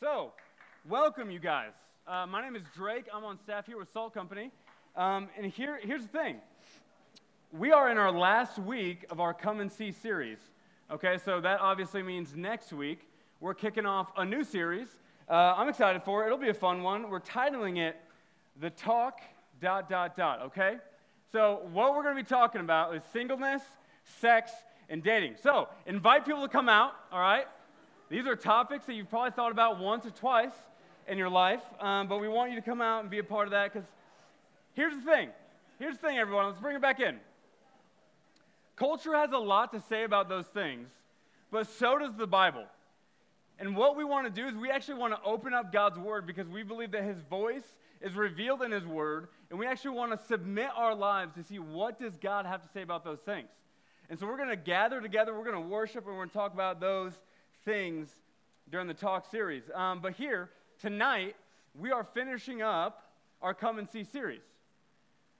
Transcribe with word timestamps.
So, 0.00 0.32
welcome, 0.88 1.28
you 1.28 1.40
guys. 1.40 1.72
Uh, 2.06 2.24
my 2.24 2.40
name 2.40 2.54
is 2.54 2.62
Drake. 2.72 3.06
I'm 3.12 3.24
on 3.24 3.36
staff 3.36 3.66
here 3.66 3.76
with 3.76 3.92
Salt 3.92 4.14
Company. 4.14 4.52
Um, 4.94 5.28
and 5.36 5.50
here, 5.50 5.80
here's 5.82 6.02
the 6.02 6.08
thing 6.08 6.36
we 7.50 7.72
are 7.72 7.90
in 7.90 7.98
our 7.98 8.12
last 8.12 8.60
week 8.60 9.06
of 9.10 9.18
our 9.18 9.34
Come 9.34 9.58
and 9.58 9.72
See 9.72 9.90
series. 9.90 10.38
Okay, 10.88 11.18
so 11.24 11.40
that 11.40 11.58
obviously 11.60 12.04
means 12.04 12.36
next 12.36 12.72
week 12.72 13.08
we're 13.40 13.54
kicking 13.54 13.86
off 13.86 14.12
a 14.16 14.24
new 14.24 14.44
series. 14.44 14.86
Uh, 15.28 15.56
I'm 15.56 15.68
excited 15.68 16.04
for 16.04 16.22
it. 16.22 16.26
It'll 16.26 16.38
be 16.38 16.50
a 16.50 16.54
fun 16.54 16.84
one. 16.84 17.10
We're 17.10 17.18
titling 17.18 17.78
it 17.78 17.96
The 18.60 18.70
Talk 18.70 19.20
dot 19.60 19.90
dot 19.90 20.16
dot, 20.16 20.42
okay? 20.42 20.76
So, 21.32 21.62
what 21.72 21.96
we're 21.96 22.04
going 22.04 22.16
to 22.16 22.22
be 22.22 22.28
talking 22.28 22.60
about 22.60 22.94
is 22.94 23.02
singleness, 23.12 23.62
sex, 24.20 24.52
and 24.88 25.02
dating. 25.02 25.38
So, 25.42 25.68
invite 25.86 26.24
people 26.24 26.42
to 26.42 26.48
come 26.48 26.68
out, 26.68 26.92
all 27.10 27.18
right? 27.18 27.46
These 28.08 28.26
are 28.26 28.36
topics 28.36 28.86
that 28.86 28.94
you've 28.94 29.10
probably 29.10 29.32
thought 29.32 29.52
about 29.52 29.78
once 29.78 30.06
or 30.06 30.10
twice 30.10 30.54
in 31.06 31.18
your 31.18 31.28
life, 31.28 31.62
um, 31.80 32.08
but 32.08 32.20
we 32.20 32.28
want 32.28 32.50
you 32.50 32.56
to 32.56 32.62
come 32.62 32.80
out 32.80 33.02
and 33.02 33.10
be 33.10 33.18
a 33.18 33.24
part 33.24 33.46
of 33.46 33.50
that 33.50 33.72
because 33.72 33.86
here's 34.74 34.94
the 34.94 35.02
thing. 35.02 35.28
Here's 35.78 35.98
the 35.98 36.06
thing, 36.06 36.18
everyone. 36.18 36.46
Let's 36.46 36.58
bring 36.58 36.74
it 36.74 36.82
back 36.82 37.00
in. 37.00 37.18
Culture 38.76 39.14
has 39.14 39.32
a 39.32 39.38
lot 39.38 39.72
to 39.72 39.80
say 39.88 40.04
about 40.04 40.28
those 40.28 40.46
things, 40.46 40.88
but 41.50 41.68
so 41.68 41.98
does 41.98 42.14
the 42.14 42.26
Bible. 42.26 42.64
And 43.58 43.76
what 43.76 43.96
we 43.96 44.04
want 44.04 44.32
to 44.32 44.40
do 44.40 44.46
is 44.48 44.54
we 44.54 44.70
actually 44.70 44.98
want 44.98 45.12
to 45.14 45.20
open 45.22 45.52
up 45.52 45.72
God's 45.72 45.98
Word 45.98 46.26
because 46.26 46.48
we 46.48 46.62
believe 46.62 46.92
that 46.92 47.02
His 47.02 47.18
voice 47.28 47.74
is 48.00 48.14
revealed 48.14 48.62
in 48.62 48.70
His 48.70 48.86
Word, 48.86 49.28
and 49.50 49.58
we 49.58 49.66
actually 49.66 49.96
want 49.96 50.12
to 50.12 50.26
submit 50.26 50.68
our 50.76 50.94
lives 50.94 51.34
to 51.34 51.42
see 51.42 51.58
what 51.58 51.98
does 51.98 52.16
God 52.16 52.46
have 52.46 52.62
to 52.62 52.68
say 52.72 52.82
about 52.82 53.04
those 53.04 53.18
things. 53.18 53.48
And 54.08 54.18
so 54.18 54.26
we're 54.26 54.36
going 54.36 54.48
to 54.48 54.56
gather 54.56 55.00
together, 55.00 55.36
we're 55.36 55.44
going 55.44 55.62
to 55.62 55.68
worship, 55.68 56.06
and 56.06 56.14
we're 56.14 56.20
going 56.20 56.28
to 56.30 56.34
talk 56.34 56.54
about 56.54 56.80
those 56.80 57.12
things 57.68 58.08
during 58.70 58.86
the 58.86 58.94
talk 58.94 59.30
series. 59.30 59.64
Um, 59.74 60.00
but 60.00 60.14
here, 60.14 60.48
tonight, 60.80 61.36
we 61.78 61.90
are 61.90 62.02
finishing 62.02 62.62
up 62.62 63.12
our 63.42 63.52
Come 63.52 63.78
and 63.78 63.86
See 63.86 64.04
series. 64.04 64.40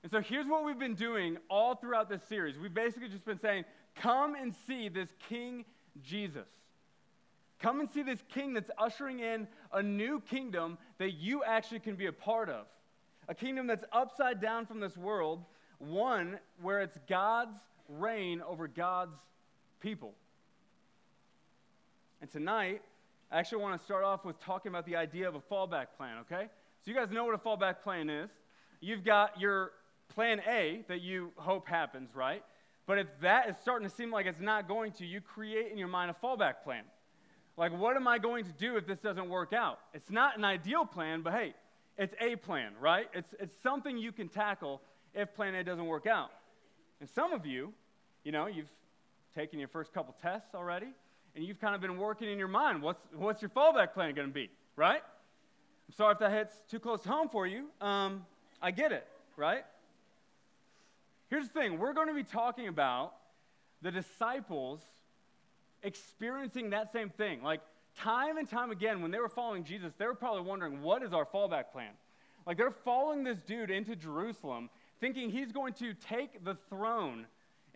And 0.03 0.13
so 0.13 0.21
here's 0.21 0.47
what 0.47 0.63
we've 0.63 0.79
been 0.79 0.95
doing 0.95 1.39
all 1.49 1.75
throughout 1.75 2.11
this 2.11 2.23
series. 2.29 2.59
We've 2.59 2.75
basically 2.75 3.09
just 3.09 3.25
been 3.25 3.41
saying, 3.41 3.65
Come 3.97 4.35
and 4.35 4.55
see 4.67 4.91
this 4.91 5.09
King 5.31 5.65
Jesus. 6.03 6.47
Come 7.61 7.81
and 7.81 7.91
see 7.91 8.03
this 8.03 8.23
king 8.29 8.53
that's 8.53 8.71
ushering 8.79 9.21
in 9.21 9.49
a 9.73 9.83
new 9.83 10.21
kingdom 10.21 10.79
that 10.99 11.15
you 11.15 11.43
actually 11.43 11.81
can 11.81 11.97
be 11.97 12.07
a 12.07 12.13
part 12.13 12.51
of. 12.51 12.67
A 13.27 13.35
kingdom 13.35 13.67
that's 13.67 13.85
upside 13.91 14.41
down 14.41 14.67
from 14.67 14.79
this 14.79 14.97
world, 14.97 15.45
one 15.79 16.39
where 16.61 16.83
it's 16.83 16.99
God's 17.09 17.57
reign 17.89 18.43
over 18.43 18.69
God's 18.69 19.17
people. 19.81 20.15
And 22.21 22.31
tonight, 22.31 22.83
I 23.31 23.39
actually 23.39 23.63
want 23.63 23.79
to 23.79 23.85
start 23.85 24.03
off 24.03 24.25
with 24.25 24.41
talking 24.41 24.71
about 24.71 24.87
the 24.87 24.97
idea 24.97 25.29
of 25.29 25.37
a 25.37 25.41
fallback 25.41 25.87
plan, 25.97 26.19
okay? 26.19 26.49
So, 26.85 26.91
you 26.91 26.95
guys 26.95 27.11
know 27.11 27.25
what 27.25 27.35
a 27.35 27.39
fallback 27.39 27.83
plan 27.83 28.11
is. 28.11 28.31
You've 28.81 29.05
got 29.05 29.41
your 29.41 29.73
plan 30.15 30.41
A 30.49 30.85
that 30.89 31.01
you 31.01 31.31
hope 31.37 31.69
happens, 31.69 32.15
right? 32.15 32.43
But 32.87 32.99
if 32.99 33.07
that 33.21 33.49
is 33.49 33.57
starting 33.59 33.89
to 33.89 33.95
seem 33.95 34.11
like 34.11 34.27
it's 34.27 34.41
not 34.41 34.67
going 34.67 34.93
to, 34.93 35.07
you 35.07 35.21
create 35.21 35.71
in 35.71 35.79
your 35.79 35.89
mind 35.89 36.11
a 36.11 36.27
fallback 36.27 36.63
plan. 36.65 36.83
Like, 37.57 37.77
what 37.77 37.97
am 37.97 38.09
I 38.09 38.19
going 38.19 38.45
to 38.45 38.53
do 38.53 38.77
if 38.77 38.87
this 38.87 38.99
doesn't 38.99 39.29
work 39.29 39.53
out? 39.53 39.79
It's 39.95 40.11
not 40.11 40.37
an 40.37 40.45
ideal 40.45 40.85
plan, 40.85 41.23
but 41.23 41.35
hey, 41.35 41.55
it's 41.97 42.15
a 42.21 42.37
plan, 42.37 42.73
right? 42.81 43.09
It's, 43.13 43.35
it's 43.39 43.55
something 43.63 43.97
you 43.97 44.11
can 44.11 44.29
tackle 44.29 44.81
if 45.15 45.35
plan 45.35 45.55
A 45.55 45.63
doesn't 45.63 45.87
work 45.87 46.07
out. 46.07 46.31
And 47.01 47.09
some 47.09 47.33
of 47.33 47.47
you, 47.47 47.73
you 48.25 48.33
know, 48.33 48.47
you've 48.47 48.71
taken 49.35 49.59
your 49.59 49.69
first 49.69 49.93
couple 49.93 50.17
tests 50.21 50.55
already, 50.55 50.89
and 51.39 51.47
you've 51.47 51.61
kind 51.61 51.73
of 51.77 51.81
been 51.81 51.97
working 51.97 52.29
in 52.29 52.37
your 52.37 52.49
mind 52.49 52.83
what's, 52.83 53.01
what's 53.15 53.41
your 53.41 53.49
fallback 53.51 53.95
plan 53.95 54.13
going 54.13 54.27
to 54.27 54.35
be, 54.35 54.51
right? 54.75 55.01
I'm 55.01 55.95
sorry 55.95 56.13
if 56.13 56.19
that 56.19 56.33
hits 56.33 56.53
too 56.69 56.81
close 56.81 57.01
to 57.03 57.09
home 57.09 57.29
for 57.29 57.47
you. 57.47 57.67
Um, 57.81 58.27
I 58.61 58.73
get 58.73 58.91
it, 58.91 59.07
right? 59.37 59.65
Here's 61.31 61.47
the 61.47 61.61
thing 61.61 61.79
we're 61.79 61.93
going 61.93 62.09
to 62.09 62.15
be 62.15 62.25
talking 62.25 62.67
about 62.67 63.13
the 63.83 63.93
disciples 63.93 64.81
experiencing 65.85 66.71
that 66.71 66.93
same 66.93 67.09
thing. 67.09 67.41
Like, 67.45 67.61
time 67.97 68.37
and 68.37 68.51
time 68.51 68.73
again, 68.73 69.01
when 69.01 69.13
they 69.13 69.21
were 69.21 69.29
following 69.29 69.63
Jesus, 69.63 69.93
they 69.97 70.07
were 70.07 70.17
probably 70.17 70.43
wondering, 70.43 70.83
what 70.83 71.05
is 71.05 71.13
our 71.13 71.25
fallback 71.25 71.71
plan? 71.71 71.93
Like, 72.49 72.57
they're 72.57 72.73
following 72.73 73.23
this 73.23 73.39
dude 73.47 73.71
into 73.71 73.95
Jerusalem, 73.95 74.71
thinking 75.01 75.31
he's 75.31 75.53
going 75.53 75.75
to 75.75 75.95
take 75.95 76.45
the 76.45 76.57
throne. 76.69 77.27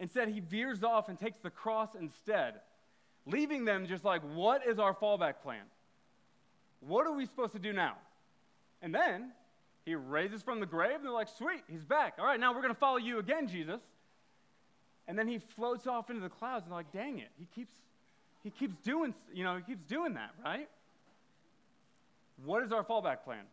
Instead, 0.00 0.30
he 0.30 0.40
veers 0.40 0.82
off 0.82 1.08
and 1.08 1.16
takes 1.16 1.38
the 1.38 1.50
cross 1.50 1.90
instead, 1.94 2.54
leaving 3.26 3.64
them 3.64 3.86
just 3.86 4.04
like, 4.04 4.22
what 4.34 4.66
is 4.66 4.78
our 4.78 4.94
fallback 4.94 5.34
plan? 5.42 5.64
What 6.80 7.06
are 7.06 7.12
we 7.12 7.26
supposed 7.26 7.52
to 7.52 7.58
do 7.58 7.72
now? 7.72 7.96
And 8.80 8.94
then 8.94 9.32
he 9.84 9.94
raises 9.94 10.42
from 10.42 10.60
the 10.60 10.66
grave, 10.66 10.96
and 10.96 11.04
they're 11.04 11.12
like, 11.12 11.28
sweet, 11.36 11.62
he's 11.68 11.84
back. 11.84 12.14
All 12.18 12.24
right, 12.24 12.38
now 12.38 12.52
we're 12.52 12.62
going 12.62 12.74
to 12.74 12.80
follow 12.80 12.98
you 12.98 13.18
again, 13.18 13.48
Jesus. 13.48 13.80
And 15.06 15.18
then 15.18 15.28
he 15.28 15.38
floats 15.38 15.86
off 15.86 16.10
into 16.10 16.22
the 16.22 16.28
clouds, 16.28 16.64
and 16.64 16.72
they're 16.72 16.78
like, 16.78 16.92
dang 16.92 17.18
it, 17.18 17.28
he 17.38 17.46
keeps 17.54 17.74
he 18.42 18.50
keeps 18.50 18.74
doing, 18.84 19.14
you 19.32 19.44
know, 19.44 19.56
he 19.56 19.62
keeps 19.62 19.84
doing 19.84 20.14
that, 20.14 20.30
right? 20.44 20.68
What 22.44 22.64
is 22.64 22.72
our 22.72 22.82
fallback 22.82 23.22
plan? 23.24 23.44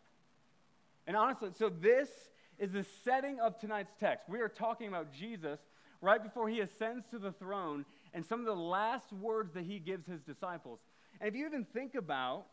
And 1.06 1.16
honestly, 1.16 1.50
so 1.58 1.70
this 1.70 2.10
is 2.58 2.72
the 2.72 2.84
setting 3.04 3.40
of 3.40 3.60
tonight's 3.60 3.94
text. 4.00 4.28
We 4.28 4.42
are 4.42 4.50
talking 4.50 4.88
about 4.88 5.14
Jesus 5.14 5.60
right 6.02 6.22
before 6.22 6.50
he 6.50 6.60
ascends 6.60 7.06
to 7.12 7.20
the 7.20 7.32
throne 7.32 7.86
and 8.14 8.26
some 8.26 8.40
of 8.40 8.46
the 8.46 8.56
last 8.56 9.12
words 9.14 9.54
that 9.54 9.64
he 9.64 9.80
gives 9.80 10.08
his 10.08 10.22
disciples. 10.22 10.80
And 11.20 11.28
if 11.28 11.36
you 11.36 11.46
even 11.46 11.66
think 11.66 11.96
about 11.96 12.46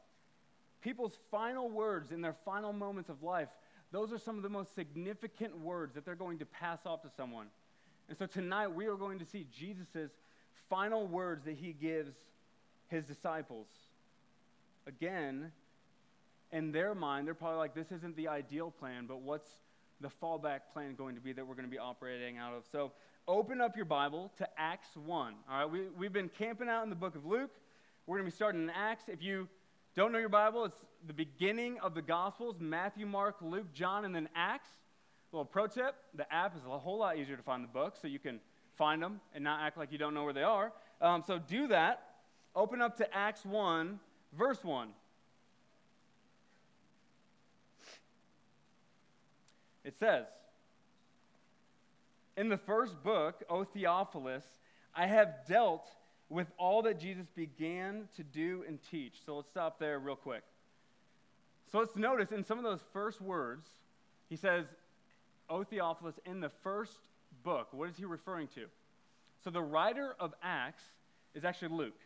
people's 0.81 1.19
final 1.31 1.69
words 1.69 2.13
in 2.13 2.21
their 2.21 2.37
final 2.45 2.73
moments 2.73 3.11
of 3.11 3.23
life, 3.23 3.49
those 3.93 4.13
are 4.13 4.19
some 4.19 4.37
of 4.37 4.43
the 4.43 4.49
most 4.49 4.75
significant 4.75 5.59
words 5.59 5.95
that 5.95 6.05
they're 6.05 6.15
going 6.15 6.39
to 6.39 6.47
pass 6.47 6.81
off 6.85 7.03
to 7.03 7.11
someone. 7.17 7.47
And 8.09 8.17
so 8.19 8.27
tonight 8.27 8.69
we 8.69 8.87
are 8.87 8.97
going 8.97 9.19
to 9.19 9.25
see 9.25 9.47
Jesus' 9.57 10.11
final 10.69 11.07
words 11.07 11.45
that 11.45 11.57
he 11.57 11.73
gives 11.73 12.15
his 12.89 13.05
disciples. 13.05 13.67
Again, 14.87 15.53
in 16.53 16.73
their 16.73 16.95
mind, 16.95 17.27
they're 17.27 17.35
probably 17.35 17.59
like, 17.59 17.75
this 17.75 17.91
isn't 17.91 18.17
the 18.17 18.29
ideal 18.29 18.71
plan, 18.71 19.07
but 19.07 19.21
what's 19.21 19.49
the 20.01 20.09
fallback 20.23 20.61
plan 20.73 20.95
going 20.95 21.15
to 21.15 21.21
be 21.21 21.33
that 21.33 21.47
we're 21.47 21.55
going 21.55 21.67
to 21.67 21.71
be 21.71 21.79
operating 21.79 22.39
out 22.39 22.55
of? 22.55 22.65
So 22.71 22.93
open 23.29 23.61
up 23.61 23.77
your 23.77 23.85
Bible 23.85 24.31
to 24.39 24.49
Acts 24.57 24.89
1. 25.05 25.35
All 25.51 25.59
right, 25.59 25.69
we, 25.69 25.89
we've 25.99 26.13
been 26.13 26.29
camping 26.29 26.69
out 26.69 26.85
in 26.85 26.91
the 26.91 26.97
book 26.97 27.17
of 27.17 27.27
Luke. 27.27 27.51
We're 28.07 28.19
going 28.19 28.27
to 28.27 28.31
be 28.31 28.35
starting 28.35 28.63
in 28.63 28.71
Acts. 28.71 29.05
If 29.09 29.21
you 29.21 29.49
don't 29.97 30.13
know 30.13 30.19
your 30.19 30.29
Bible, 30.29 30.65
it's 30.65 30.77
the 31.07 31.13
beginning 31.13 31.79
of 31.81 31.95
the 31.95 32.03
Gospels 32.03 32.57
Matthew, 32.61 33.05
Mark, 33.05 33.37
Luke, 33.41 33.73
John, 33.73 34.05
and 34.05 34.15
then 34.15 34.29
Acts. 34.37 34.69
A 35.33 35.37
little 35.37 35.45
pro 35.45 35.67
tip 35.67 35.97
the 36.15 36.33
app 36.33 36.57
is 36.57 36.63
a 36.65 36.79
whole 36.79 36.99
lot 36.99 37.19
easier 37.19 37.37
to 37.37 37.43
find 37.43 37.65
the 37.65 37.69
books, 37.69 37.99
so 38.01 38.07
you 38.07 38.21
can 38.21 38.39
find 38.77 39.03
them 39.03 39.21
and 39.35 39.43
not 39.43 39.61
act 39.61 39.77
like 39.77 39.91
you 39.91 39.99
don't 39.99 40.15
know 40.15 40.23
where 40.23 40.33
they 40.33 40.45
are. 40.45 40.73
Um, 41.01 41.25
so 41.27 41.39
do 41.39 41.67
that. 41.69 42.03
Open 42.55 42.81
up 42.81 42.97
to 42.99 43.15
Acts 43.15 43.45
1, 43.45 43.99
verse 44.39 44.63
1. 44.63 44.89
It 49.85 49.99
says, 49.99 50.27
In 52.37 52.49
the 52.49 52.59
first 52.59 53.03
book, 53.03 53.43
O 53.49 53.65
Theophilus, 53.65 54.45
I 54.95 55.07
have 55.07 55.47
dealt 55.49 55.89
with 56.29 56.49
all 56.59 56.83
that 56.83 56.99
Jesus 56.99 57.27
began 57.35 58.09
to 58.17 58.25
do 58.25 58.65
and 58.67 58.79
teach. 58.91 59.15
So 59.25 59.37
let's 59.37 59.49
stop 59.49 59.79
there 59.79 59.99
real 59.99 60.17
quick. 60.17 60.43
So 61.71 61.79
let's 61.79 61.97
notice 61.97 62.33
in 62.33 62.45
some 62.45 62.59
of 62.59 62.65
those 62.65 62.81
first 62.93 63.21
words, 63.21 63.69
he 64.29 64.37
says, 64.37 64.67
O 65.49 65.65
Theophilus, 65.65 66.19
in 66.25 66.41
the 66.41 66.51
first 66.63 66.99
book. 67.43 67.69
What 67.73 67.89
is 67.89 67.97
he 67.97 68.05
referring 68.05 68.49
to? 68.49 68.67
So 69.43 69.51
the 69.51 69.63
writer 69.63 70.17
of 70.19 70.35
Acts 70.43 70.83
is 71.35 71.45
actually 71.45 71.69
Luke. 71.69 72.01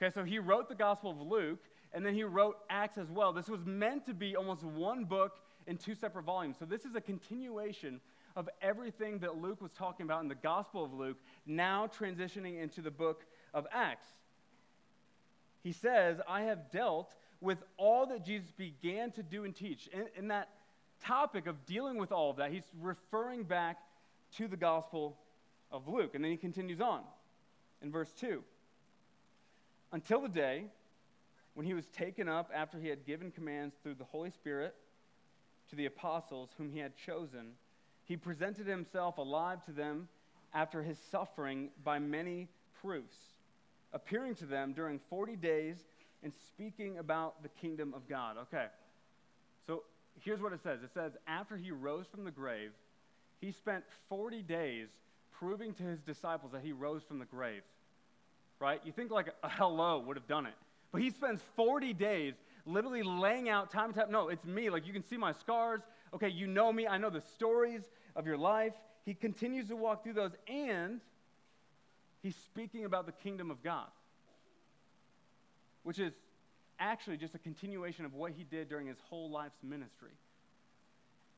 Okay, 0.00 0.12
so 0.14 0.24
he 0.24 0.38
wrote 0.38 0.68
the 0.68 0.74
Gospel 0.74 1.10
of 1.10 1.20
Luke, 1.20 1.60
and 1.92 2.06
then 2.06 2.14
he 2.14 2.24
wrote 2.24 2.58
Acts 2.70 2.98
as 2.98 3.10
well. 3.10 3.32
This 3.32 3.48
was 3.48 3.64
meant 3.64 4.06
to 4.06 4.14
be 4.14 4.36
almost 4.36 4.62
one 4.62 5.04
book 5.04 5.32
in 5.66 5.76
two 5.76 5.94
separate 5.94 6.24
volumes. 6.24 6.56
So 6.58 6.64
this 6.64 6.84
is 6.84 6.94
a 6.94 7.00
continuation 7.00 8.00
of 8.36 8.48
everything 8.62 9.18
that 9.20 9.36
Luke 9.40 9.60
was 9.60 9.72
talking 9.72 10.04
about 10.04 10.22
in 10.22 10.28
the 10.28 10.34
Gospel 10.34 10.84
of 10.84 10.92
Luke, 10.92 11.18
now 11.46 11.88
transitioning 11.98 12.60
into 12.60 12.80
the 12.80 12.90
book 12.90 13.24
of 13.52 13.66
Acts. 13.72 14.06
He 15.62 15.72
says, 15.72 16.20
I 16.28 16.42
have 16.42 16.70
dealt 16.70 17.12
with 17.40 17.58
all 17.76 18.06
that 18.06 18.24
Jesus 18.24 18.50
began 18.52 19.10
to 19.12 19.22
do 19.22 19.44
and 19.44 19.54
teach. 19.54 19.88
In, 19.88 20.06
in 20.16 20.28
that 20.28 20.48
topic 21.02 21.46
of 21.46 21.66
dealing 21.66 21.98
with 21.98 22.12
all 22.12 22.30
of 22.30 22.36
that, 22.36 22.50
he's 22.52 22.68
referring 22.80 23.44
back 23.44 23.78
to 24.36 24.48
the 24.48 24.56
Gospel 24.56 25.16
of 25.72 25.88
Luke. 25.88 26.14
And 26.14 26.24
then 26.24 26.30
he 26.30 26.36
continues 26.36 26.80
on 26.80 27.02
in 27.82 27.90
verse 27.90 28.12
2 28.20 28.42
Until 29.92 30.20
the 30.20 30.28
day 30.28 30.64
when 31.54 31.66
he 31.66 31.74
was 31.74 31.86
taken 31.86 32.28
up 32.28 32.50
after 32.54 32.78
he 32.78 32.88
had 32.88 33.04
given 33.04 33.30
commands 33.30 33.74
through 33.82 33.94
the 33.94 34.04
Holy 34.04 34.30
Spirit 34.30 34.74
to 35.70 35.76
the 35.76 35.86
apostles 35.86 36.50
whom 36.56 36.70
he 36.70 36.78
had 36.78 36.96
chosen, 36.96 37.52
he 38.10 38.16
presented 38.16 38.66
himself 38.66 39.18
alive 39.18 39.64
to 39.64 39.70
them 39.70 40.08
after 40.52 40.82
his 40.82 40.98
suffering 41.12 41.70
by 41.84 42.00
many 42.00 42.48
proofs, 42.82 43.14
appearing 43.92 44.34
to 44.34 44.46
them 44.46 44.72
during 44.72 44.98
40 45.08 45.36
days 45.36 45.76
and 46.24 46.32
speaking 46.48 46.98
about 46.98 47.40
the 47.44 47.48
kingdom 47.48 47.94
of 47.94 48.08
God. 48.08 48.36
Okay, 48.36 48.66
so 49.68 49.84
here's 50.24 50.40
what 50.40 50.52
it 50.52 50.60
says 50.60 50.82
it 50.82 50.90
says, 50.92 51.12
after 51.28 51.56
he 51.56 51.70
rose 51.70 52.04
from 52.10 52.24
the 52.24 52.32
grave, 52.32 52.72
he 53.40 53.52
spent 53.52 53.84
40 54.08 54.42
days 54.42 54.88
proving 55.38 55.72
to 55.74 55.84
his 55.84 56.00
disciples 56.00 56.50
that 56.50 56.62
he 56.62 56.72
rose 56.72 57.04
from 57.06 57.20
the 57.20 57.26
grave. 57.26 57.62
Right? 58.58 58.80
You 58.84 58.90
think 58.90 59.12
like 59.12 59.28
a 59.44 59.48
hello 59.48 60.00
would 60.00 60.16
have 60.16 60.26
done 60.26 60.46
it. 60.46 60.54
But 60.90 61.00
he 61.00 61.10
spends 61.10 61.40
40 61.54 61.92
days 61.94 62.34
literally 62.66 63.04
laying 63.04 63.48
out 63.48 63.70
time 63.70 63.86
and 63.86 63.94
time. 63.94 64.10
No, 64.10 64.28
it's 64.28 64.44
me. 64.44 64.68
Like 64.68 64.84
you 64.84 64.92
can 64.92 65.06
see 65.06 65.16
my 65.16 65.32
scars. 65.32 65.80
Okay, 66.14 66.28
you 66.28 66.46
know 66.46 66.72
me. 66.72 66.86
I 66.86 66.98
know 66.98 67.10
the 67.10 67.20
stories 67.20 67.82
of 68.16 68.26
your 68.26 68.36
life. 68.36 68.74
He 69.04 69.14
continues 69.14 69.68
to 69.68 69.76
walk 69.76 70.02
through 70.02 70.14
those, 70.14 70.32
and 70.48 71.00
he's 72.22 72.36
speaking 72.36 72.84
about 72.84 73.06
the 73.06 73.12
kingdom 73.12 73.50
of 73.50 73.62
God, 73.62 73.88
which 75.82 75.98
is 75.98 76.12
actually 76.78 77.16
just 77.16 77.34
a 77.34 77.38
continuation 77.38 78.04
of 78.04 78.14
what 78.14 78.32
he 78.32 78.44
did 78.44 78.68
during 78.68 78.86
his 78.86 78.98
whole 79.08 79.30
life's 79.30 79.62
ministry. 79.62 80.12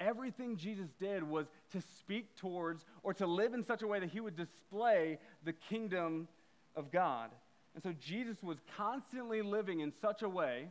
Everything 0.00 0.56
Jesus 0.56 0.88
did 0.98 1.22
was 1.22 1.46
to 1.72 1.80
speak 1.98 2.34
towards 2.36 2.84
or 3.02 3.14
to 3.14 3.26
live 3.26 3.54
in 3.54 3.62
such 3.62 3.82
a 3.82 3.86
way 3.86 4.00
that 4.00 4.10
he 4.10 4.20
would 4.20 4.36
display 4.36 5.18
the 5.44 5.52
kingdom 5.52 6.26
of 6.74 6.90
God. 6.90 7.30
And 7.74 7.82
so 7.82 7.92
Jesus 7.92 8.42
was 8.42 8.58
constantly 8.76 9.42
living 9.42 9.80
in 9.80 9.92
such 10.00 10.22
a 10.22 10.28
way 10.28 10.68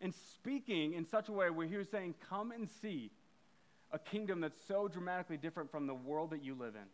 and 0.00 0.14
speaking 0.32 0.94
in 0.94 1.06
such 1.06 1.28
a 1.28 1.32
way 1.32 1.50
where 1.50 1.66
he 1.66 1.76
was 1.76 1.88
saying, 1.88 2.14
Come 2.28 2.50
and 2.50 2.68
see 2.80 3.10
a 3.92 3.98
kingdom 3.98 4.40
that's 4.40 4.58
so 4.66 4.88
dramatically 4.88 5.36
different 5.36 5.70
from 5.70 5.86
the 5.86 5.94
world 5.94 6.30
that 6.30 6.42
you 6.42 6.54
live 6.54 6.74
in. 6.74 6.88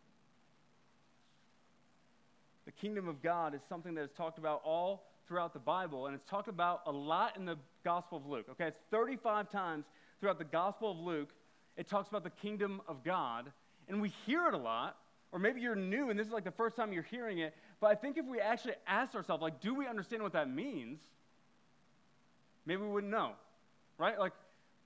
The 2.67 2.73
kingdom 2.73 3.09
of 3.09 3.23
God 3.23 3.55
is 3.55 3.61
something 3.69 3.95
that 3.95 4.03
is 4.03 4.11
talked 4.11 4.39
about 4.39 4.61
all 4.65 5.07
throughout 5.27 5.53
the 5.53 5.59
Bible, 5.59 6.07
and 6.07 6.15
it's 6.15 6.29
talked 6.29 6.49
about 6.49 6.83
a 6.87 6.93
lot 6.93 7.37
in 7.37 7.45
the 7.45 7.57
Gospel 7.85 8.19
of 8.19 8.27
Luke. 8.27 8.47
Okay, 8.51 8.67
it's 8.67 8.81
35 8.91 9.51
times 9.51 9.85
throughout 10.21 10.39
the 10.39 10.45
Gospel 10.45 10.91
of 10.91 10.99
Luke, 10.99 11.31
it 11.77 11.89
talks 11.89 12.09
about 12.09 12.25
the 12.25 12.31
kingdom 12.31 12.81
of 12.89 13.05
God, 13.05 13.53
and 13.89 14.03
we 14.03 14.13
hear 14.27 14.49
it 14.49 14.55
a 14.55 14.59
lot, 14.59 14.97
or 15.33 15.39
maybe 15.39 15.61
you're 15.61 15.77
new 15.77 16.11
and 16.11 16.19
this 16.19 16.27
is 16.27 16.33
like 16.33 16.45
the 16.45 16.51
first 16.51 16.77
time 16.77 16.93
you're 16.93 17.03
hearing 17.05 17.39
it, 17.39 17.55
but 17.81 17.89
I 17.89 17.95
think 17.95 18.17
if 18.19 18.27
we 18.27 18.41
actually 18.41 18.75
ask 18.87 19.15
ourselves, 19.15 19.43
like, 19.43 19.61
do 19.61 19.75
we 19.75 19.87
understand 19.87 20.23
what 20.23 20.33
that 20.33 20.51
means? 20.51 20.99
Maybe 22.67 22.83
we 22.83 22.89
wouldn't 22.89 23.13
know, 23.13 23.33
right? 23.99 24.19
Like, 24.19 24.33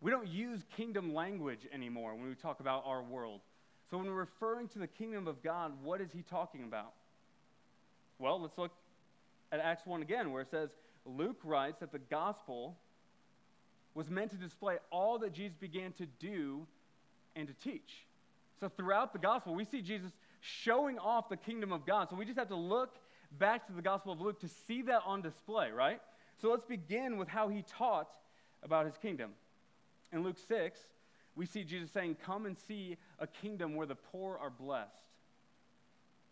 we 0.03 0.11
don't 0.11 0.27
use 0.27 0.61
kingdom 0.77 1.15
language 1.15 1.61
anymore 1.73 2.15
when 2.15 2.29
we 2.29 2.35
talk 2.35 2.59
about 2.59 2.83
our 2.85 3.03
world. 3.03 3.41
So, 3.89 3.99
when 3.99 4.09
we're 4.09 4.15
referring 4.15 4.69
to 4.69 4.81
the 4.81 4.87
kingdom 4.89 5.29
of 5.29 5.43
God, 5.43 5.73
what 5.83 6.01
is 6.01 6.11
he 6.13 6.23
talking 6.23 6.65
about? 6.65 6.93
Well, 8.19 8.41
let's 8.41 8.59
look 8.59 8.73
at 9.53 9.61
Acts 9.61 9.87
1 9.87 10.03
again, 10.03 10.33
where 10.33 10.43
it 10.43 10.51
says 10.51 10.71
Luke 11.07 11.39
writes 11.45 11.81
that 11.81 11.93
the 11.93 11.99
gospel 11.99 12.77
was 13.95 14.11
meant 14.11 14.31
to 14.31 14.37
display 14.37 14.79
all 14.91 15.19
that 15.21 15.33
Jesus 15.33 15.57
began 15.57 15.93
to 15.93 16.07
do 16.19 16.67
and 17.37 17.47
to 17.47 17.55
teach. 17.55 18.07
So, 18.59 18.69
throughout 18.69 19.13
the 19.13 19.19
gospel, 19.21 19.55
we 19.55 19.65
see 19.65 19.83
Jesus 19.83 20.11
showing 20.41 20.99
off 20.99 21.29
the 21.29 21.37
kingdom 21.37 21.73
of 21.73 21.87
God. 21.87 22.11
So, 22.11 22.17
we 22.17 22.25
just 22.25 22.39
have 22.39 22.49
to 22.49 22.57
look 22.57 22.97
back 23.39 23.69
to 23.69 23.73
the 23.73 23.83
gospel 23.83 24.13
of 24.13 24.21
Luke 24.21 24.41
to 24.41 24.49
see 24.67 24.83
that 24.83 25.03
on 25.07 25.23
display, 25.23 25.71
right? 25.71 26.01
So, 26.41 26.51
let's 26.51 26.65
begin 26.65 27.19
with 27.19 27.29
how 27.29 27.49
he 27.49 27.63
taught 27.63 28.11
about 28.65 28.87
his 28.87 28.97
kingdom. 28.97 29.31
In 30.13 30.23
Luke 30.23 30.39
6, 30.49 30.79
we 31.35 31.47
see 31.47 31.65
Jesus 31.65 31.91
saying, 31.91 32.17
Come 32.25 32.47
and 32.47 32.57
see 32.59 32.97
a 33.19 33.27
kingdom 33.27 33.75
where 33.75 33.87
the 33.87 33.95
poor 33.95 34.37
are 34.39 34.51
blessed. 34.51 34.91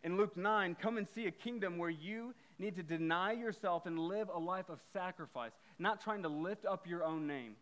In 0.02 0.16
Luke 0.16 0.36
9, 0.36 0.76
come 0.80 0.96
and 0.96 1.06
see 1.06 1.26
a 1.26 1.30
kingdom 1.30 1.76
where 1.76 1.90
you 1.90 2.34
need 2.58 2.76
to 2.76 2.82
deny 2.82 3.32
yourself 3.32 3.84
and 3.86 3.98
live 3.98 4.30
a 4.32 4.38
life 4.38 4.68
of 4.70 4.80
sacrifice, 4.92 5.52
not 5.78 6.02
trying 6.02 6.22
to 6.22 6.28
lift 6.28 6.64
up 6.64 6.86
your 6.86 7.04
own 7.04 7.26
name. 7.26 7.54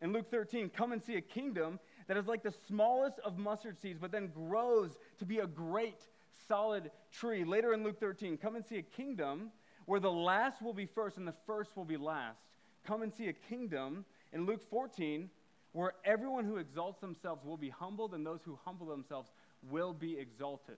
In 0.00 0.12
Luke 0.12 0.30
13, 0.30 0.70
come 0.70 0.92
and 0.92 1.02
see 1.02 1.16
a 1.16 1.20
kingdom 1.20 1.78
that 2.08 2.16
is 2.16 2.26
like 2.26 2.42
the 2.42 2.54
smallest 2.66 3.18
of 3.20 3.38
mustard 3.38 3.80
seeds, 3.80 3.98
but 4.00 4.10
then 4.10 4.30
grows 4.34 4.96
to 5.18 5.24
be 5.24 5.38
a 5.38 5.46
great, 5.46 6.00
solid 6.48 6.90
tree. 7.12 7.44
Later 7.44 7.72
in 7.74 7.84
Luke 7.84 8.00
13, 8.00 8.38
come 8.38 8.56
and 8.56 8.64
see 8.64 8.78
a 8.78 8.82
kingdom 8.82 9.50
where 9.86 10.00
the 10.00 10.10
last 10.10 10.62
will 10.62 10.74
be 10.74 10.86
first 10.86 11.18
and 11.18 11.28
the 11.28 11.34
first 11.46 11.76
will 11.76 11.84
be 11.84 11.96
last. 11.96 12.40
Come 12.86 13.02
and 13.02 13.12
see 13.12 13.28
a 13.28 13.32
kingdom 13.32 14.04
in 14.34 14.44
Luke 14.44 14.68
14, 14.68 15.30
where 15.72 15.94
everyone 16.04 16.44
who 16.44 16.56
exalts 16.56 17.00
themselves 17.00 17.44
will 17.44 17.56
be 17.56 17.70
humbled, 17.70 18.12
and 18.12 18.26
those 18.26 18.40
who 18.44 18.58
humble 18.64 18.86
themselves 18.86 19.30
will 19.70 19.94
be 19.94 20.18
exalted. 20.18 20.76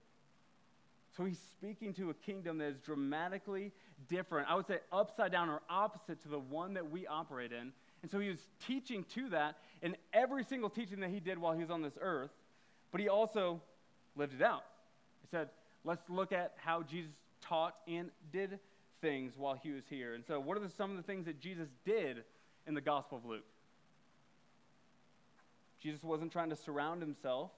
So 1.17 1.25
he's 1.25 1.41
speaking 1.53 1.95
to 1.95 2.11
a 2.11 2.15
kingdom 2.15 2.59
that 2.59 2.67
is 2.67 2.79
dramatically 2.79 3.73
different. 4.09 4.51
I 4.51 4.55
would 4.55 4.67
say 4.67 4.79
upside 4.93 5.33
down 5.33 5.49
or 5.49 5.63
opposite 5.71 6.21
to 6.23 6.29
the 6.29 6.39
one 6.39 6.75
that 6.75 6.91
we 6.91 7.07
operate 7.07 7.53
in. 7.53 7.73
And 8.03 8.11
so 8.11 8.21
he 8.21 8.29
was 8.29 8.39
teaching 8.67 9.05
to 9.15 9.31
that 9.31 9.57
in 9.81 9.97
every 10.13 10.45
single 10.45 10.69
teaching 10.69 11.01
that 11.01 11.11
he 11.11 11.21
did 11.21 11.39
while 11.39 11.55
he 11.55 11.61
was 11.61 11.71
on 11.71 11.81
this 11.81 11.97
earth, 12.01 12.31
but 12.93 13.01
he 13.01 13.09
also 13.09 13.63
lived 14.15 14.35
it 14.35 14.43
out. 14.43 14.65
He 15.23 15.29
said, 15.31 15.49
let's 15.85 16.09
look 16.11 16.33
at 16.33 16.55
how 16.57 16.83
Jesus 16.83 17.13
taught 17.41 17.77
and 17.89 18.11
did 18.31 18.59
things 19.01 19.33
while 19.37 19.59
he 19.61 19.73
was 19.73 19.85
here. 19.89 20.15
And 20.15 20.25
so, 20.25 20.39
what 20.39 20.57
are 20.57 20.61
the, 20.61 20.69
some 20.69 20.91
of 20.91 20.97
the 20.97 21.03
things 21.03 21.25
that 21.27 21.41
Jesus 21.41 21.69
did 21.85 22.25
in 22.67 22.75
the 22.75 22.81
Gospel 22.81 23.19
of 23.19 23.25
Luke. 23.25 23.45
Jesus 25.81 26.03
wasn't 26.03 26.33
trying 26.33 26.51
to 26.51 26.57
surround 26.57 27.01
himself 27.01 27.51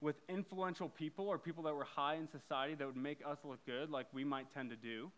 with 0.00 0.16
influential 0.28 0.88
people 0.88 1.28
or 1.28 1.38
people 1.38 1.62
that 1.64 1.74
were 1.74 1.84
high 1.84 2.14
in 2.14 2.26
society 2.28 2.74
that 2.74 2.86
would 2.86 2.96
make 2.96 3.20
us 3.26 3.38
look 3.44 3.64
good, 3.66 3.90
like 3.90 4.06
we 4.12 4.24
might 4.24 4.52
tend 4.54 4.70
to 4.70 4.76
do. 4.76 5.10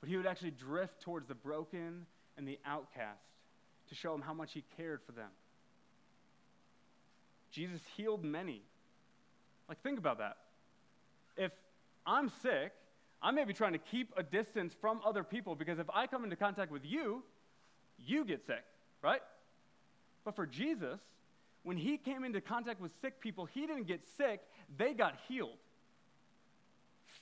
But 0.00 0.08
he 0.08 0.16
would 0.16 0.26
actually 0.26 0.50
drift 0.50 1.00
towards 1.00 1.28
the 1.28 1.34
broken 1.34 2.06
and 2.36 2.48
the 2.48 2.58
outcast 2.66 3.22
to 3.88 3.94
show 3.94 4.12
them 4.12 4.22
how 4.22 4.34
much 4.34 4.52
he 4.52 4.64
cared 4.76 5.00
for 5.06 5.12
them. 5.12 5.30
Jesus 7.52 7.80
healed 7.96 8.24
many. 8.24 8.62
Like, 9.68 9.80
think 9.82 9.98
about 9.98 10.18
that. 10.18 10.38
If 11.36 11.52
I'm 12.04 12.30
sick, 12.42 12.72
I 13.22 13.30
may 13.30 13.44
be 13.44 13.52
trying 13.52 13.72
to 13.72 13.78
keep 13.78 14.12
a 14.16 14.22
distance 14.22 14.74
from 14.80 15.00
other 15.06 15.22
people 15.22 15.54
because 15.54 15.78
if 15.78 15.88
I 15.94 16.06
come 16.06 16.24
into 16.24 16.34
contact 16.34 16.72
with 16.72 16.84
you, 16.84 17.22
you 18.06 18.24
get 18.24 18.44
sick, 18.46 18.64
right? 19.02 19.22
But 20.24 20.36
for 20.36 20.46
Jesus, 20.46 21.00
when 21.62 21.76
he 21.76 21.96
came 21.96 22.24
into 22.24 22.40
contact 22.40 22.80
with 22.80 22.92
sick 23.00 23.20
people, 23.20 23.46
he 23.46 23.66
didn't 23.66 23.86
get 23.86 24.02
sick, 24.16 24.40
they 24.76 24.94
got 24.94 25.16
healed. 25.28 25.58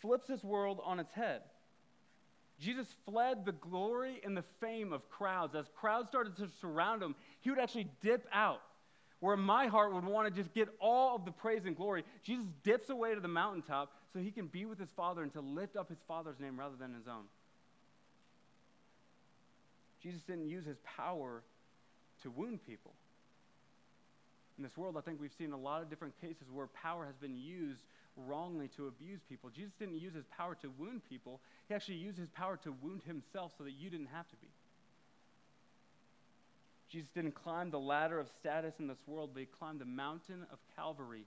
Flips 0.01 0.27
this 0.27 0.43
world 0.43 0.81
on 0.85 0.99
its 0.99 1.13
head. 1.13 1.43
Jesus 2.59 2.87
fled 3.07 3.45
the 3.45 3.53
glory 3.53 4.21
and 4.23 4.37
the 4.37 4.45
fame 4.61 4.93
of 4.93 5.09
crowds. 5.09 5.55
As 5.55 5.67
crowds 5.75 6.09
started 6.09 6.37
to 6.37 6.49
surround 6.61 7.03
him, 7.03 7.15
he 7.41 7.51
would 7.51 7.59
actually 7.59 7.89
dip 8.03 8.27
out. 8.33 8.61
Where 9.21 9.37
my 9.37 9.67
heart 9.67 9.93
would 9.93 10.05
want 10.05 10.29
to 10.29 10.43
just 10.43 10.55
get 10.55 10.69
all 10.79 11.15
of 11.15 11.27
the 11.27 11.31
praise 11.31 11.67
and 11.67 11.77
glory, 11.77 12.05
Jesus 12.23 12.47
dips 12.63 12.89
away 12.89 13.15
to 13.15 13.21
the 13.21 13.29
mountaintop 13.29 13.93
so 14.13 14.19
he 14.19 14.31
can 14.31 14.47
be 14.47 14.65
with 14.65 14.79
his 14.79 14.91
Father 14.91 15.23
and 15.23 15.33
to 15.35 15.41
lift 15.41 15.77
up 15.77 15.91
his 15.91 15.99
Father's 16.09 16.41
name 16.41 16.59
rather 16.59 16.77
than 16.77 16.95
his 16.95 17.07
own. 17.07 17.25
Jesus 20.03 20.21
didn't 20.27 20.49
use 20.49 20.65
his 20.65 20.79
power 20.97 21.43
to 22.23 22.31
wound 22.31 22.61
people. 22.67 22.93
In 24.59 24.65
this 24.65 24.77
world, 24.77 24.97
I 24.97 25.01
think 25.01 25.21
we've 25.21 25.33
seen 25.39 25.53
a 25.53 25.59
lot 25.59 25.83
of 25.83 25.89
different 25.89 26.21
cases 26.21 26.45
where 26.53 26.67
power 26.67 27.07
has 27.07 27.17
been 27.17 27.37
used 27.37 27.81
wrongly 28.17 28.69
to 28.77 28.89
abuse 28.89 29.21
people. 29.29 29.51
Jesus 29.51 29.73
didn't 29.79 29.99
use 29.99 30.15
his 30.15 30.27
power 30.37 30.55
to 30.63 30.71
wound 30.79 31.03
people, 31.09 31.41
he 31.69 31.75
actually 31.75 31.97
used 31.97 32.19
his 32.19 32.29
power 32.29 32.59
to 32.65 32.75
wound 32.83 33.03
himself 33.07 33.53
so 33.57 33.65
that 33.65 33.73
you 33.73 33.89
didn't 33.89 34.09
have 34.13 34.29
to 34.29 34.37
be. 34.37 34.49
Jesus 36.91 37.09
didn't 37.15 37.37
climb 37.37 37.71
the 37.71 37.79
ladder 37.79 38.19
of 38.19 38.29
status 38.41 38.75
in 38.81 38.89
this 38.89 38.99
world, 39.07 39.31
but 39.33 39.41
he 39.41 39.47
climbed 39.47 39.81
the 39.81 39.85
mountain 39.85 40.45
of 40.53 40.59
Calvary 40.75 41.25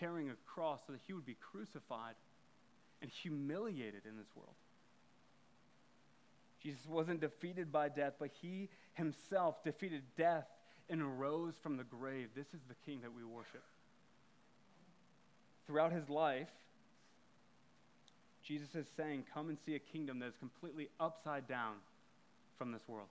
carrying 0.00 0.30
a 0.30 0.34
cross 0.46 0.80
so 0.86 0.92
that 0.92 1.00
he 1.06 1.12
would 1.12 1.26
be 1.26 1.36
crucified 1.52 2.14
and 3.02 3.10
humiliated 3.10 4.02
in 4.08 4.16
this 4.16 4.26
world. 4.34 4.54
Jesus 6.62 6.86
wasn't 6.88 7.20
defeated 7.20 7.72
by 7.72 7.88
death, 7.88 8.14
but 8.18 8.30
he 8.40 8.68
himself 8.94 9.62
defeated 9.64 10.02
death 10.16 10.46
and 10.88 11.02
arose 11.02 11.54
from 11.62 11.76
the 11.76 11.84
grave. 11.84 12.28
This 12.34 12.46
is 12.54 12.60
the 12.68 12.74
king 12.86 13.00
that 13.02 13.14
we 13.14 13.24
worship. 13.24 13.64
Throughout 15.66 15.92
his 15.92 16.08
life, 16.08 16.50
Jesus 18.44 18.74
is 18.74 18.86
saying, 18.96 19.24
Come 19.32 19.48
and 19.48 19.58
see 19.64 19.74
a 19.74 19.78
kingdom 19.78 20.18
that 20.20 20.26
is 20.26 20.36
completely 20.38 20.88
upside 21.00 21.48
down 21.48 21.74
from 22.58 22.72
this 22.72 22.82
world. 22.86 23.08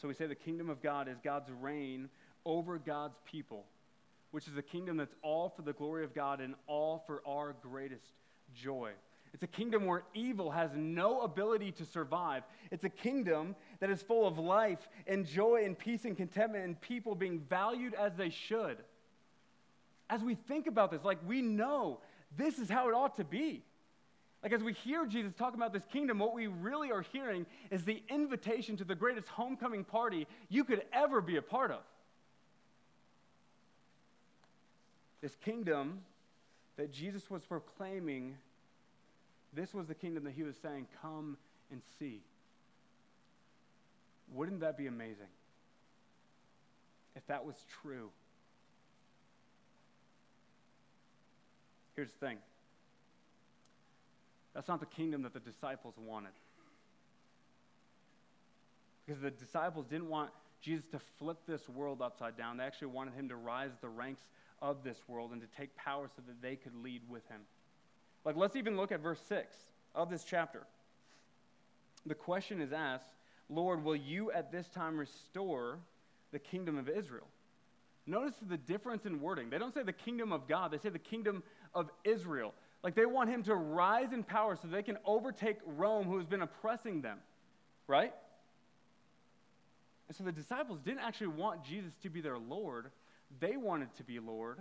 So 0.00 0.08
we 0.08 0.14
say 0.14 0.26
the 0.26 0.34
kingdom 0.34 0.70
of 0.70 0.82
God 0.82 1.08
is 1.08 1.16
God's 1.22 1.50
reign 1.60 2.08
over 2.46 2.78
God's 2.78 3.16
people, 3.30 3.64
which 4.30 4.46
is 4.46 4.56
a 4.56 4.62
kingdom 4.62 4.96
that's 4.96 5.14
all 5.22 5.52
for 5.54 5.62
the 5.62 5.72
glory 5.72 6.04
of 6.04 6.14
God 6.14 6.40
and 6.40 6.54
all 6.66 7.02
for 7.06 7.20
our 7.26 7.54
greatest 7.62 8.06
joy. 8.54 8.92
It's 9.38 9.44
a 9.44 9.56
kingdom 9.56 9.86
where 9.86 10.02
evil 10.14 10.50
has 10.50 10.72
no 10.74 11.20
ability 11.20 11.70
to 11.70 11.84
survive. 11.84 12.42
It's 12.72 12.82
a 12.82 12.88
kingdom 12.88 13.54
that 13.78 13.88
is 13.88 14.02
full 14.02 14.26
of 14.26 14.36
life 14.36 14.88
and 15.06 15.24
joy 15.24 15.62
and 15.64 15.78
peace 15.78 16.04
and 16.04 16.16
contentment 16.16 16.64
and 16.64 16.80
people 16.80 17.14
being 17.14 17.38
valued 17.48 17.94
as 17.94 18.16
they 18.16 18.30
should. 18.30 18.78
As 20.10 20.22
we 20.22 20.34
think 20.34 20.66
about 20.66 20.90
this, 20.90 21.04
like 21.04 21.18
we 21.24 21.40
know 21.40 22.00
this 22.36 22.58
is 22.58 22.68
how 22.68 22.88
it 22.88 22.94
ought 22.94 23.14
to 23.18 23.22
be. 23.22 23.62
Like, 24.42 24.52
as 24.52 24.60
we 24.60 24.72
hear 24.72 25.06
Jesus 25.06 25.32
talk 25.34 25.54
about 25.54 25.72
this 25.72 25.84
kingdom, 25.92 26.18
what 26.18 26.34
we 26.34 26.48
really 26.48 26.90
are 26.90 27.02
hearing 27.02 27.46
is 27.70 27.84
the 27.84 28.02
invitation 28.08 28.76
to 28.78 28.84
the 28.84 28.96
greatest 28.96 29.28
homecoming 29.28 29.84
party 29.84 30.26
you 30.48 30.64
could 30.64 30.82
ever 30.92 31.20
be 31.20 31.36
a 31.36 31.42
part 31.42 31.70
of. 31.70 31.82
This 35.20 35.36
kingdom 35.44 36.00
that 36.76 36.92
Jesus 36.92 37.30
was 37.30 37.44
proclaiming, 37.44 38.36
this 39.52 39.72
was 39.74 39.86
the 39.86 39.94
kingdom 39.94 40.24
that 40.24 40.32
he 40.32 40.42
was 40.42 40.56
saying, 40.62 40.86
Come 41.02 41.36
and 41.70 41.80
see. 41.98 42.20
Wouldn't 44.32 44.60
that 44.60 44.76
be 44.76 44.86
amazing 44.86 45.32
if 47.16 47.26
that 47.28 47.44
was 47.44 47.56
true? 47.82 48.10
Here's 51.96 52.12
the 52.12 52.26
thing 52.26 52.38
that's 54.54 54.68
not 54.68 54.80
the 54.80 54.86
kingdom 54.86 55.22
that 55.22 55.32
the 55.32 55.40
disciples 55.40 55.94
wanted. 55.98 56.32
Because 59.06 59.22
the 59.22 59.30
disciples 59.30 59.86
didn't 59.88 60.08
want 60.08 60.30
Jesus 60.60 60.86
to 60.88 61.00
flip 61.18 61.38
this 61.46 61.68
world 61.68 62.02
upside 62.02 62.36
down. 62.36 62.56
They 62.56 62.64
actually 62.64 62.88
wanted 62.88 63.14
him 63.14 63.28
to 63.28 63.36
rise 63.36 63.70
the 63.80 63.88
ranks 63.88 64.20
of 64.60 64.82
this 64.82 64.98
world 65.06 65.32
and 65.32 65.40
to 65.40 65.46
take 65.56 65.74
power 65.76 66.08
so 66.14 66.22
that 66.26 66.42
they 66.42 66.56
could 66.56 66.74
lead 66.82 67.02
with 67.08 67.26
him. 67.28 67.40
Like, 68.24 68.36
let's 68.36 68.56
even 68.56 68.76
look 68.76 68.92
at 68.92 69.00
verse 69.00 69.20
6 69.28 69.54
of 69.94 70.10
this 70.10 70.24
chapter. 70.24 70.62
The 72.06 72.14
question 72.14 72.60
is 72.60 72.72
asked 72.72 73.14
Lord, 73.50 73.82
will 73.82 73.96
you 73.96 74.30
at 74.32 74.52
this 74.52 74.68
time 74.68 74.98
restore 74.98 75.78
the 76.32 76.38
kingdom 76.38 76.76
of 76.76 76.88
Israel? 76.88 77.26
Notice 78.06 78.34
the 78.46 78.56
difference 78.56 79.06
in 79.06 79.20
wording. 79.20 79.50
They 79.50 79.58
don't 79.58 79.72
say 79.72 79.82
the 79.82 79.92
kingdom 79.92 80.32
of 80.32 80.48
God, 80.48 80.70
they 80.70 80.78
say 80.78 80.88
the 80.88 80.98
kingdom 80.98 81.42
of 81.74 81.90
Israel. 82.04 82.54
Like 82.82 82.94
they 82.94 83.06
want 83.06 83.30
him 83.30 83.42
to 83.44 83.54
rise 83.54 84.12
in 84.12 84.22
power 84.22 84.56
so 84.56 84.68
they 84.68 84.82
can 84.82 84.98
overtake 85.04 85.58
Rome, 85.66 86.06
who 86.06 86.16
has 86.16 86.26
been 86.26 86.42
oppressing 86.42 87.02
them, 87.02 87.18
right? 87.86 88.12
And 90.08 90.16
so 90.16 90.24
the 90.24 90.32
disciples 90.32 90.78
didn't 90.80 91.00
actually 91.00 91.28
want 91.28 91.64
Jesus 91.64 91.92
to 92.02 92.10
be 92.10 92.20
their 92.20 92.38
Lord, 92.38 92.90
they 93.40 93.56
wanted 93.56 93.94
to 93.96 94.04
be 94.04 94.18
Lord, 94.20 94.58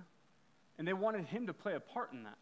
and 0.77 0.87
they 0.87 0.93
wanted 0.93 1.25
him 1.25 1.47
to 1.47 1.53
play 1.53 1.73
a 1.73 1.79
part 1.79 2.11
in 2.11 2.23
that. 2.23 2.37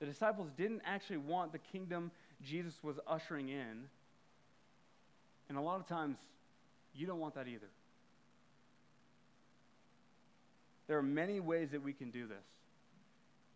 The 0.00 0.06
disciples 0.06 0.48
didn't 0.56 0.82
actually 0.84 1.16
want 1.18 1.52
the 1.52 1.58
kingdom 1.58 2.10
Jesus 2.44 2.74
was 2.82 2.96
ushering 3.06 3.48
in. 3.48 3.84
And 5.48 5.58
a 5.58 5.60
lot 5.60 5.80
of 5.80 5.86
times, 5.86 6.18
you 6.94 7.06
don't 7.06 7.20
want 7.20 7.34
that 7.34 7.48
either. 7.48 7.68
There 10.86 10.96
are 10.98 11.02
many 11.02 11.40
ways 11.40 11.70
that 11.70 11.82
we 11.82 11.92
can 11.92 12.10
do 12.10 12.26
this. 12.26 12.44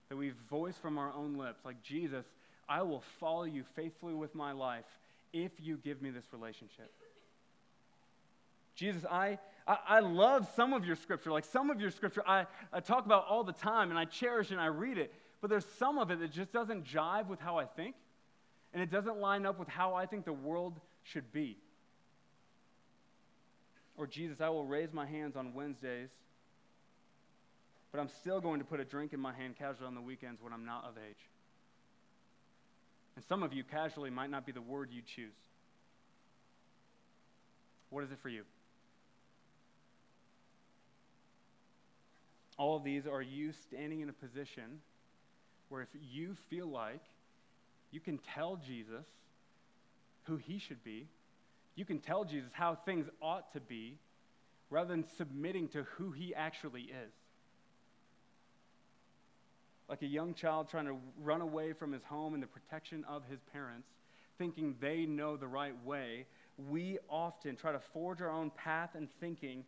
That 0.08 0.16
we 0.16 0.32
voice 0.50 0.76
from 0.76 0.98
our 0.98 1.12
own 1.12 1.36
lips, 1.36 1.64
like, 1.64 1.82
Jesus, 1.82 2.26
I 2.68 2.82
will 2.82 3.02
follow 3.18 3.44
you 3.44 3.64
faithfully 3.74 4.14
with 4.14 4.34
my 4.34 4.52
life 4.52 4.84
if 5.32 5.52
you 5.60 5.78
give 5.78 6.02
me 6.02 6.10
this 6.10 6.24
relationship. 6.32 6.92
Jesus, 8.74 9.04
I, 9.10 9.38
I, 9.66 9.78
I, 9.88 10.00
love 10.00 10.50
some 10.56 10.72
of 10.72 10.84
your 10.84 10.96
scripture. 10.96 11.30
Like 11.30 11.44
some 11.44 11.70
of 11.70 11.80
your 11.80 11.90
scripture, 11.90 12.22
I, 12.26 12.46
I 12.72 12.80
talk 12.80 13.04
about 13.06 13.26
all 13.28 13.44
the 13.44 13.52
time 13.52 13.90
and 13.90 13.98
I 13.98 14.06
cherish 14.06 14.50
and 14.50 14.60
I 14.60 14.66
read 14.66 14.98
it. 14.98 15.12
But 15.42 15.50
there's 15.50 15.66
some 15.78 15.98
of 15.98 16.10
it 16.10 16.20
that 16.20 16.30
just 16.30 16.52
doesn't 16.52 16.86
jive 16.86 17.26
with 17.26 17.40
how 17.40 17.58
I 17.58 17.66
think 17.66 17.96
and 18.72 18.82
it 18.82 18.90
doesn't 18.90 19.18
line 19.18 19.44
up 19.44 19.58
with 19.58 19.68
how 19.68 19.94
I 19.94 20.06
think 20.06 20.24
the 20.24 20.32
world 20.32 20.80
should 21.02 21.30
be. 21.32 21.58
Or, 23.96 24.06
Jesus, 24.06 24.40
I 24.40 24.48
will 24.48 24.64
raise 24.64 24.92
my 24.92 25.04
hands 25.04 25.36
on 25.36 25.52
Wednesdays, 25.52 26.08
but 27.90 28.00
I'm 28.00 28.08
still 28.08 28.40
going 28.40 28.60
to 28.60 28.64
put 28.64 28.80
a 28.80 28.84
drink 28.84 29.12
in 29.12 29.20
my 29.20 29.34
hand 29.34 29.56
casually 29.58 29.86
on 29.86 29.94
the 29.94 30.00
weekends 30.00 30.40
when 30.40 30.52
I'm 30.52 30.64
not 30.64 30.84
of 30.84 30.96
age. 30.96 31.28
And 33.16 33.24
some 33.24 33.42
of 33.42 33.52
you, 33.52 33.64
casually, 33.64 34.08
might 34.08 34.30
not 34.30 34.46
be 34.46 34.52
the 34.52 34.62
word 34.62 34.88
you 34.90 35.02
choose. 35.02 35.34
What 37.90 38.04
is 38.04 38.10
it 38.10 38.18
for 38.22 38.30
you? 38.30 38.44
All 42.56 42.76
of 42.76 42.84
these 42.84 43.06
are 43.06 43.20
you 43.20 43.52
standing 43.52 44.00
in 44.00 44.08
a 44.08 44.14
position 44.14 44.80
where 45.72 45.82
if 45.82 45.88
you 46.12 46.36
feel 46.50 46.66
like 46.66 47.00
you 47.90 48.00
can 48.00 48.18
tell 48.18 48.56
Jesus 48.56 49.06
who 50.24 50.36
he 50.36 50.58
should 50.58 50.82
be. 50.84 51.06
You 51.74 51.84
can 51.84 51.98
tell 51.98 52.24
Jesus 52.24 52.50
how 52.52 52.74
things 52.74 53.06
ought 53.20 53.52
to 53.54 53.60
be 53.60 53.98
rather 54.70 54.88
than 54.88 55.04
submitting 55.16 55.68
to 55.68 55.84
who 55.96 56.10
he 56.12 56.34
actually 56.34 56.82
is. 56.82 57.12
Like 59.88 60.02
a 60.02 60.06
young 60.06 60.34
child 60.34 60.68
trying 60.70 60.86
to 60.86 60.96
run 61.22 61.40
away 61.40 61.72
from 61.72 61.92
his 61.92 62.02
home 62.04 62.34
and 62.34 62.42
the 62.42 62.46
protection 62.46 63.04
of 63.08 63.22
his 63.30 63.40
parents, 63.52 63.88
thinking 64.38 64.76
they 64.80 65.04
know 65.06 65.36
the 65.36 65.46
right 65.46 65.74
way, 65.84 66.26
we 66.70 66.98
often 67.08 67.56
try 67.56 67.72
to 67.72 67.80
forge 67.92 68.20
our 68.22 68.30
own 68.30 68.50
path 68.50 68.90
and 68.94 69.08
thinking 69.20 69.64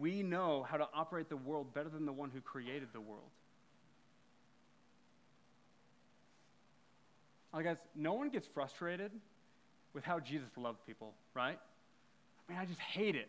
we 0.00 0.22
know 0.22 0.66
how 0.68 0.76
to 0.76 0.88
operate 0.94 1.28
the 1.28 1.36
world 1.36 1.72
better 1.74 1.88
than 1.88 2.06
the 2.06 2.12
one 2.12 2.30
who 2.30 2.40
created 2.40 2.88
the 2.92 3.00
world. 3.00 3.30
Like, 7.52 7.64
guys, 7.64 7.76
no 7.94 8.14
one 8.14 8.30
gets 8.30 8.46
frustrated 8.46 9.12
with 9.92 10.04
how 10.04 10.20
Jesus 10.20 10.48
loved 10.56 10.78
people, 10.86 11.12
right? 11.34 11.58
I 11.58 12.52
mean, 12.52 12.60
I 12.60 12.64
just 12.64 12.80
hate 12.80 13.14
it. 13.14 13.28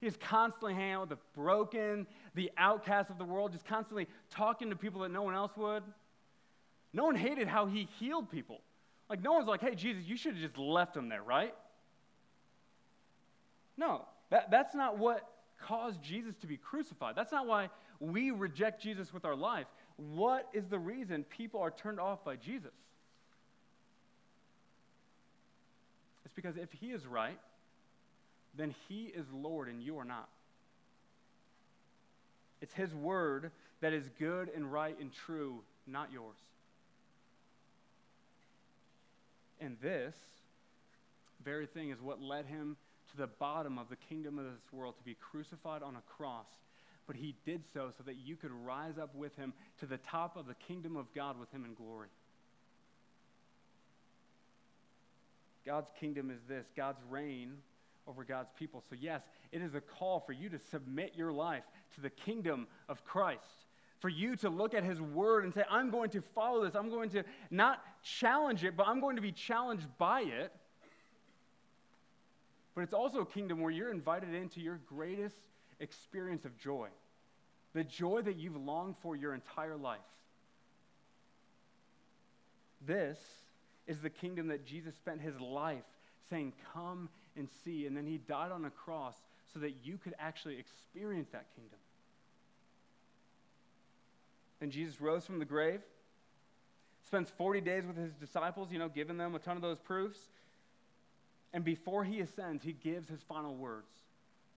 He's 0.00 0.16
constantly 0.16 0.74
hanging 0.74 0.92
out 0.92 1.00
with 1.02 1.10
the 1.10 1.24
broken, 1.34 2.06
the 2.34 2.50
outcasts 2.56 3.10
of 3.10 3.18
the 3.18 3.24
world, 3.24 3.52
just 3.52 3.66
constantly 3.66 4.06
talking 4.30 4.70
to 4.70 4.76
people 4.76 5.02
that 5.02 5.10
no 5.10 5.22
one 5.22 5.34
else 5.34 5.52
would. 5.56 5.82
No 6.92 7.04
one 7.04 7.14
hated 7.14 7.46
how 7.46 7.66
he 7.66 7.88
healed 7.98 8.30
people. 8.30 8.60
Like, 9.08 9.22
no 9.22 9.32
one's 9.32 9.46
like, 9.46 9.60
hey, 9.60 9.74
Jesus, 9.74 10.04
you 10.06 10.16
should 10.16 10.34
have 10.34 10.42
just 10.42 10.58
left 10.58 10.94
them 10.94 11.08
there, 11.08 11.22
right? 11.22 11.54
No, 13.76 14.06
that, 14.30 14.50
that's 14.50 14.74
not 14.74 14.98
what 14.98 15.28
caused 15.60 16.02
Jesus 16.02 16.34
to 16.40 16.46
be 16.46 16.56
crucified. 16.56 17.14
That's 17.14 17.32
not 17.32 17.46
why 17.46 17.68
we 17.98 18.30
reject 18.30 18.82
Jesus 18.82 19.12
with 19.12 19.24
our 19.24 19.36
life. 19.36 19.66
What 19.96 20.48
is 20.54 20.66
the 20.66 20.78
reason 20.78 21.24
people 21.24 21.60
are 21.60 21.70
turned 21.70 22.00
off 22.00 22.24
by 22.24 22.36
Jesus? 22.36 22.72
Because 26.40 26.56
if 26.56 26.72
He 26.72 26.86
is 26.86 27.06
right, 27.06 27.38
then 28.56 28.74
He 28.88 29.04
is 29.04 29.26
Lord 29.30 29.68
and 29.68 29.82
you 29.82 29.98
are 29.98 30.04
not. 30.04 30.28
It's 32.62 32.72
His 32.72 32.94
word 32.94 33.50
that 33.82 33.92
is 33.92 34.04
good 34.18 34.50
and 34.54 34.72
right 34.72 34.98
and 34.98 35.12
true, 35.12 35.60
not 35.86 36.10
yours. 36.12 36.36
And 39.60 39.76
this 39.82 40.14
very 41.44 41.66
thing 41.66 41.90
is 41.90 42.00
what 42.00 42.22
led 42.22 42.46
him 42.46 42.76
to 43.10 43.16
the 43.18 43.26
bottom 43.26 43.78
of 43.78 43.90
the 43.90 43.96
kingdom 43.96 44.38
of 44.38 44.46
this 44.46 44.72
world 44.72 44.94
to 44.96 45.04
be 45.04 45.16
crucified 45.30 45.82
on 45.82 45.96
a 45.96 46.02
cross. 46.16 46.46
But 47.06 47.16
he 47.16 47.34
did 47.44 47.64
so 47.74 47.90
so 47.96 48.04
that 48.04 48.16
you 48.16 48.36
could 48.36 48.52
rise 48.52 48.96
up 48.98 49.14
with 49.14 49.36
him 49.36 49.52
to 49.80 49.86
the 49.86 49.98
top 49.98 50.36
of 50.36 50.46
the 50.46 50.54
kingdom 50.54 50.96
of 50.96 51.12
God 51.14 51.38
with 51.38 51.50
him 51.50 51.66
in 51.66 51.74
glory. 51.74 52.08
God's 55.64 55.90
kingdom 55.98 56.30
is 56.30 56.40
this 56.48 56.66
God's 56.76 57.00
reign 57.08 57.54
over 58.06 58.24
God's 58.24 58.50
people. 58.58 58.82
So, 58.88 58.96
yes, 58.98 59.22
it 59.52 59.62
is 59.62 59.74
a 59.74 59.80
call 59.80 60.20
for 60.20 60.32
you 60.32 60.48
to 60.48 60.58
submit 60.58 61.12
your 61.14 61.32
life 61.32 61.64
to 61.94 62.00
the 62.00 62.10
kingdom 62.10 62.66
of 62.88 63.04
Christ. 63.04 63.66
For 64.00 64.08
you 64.08 64.34
to 64.36 64.48
look 64.48 64.72
at 64.72 64.82
his 64.82 65.00
word 65.00 65.44
and 65.44 65.52
say, 65.52 65.62
I'm 65.70 65.90
going 65.90 66.10
to 66.10 66.22
follow 66.34 66.64
this. 66.64 66.74
I'm 66.74 66.88
going 66.88 67.10
to 67.10 67.22
not 67.50 67.84
challenge 68.02 68.64
it, 68.64 68.74
but 68.74 68.88
I'm 68.88 69.00
going 69.00 69.16
to 69.16 69.22
be 69.22 69.32
challenged 69.32 69.86
by 69.98 70.22
it. 70.22 70.52
But 72.74 72.82
it's 72.82 72.94
also 72.94 73.20
a 73.20 73.26
kingdom 73.26 73.60
where 73.60 73.70
you're 73.70 73.90
invited 73.90 74.32
into 74.32 74.60
your 74.60 74.80
greatest 74.88 75.36
experience 75.80 76.46
of 76.46 76.56
joy 76.56 76.88
the 77.72 77.84
joy 77.84 78.22
that 78.22 78.36
you've 78.36 78.56
longed 78.56 78.96
for 79.00 79.14
your 79.16 79.34
entire 79.34 79.76
life. 79.76 80.00
This 82.84 83.18
is 83.90 84.00
the 84.00 84.08
kingdom 84.08 84.46
that 84.48 84.64
Jesus 84.64 84.94
spent 84.94 85.20
his 85.20 85.38
life 85.40 85.82
saying, 86.30 86.52
Come 86.72 87.08
and 87.36 87.48
see. 87.64 87.86
And 87.86 87.96
then 87.96 88.06
he 88.06 88.18
died 88.18 88.52
on 88.52 88.64
a 88.64 88.70
cross 88.70 89.16
so 89.52 89.58
that 89.58 89.74
you 89.82 89.98
could 89.98 90.14
actually 90.18 90.58
experience 90.58 91.28
that 91.32 91.46
kingdom. 91.56 91.78
Then 94.60 94.70
Jesus 94.70 95.00
rose 95.00 95.26
from 95.26 95.40
the 95.40 95.44
grave, 95.44 95.80
spends 97.04 97.30
40 97.30 97.62
days 97.62 97.84
with 97.84 97.96
his 97.96 98.12
disciples, 98.14 98.70
you 98.70 98.78
know, 98.78 98.88
giving 98.88 99.18
them 99.18 99.34
a 99.34 99.40
ton 99.40 99.56
of 99.56 99.62
those 99.62 99.78
proofs. 99.78 100.20
And 101.52 101.64
before 101.64 102.04
he 102.04 102.20
ascends, 102.20 102.62
he 102.62 102.72
gives 102.72 103.08
his 103.08 103.22
final 103.22 103.56
words. 103.56 103.90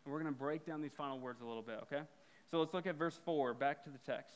And 0.06 0.14
we're 0.14 0.20
going 0.20 0.32
to 0.32 0.38
break 0.38 0.64
down 0.64 0.82
these 0.82 0.94
final 0.96 1.18
words 1.18 1.42
a 1.42 1.46
little 1.46 1.64
bit, 1.64 1.80
okay? 1.84 2.04
So 2.52 2.60
let's 2.60 2.74
look 2.74 2.86
at 2.86 2.96
verse 2.96 3.20
4, 3.26 3.56
back 3.56 3.84
to 3.86 3.90
the 3.90 3.98
text. 4.06 4.36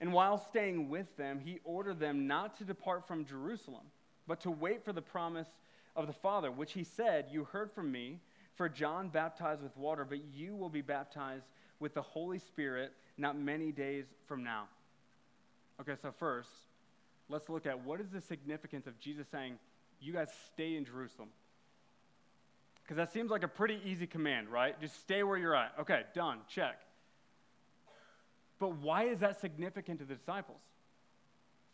And 0.00 0.12
while 0.12 0.38
staying 0.38 0.88
with 0.88 1.16
them, 1.16 1.40
he 1.40 1.60
ordered 1.64 1.98
them 1.98 2.26
not 2.26 2.58
to 2.58 2.64
depart 2.64 3.08
from 3.08 3.24
Jerusalem, 3.24 3.84
but 4.26 4.40
to 4.40 4.50
wait 4.50 4.84
for 4.84 4.92
the 4.92 5.02
promise 5.02 5.48
of 5.94 6.06
the 6.06 6.12
Father, 6.12 6.50
which 6.50 6.72
he 6.72 6.84
said, 6.84 7.26
You 7.30 7.44
heard 7.44 7.72
from 7.72 7.90
me, 7.90 8.20
for 8.56 8.68
John 8.68 9.08
baptized 9.08 9.62
with 9.62 9.76
water, 9.76 10.04
but 10.04 10.18
you 10.34 10.54
will 10.54 10.68
be 10.68 10.82
baptized 10.82 11.44
with 11.80 11.94
the 11.94 12.02
Holy 12.02 12.38
Spirit 12.38 12.92
not 13.16 13.38
many 13.38 13.72
days 13.72 14.04
from 14.26 14.44
now. 14.44 14.64
Okay, 15.80 15.94
so 16.00 16.12
first, 16.18 16.50
let's 17.28 17.48
look 17.48 17.66
at 17.66 17.84
what 17.84 18.00
is 18.00 18.08
the 18.10 18.20
significance 18.20 18.86
of 18.86 18.98
Jesus 19.00 19.26
saying, 19.30 19.58
You 20.00 20.12
guys 20.12 20.28
stay 20.52 20.76
in 20.76 20.84
Jerusalem. 20.84 21.28
Because 22.82 22.98
that 22.98 23.12
seems 23.12 23.30
like 23.30 23.42
a 23.42 23.48
pretty 23.48 23.80
easy 23.84 24.06
command, 24.06 24.48
right? 24.48 24.80
Just 24.80 25.00
stay 25.00 25.22
where 25.24 25.36
you're 25.36 25.56
at. 25.56 25.72
Okay, 25.80 26.02
done, 26.14 26.38
check. 26.48 26.78
But 28.58 28.76
why 28.76 29.04
is 29.04 29.18
that 29.20 29.40
significant 29.40 30.00
to 30.00 30.04
the 30.04 30.14
disciples? 30.14 30.60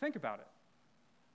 Think 0.01 0.17
about 0.17 0.41
it. 0.41 0.47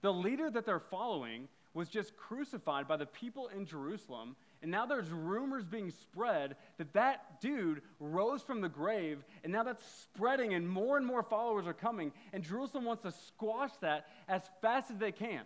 The 0.02 0.12
leader 0.12 0.50
that 0.50 0.66
they're 0.66 0.80
following 0.80 1.48
was 1.74 1.90
just 1.90 2.18
crucified 2.18 2.88
by 2.88 2.98
the 2.98 3.06
people 3.06 3.50
in 3.50 3.66
Jerusalem, 3.66 4.36
and 4.62 4.72
now 4.72 4.86
there's 4.86 5.10
rumors 5.10 5.64
being 5.64 5.92
spread 5.92 6.56
that 6.78 6.92
that 6.94 7.40
dude 7.40 7.82
rose 8.00 8.42
from 8.42 8.62
the 8.62 8.70
grave, 8.70 9.24
and 9.44 9.54
now 9.54 9.64
that's 9.64 9.84
spreading, 10.02 10.54
and 10.54 10.68
more 10.68 10.98
and 10.98 11.06
more 11.06 11.24
followers 11.24 11.68
are 11.68 11.74
coming, 11.74 12.12
and 12.34 12.44
Jerusalem 12.44 12.84
wants 12.84 13.04
to 13.04 13.12
squash 13.12 13.72
that 13.82 14.08
as 14.28 14.42
fast 14.62 14.90
as 14.92 14.98
they 14.98 15.12
can. 15.12 15.44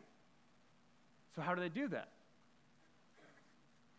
So, 1.35 1.41
how 1.41 1.53
do 1.53 1.61
they 1.61 1.69
do 1.69 1.87
that? 1.89 2.09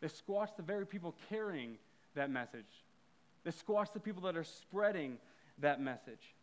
They 0.00 0.08
squash 0.08 0.50
the 0.56 0.62
very 0.62 0.86
people 0.86 1.14
carrying 1.28 1.76
that 2.14 2.30
message. 2.30 2.64
They 3.44 3.50
squash 3.50 3.90
the 3.90 4.00
people 4.00 4.22
that 4.22 4.36
are 4.36 4.44
spreading 4.44 5.18
that 5.62 5.80
message. 5.80 6.34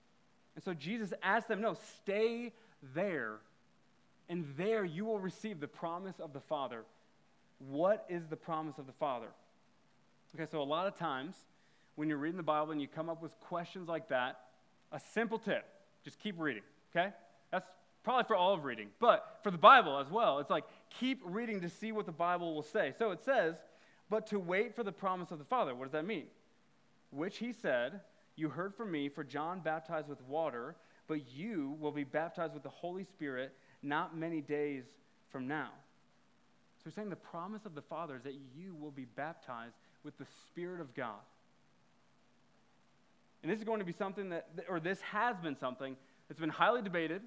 And 0.55 0.63
so 0.63 0.73
Jesus 0.73 1.13
asked 1.23 1.47
them, 1.47 1.61
no, 1.61 1.77
stay 2.01 2.51
there, 2.93 3.37
and 4.27 4.45
there 4.57 4.83
you 4.83 5.05
will 5.05 5.19
receive 5.19 5.59
the 5.59 5.67
promise 5.67 6.19
of 6.19 6.33
the 6.33 6.39
Father. 6.39 6.83
What 7.69 8.05
is 8.09 8.27
the 8.27 8.35
promise 8.35 8.77
of 8.77 8.87
the 8.87 8.93
Father? 8.93 9.27
Okay, 10.35 10.49
so 10.51 10.61
a 10.61 10.63
lot 10.63 10.87
of 10.87 10.97
times 10.97 11.35
when 11.95 12.07
you're 12.07 12.17
reading 12.17 12.37
the 12.37 12.43
Bible 12.43 12.71
and 12.71 12.81
you 12.81 12.87
come 12.87 13.09
up 13.09 13.21
with 13.21 13.31
questions 13.39 13.87
like 13.87 14.09
that, 14.09 14.39
a 14.91 14.99
simple 14.99 15.37
tip 15.37 15.65
just 16.03 16.19
keep 16.19 16.39
reading, 16.39 16.63
okay? 16.95 17.13
That's 17.51 17.67
probably 18.03 18.23
for 18.25 18.35
all 18.35 18.53
of 18.53 18.63
reading, 18.63 18.87
but 18.99 19.39
for 19.43 19.51
the 19.51 19.57
Bible 19.57 19.99
as 19.99 20.09
well. 20.09 20.39
It's 20.39 20.49
like 20.49 20.63
keep 20.99 21.21
reading 21.25 21.61
to 21.61 21.69
see 21.69 21.91
what 21.91 22.05
the 22.05 22.11
Bible 22.11 22.55
will 22.55 22.63
say. 22.63 22.93
So 22.97 23.11
it 23.11 23.23
says, 23.23 23.55
but 24.09 24.27
to 24.27 24.39
wait 24.39 24.75
for 24.75 24.83
the 24.83 24.91
promise 24.91 25.31
of 25.31 25.39
the 25.39 25.45
Father. 25.45 25.75
What 25.75 25.85
does 25.85 25.91
that 25.91 26.05
mean? 26.05 26.25
Which 27.11 27.37
he 27.37 27.53
said, 27.53 27.99
You 28.39 28.47
heard 28.47 28.73
from 28.73 28.89
me, 28.89 29.09
for 29.09 29.25
John 29.25 29.59
baptized 29.59 30.07
with 30.07 30.21
water, 30.21 30.77
but 31.07 31.29
you 31.29 31.75
will 31.77 31.91
be 31.91 32.05
baptized 32.05 32.53
with 32.53 32.63
the 32.63 32.69
Holy 32.69 33.03
Spirit 33.03 33.53
not 33.83 34.15
many 34.15 34.39
days 34.39 34.85
from 35.29 35.45
now. 35.45 35.71
So 36.77 36.83
he's 36.85 36.93
saying 36.93 37.09
the 37.09 37.17
promise 37.17 37.65
of 37.65 37.75
the 37.75 37.81
Father 37.81 38.15
is 38.15 38.23
that 38.23 38.35
you 38.55 38.75
will 38.79 38.91
be 38.91 39.03
baptized 39.03 39.75
with 40.05 40.17
the 40.17 40.25
Spirit 40.47 40.79
of 40.79 40.95
God. 40.95 41.19
And 43.43 43.51
this 43.51 43.59
is 43.59 43.65
going 43.65 43.79
to 43.79 43.85
be 43.85 43.91
something 43.91 44.29
that, 44.29 44.47
or 44.69 44.79
this 44.79 45.01
has 45.01 45.35
been 45.37 45.57
something 45.57 45.97
that's 46.29 46.39
been 46.39 46.49
highly 46.49 46.81
debated, 46.81 47.21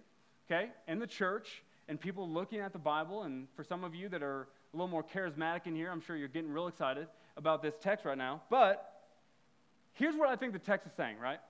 okay, 0.50 0.70
in 0.88 0.98
the 0.98 1.06
church 1.06 1.62
and 1.88 2.00
people 2.00 2.26
looking 2.26 2.60
at 2.60 2.72
the 2.72 2.78
Bible. 2.78 3.24
And 3.24 3.48
for 3.54 3.64
some 3.64 3.84
of 3.84 3.94
you 3.94 4.08
that 4.08 4.22
are 4.22 4.48
a 4.72 4.76
little 4.76 4.88
more 4.88 5.04
charismatic 5.04 5.66
in 5.66 5.74
here, 5.74 5.90
I'm 5.90 6.00
sure 6.00 6.16
you're 6.16 6.28
getting 6.28 6.50
real 6.50 6.68
excited 6.68 7.06
about 7.36 7.62
this 7.62 7.74
text 7.82 8.06
right 8.06 8.16
now. 8.16 8.40
But 8.48 8.88
here's 9.94 10.14
what 10.16 10.28
I 10.28 10.36
think 10.36 10.52
the 10.52 10.58
text 10.58 10.86
is 10.86 10.92
saying, 10.96 11.18
right? 11.18 11.40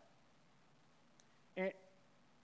And, 1.56 1.72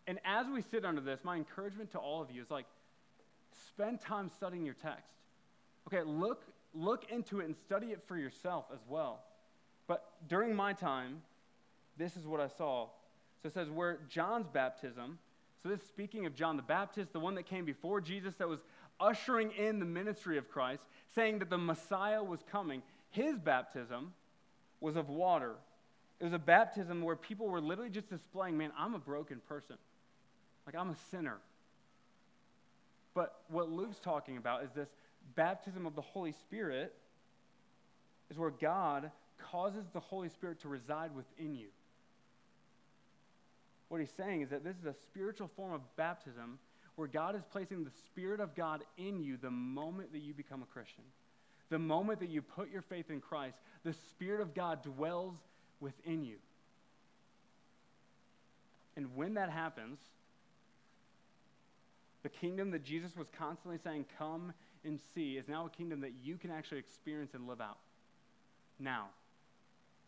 and 0.07 0.19
as 0.25 0.47
we 0.47 0.63
sit 0.63 0.85
under 0.85 1.01
this, 1.01 1.21
my 1.25 1.37
encouragement 1.37 1.93
to 1.93 1.99
all 1.99 2.23
of 2.23 2.31
you 2.31 2.43
is 2.43 2.51
like, 2.51 2.67
spend 3.69 4.01
time 4.01 4.29
studying 4.29 4.65
your 4.65 4.75
text. 4.75 5.13
Okay, 5.87 6.03
look, 6.03 6.45
look 6.75 7.11
into 7.11 7.41
it 7.41 7.47
and 7.47 7.57
study 7.57 7.89
it 7.89 8.03
for 8.07 8.17
yourself 8.17 8.67
as 8.73 8.81
well. 8.89 9.21
But 9.87 10.05
during 10.29 10.55
my 10.55 10.73
time, 10.73 11.23
this 11.97 12.17
is 12.17 12.27
what 12.27 12.41
I 12.41 12.49
saw. 12.49 12.89
So 13.43 13.49
it 13.49 13.55
says, 13.55 13.71
where 13.71 13.99
John's 14.09 14.49
baptism, 14.49 15.19
so 15.63 15.69
this 15.69 15.81
is 15.81 15.87
speaking 15.89 16.27
of 16.27 16.35
John 16.35 16.57
the 16.57 16.63
Baptist, 16.63 17.13
the 17.13 17.21
one 17.21 17.35
that 17.37 17.47
came 17.47 17.65
before 17.65 18.01
Jesus, 18.01 18.35
that 18.37 18.49
was 18.49 18.61
ushering 19.01 19.53
in 19.53 19.79
the 19.79 19.85
ministry 19.85 20.39
of 20.39 20.49
Christ, 20.49 20.83
saying 21.15 21.39
that 21.39 21.51
the 21.51 21.59
Messiah 21.59 22.23
was 22.23 22.41
coming. 22.51 22.83
His 23.11 23.39
baptism 23.39 24.13
was 24.81 24.97
of 24.97 25.09
water. 25.09 25.55
It 26.21 26.25
was 26.25 26.33
a 26.33 26.39
baptism 26.39 27.03
where 27.03 27.17
people 27.17 27.47
were 27.47 27.61
literally 27.61 27.91
just 27.91 28.09
displaying, 28.09 28.59
man, 28.59 28.73
I'm 28.77 28.95
a 28.95 28.99
broken 28.99 29.41
person. 29.49 29.77
Like, 30.67 30.75
I'm 30.75 30.91
a 30.91 30.97
sinner. 31.11 31.39
But 33.15 33.41
what 33.49 33.71
Luke's 33.71 33.99
talking 33.99 34.37
about 34.37 34.65
is 34.65 34.71
this 34.73 34.89
baptism 35.35 35.87
of 35.87 35.95
the 35.95 36.03
Holy 36.03 36.33
Spirit 36.33 36.95
is 38.31 38.39
where 38.39 38.51
God 38.51 39.11
causes 39.51 39.85
the 39.93 40.01
Holy 40.01 40.29
Spirit 40.29 40.61
to 40.61 40.69
reside 40.69 41.15
within 41.15 41.55
you. 41.55 41.69
What 43.89 44.01
he's 44.01 44.13
saying 44.17 44.43
is 44.43 44.51
that 44.51 44.65
this 44.65 44.77
is 44.77 44.85
a 44.85 44.95
spiritual 44.95 45.51
form 45.57 45.73
of 45.73 45.81
baptism 45.97 46.59
where 46.97 47.09
God 47.09 47.37
is 47.37 47.43
placing 47.51 47.85
the 47.85 47.91
Spirit 48.07 48.41
of 48.41 48.55
God 48.55 48.83
in 48.99 49.23
you 49.23 49.37
the 49.37 49.51
moment 49.51 50.13
that 50.13 50.19
you 50.19 50.35
become 50.35 50.63
a 50.63 50.67
Christian. 50.67 51.05
The 51.71 51.79
moment 51.79 52.21
that 52.21 52.29
you 52.29 52.43
put 52.43 52.71
your 52.71 52.83
faith 52.83 53.11
in 53.11 53.21
Christ, 53.21 53.57
the 53.85 53.93
Spirit 53.93 54.41
of 54.41 54.55
God 54.55 54.83
dwells 54.83 55.35
within 55.81 56.25
you. 56.25 56.37
And 58.97 59.15
when 59.15 59.35
that 59.35 59.51
happens, 59.51 59.99
the 62.23 62.29
kingdom 62.29 62.73
that 62.73 62.83
Jesus 62.83 63.17
was 63.17 63.29
constantly 63.39 63.79
saying, 63.83 64.07
Come 64.19 64.53
and 64.85 64.99
see, 65.15 65.37
is 65.37 65.49
now 65.49 65.67
a 65.67 65.71
kingdom 65.71 66.01
that 66.01 66.13
you 66.23 66.37
can 66.37 66.51
actually 66.51 66.79
experience 66.79 67.35
and 67.35 67.47
live 67.47 67.61
out 67.61 67.79
now. 68.79 69.07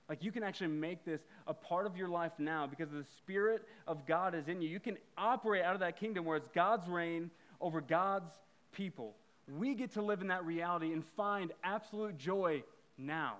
Like 0.09 0.25
you 0.25 0.33
can 0.33 0.43
actually 0.43 0.69
make 0.69 1.05
this 1.05 1.21
a 1.47 1.55
part 1.55 1.87
of 1.87 1.97
your 1.97 2.09
life 2.09 2.33
now 2.39 2.67
because 2.67 2.91
the 2.91 3.05
Spirit 3.19 3.63
of 3.87 4.07
God 4.07 4.35
is 4.35 4.49
in 4.49 4.61
you. 4.61 4.69
You 4.69 4.81
can 4.81 4.99
operate 5.17 5.63
out 5.63 5.75
of 5.75 5.81
that 5.81 6.01
kingdom 6.01 6.25
where 6.25 6.37
it's 6.37 6.49
God's 6.49 6.89
reign 6.89 7.31
over 7.61 7.81
God's 7.81 8.33
people. 8.73 9.15
We 9.57 9.75
get 9.75 9.93
to 9.95 10.03
live 10.03 10.21
in 10.21 10.27
that 10.29 10.45
reality 10.45 10.93
and 10.93 11.05
find 11.17 11.53
absolute 11.63 12.19
joy 12.19 12.65
now. 12.99 13.37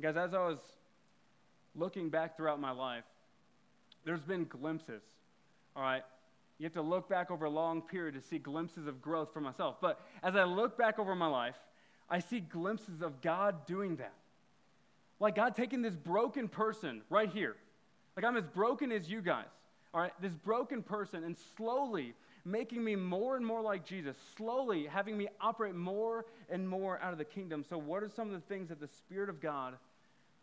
Guys, 0.00 0.16
as 0.16 0.34
I 0.34 0.38
was 0.38 0.58
looking 1.74 2.10
back 2.10 2.36
throughout 2.36 2.60
my 2.60 2.72
life, 2.72 3.04
there's 4.04 4.20
been 4.20 4.44
glimpses, 4.44 5.02
all 5.76 5.82
right? 5.82 6.02
You 6.58 6.64
have 6.64 6.72
to 6.74 6.82
look 6.82 7.08
back 7.08 7.30
over 7.30 7.46
a 7.46 7.50
long 7.50 7.80
period 7.82 8.14
to 8.14 8.20
see 8.20 8.38
glimpses 8.38 8.86
of 8.86 9.00
growth 9.00 9.32
for 9.32 9.40
myself. 9.40 9.76
But 9.80 10.00
as 10.22 10.36
I 10.36 10.44
look 10.44 10.76
back 10.76 10.98
over 10.98 11.14
my 11.14 11.26
life, 11.26 11.56
I 12.08 12.18
see 12.18 12.40
glimpses 12.40 13.02
of 13.02 13.20
God 13.22 13.66
doing 13.66 13.96
that. 13.96 14.14
Like 15.20 15.36
God 15.36 15.56
taking 15.56 15.82
this 15.82 15.94
broken 15.94 16.48
person 16.48 17.02
right 17.08 17.30
here. 17.30 17.56
Like 18.16 18.24
I'm 18.24 18.36
as 18.36 18.46
broken 18.46 18.92
as 18.92 19.08
you 19.08 19.20
guys. 19.20 19.46
All 19.92 20.00
right, 20.00 20.12
this 20.20 20.34
broken 20.34 20.82
person, 20.82 21.22
and 21.22 21.36
slowly 21.56 22.14
making 22.44 22.84
me 22.84 22.94
more 22.94 23.36
and 23.36 23.44
more 23.44 23.62
like 23.62 23.84
Jesus, 23.86 24.16
slowly 24.36 24.86
having 24.86 25.16
me 25.16 25.28
operate 25.40 25.74
more 25.74 26.26
and 26.50 26.68
more 26.68 27.00
out 27.00 27.12
of 27.12 27.18
the 27.18 27.24
kingdom. 27.24 27.64
So, 27.68 27.78
what 27.78 28.02
are 28.02 28.08
some 28.08 28.28
of 28.28 28.34
the 28.34 28.46
things 28.48 28.68
that 28.68 28.80
the 28.80 28.88
Spirit 28.88 29.28
of 29.28 29.40
God 29.40 29.74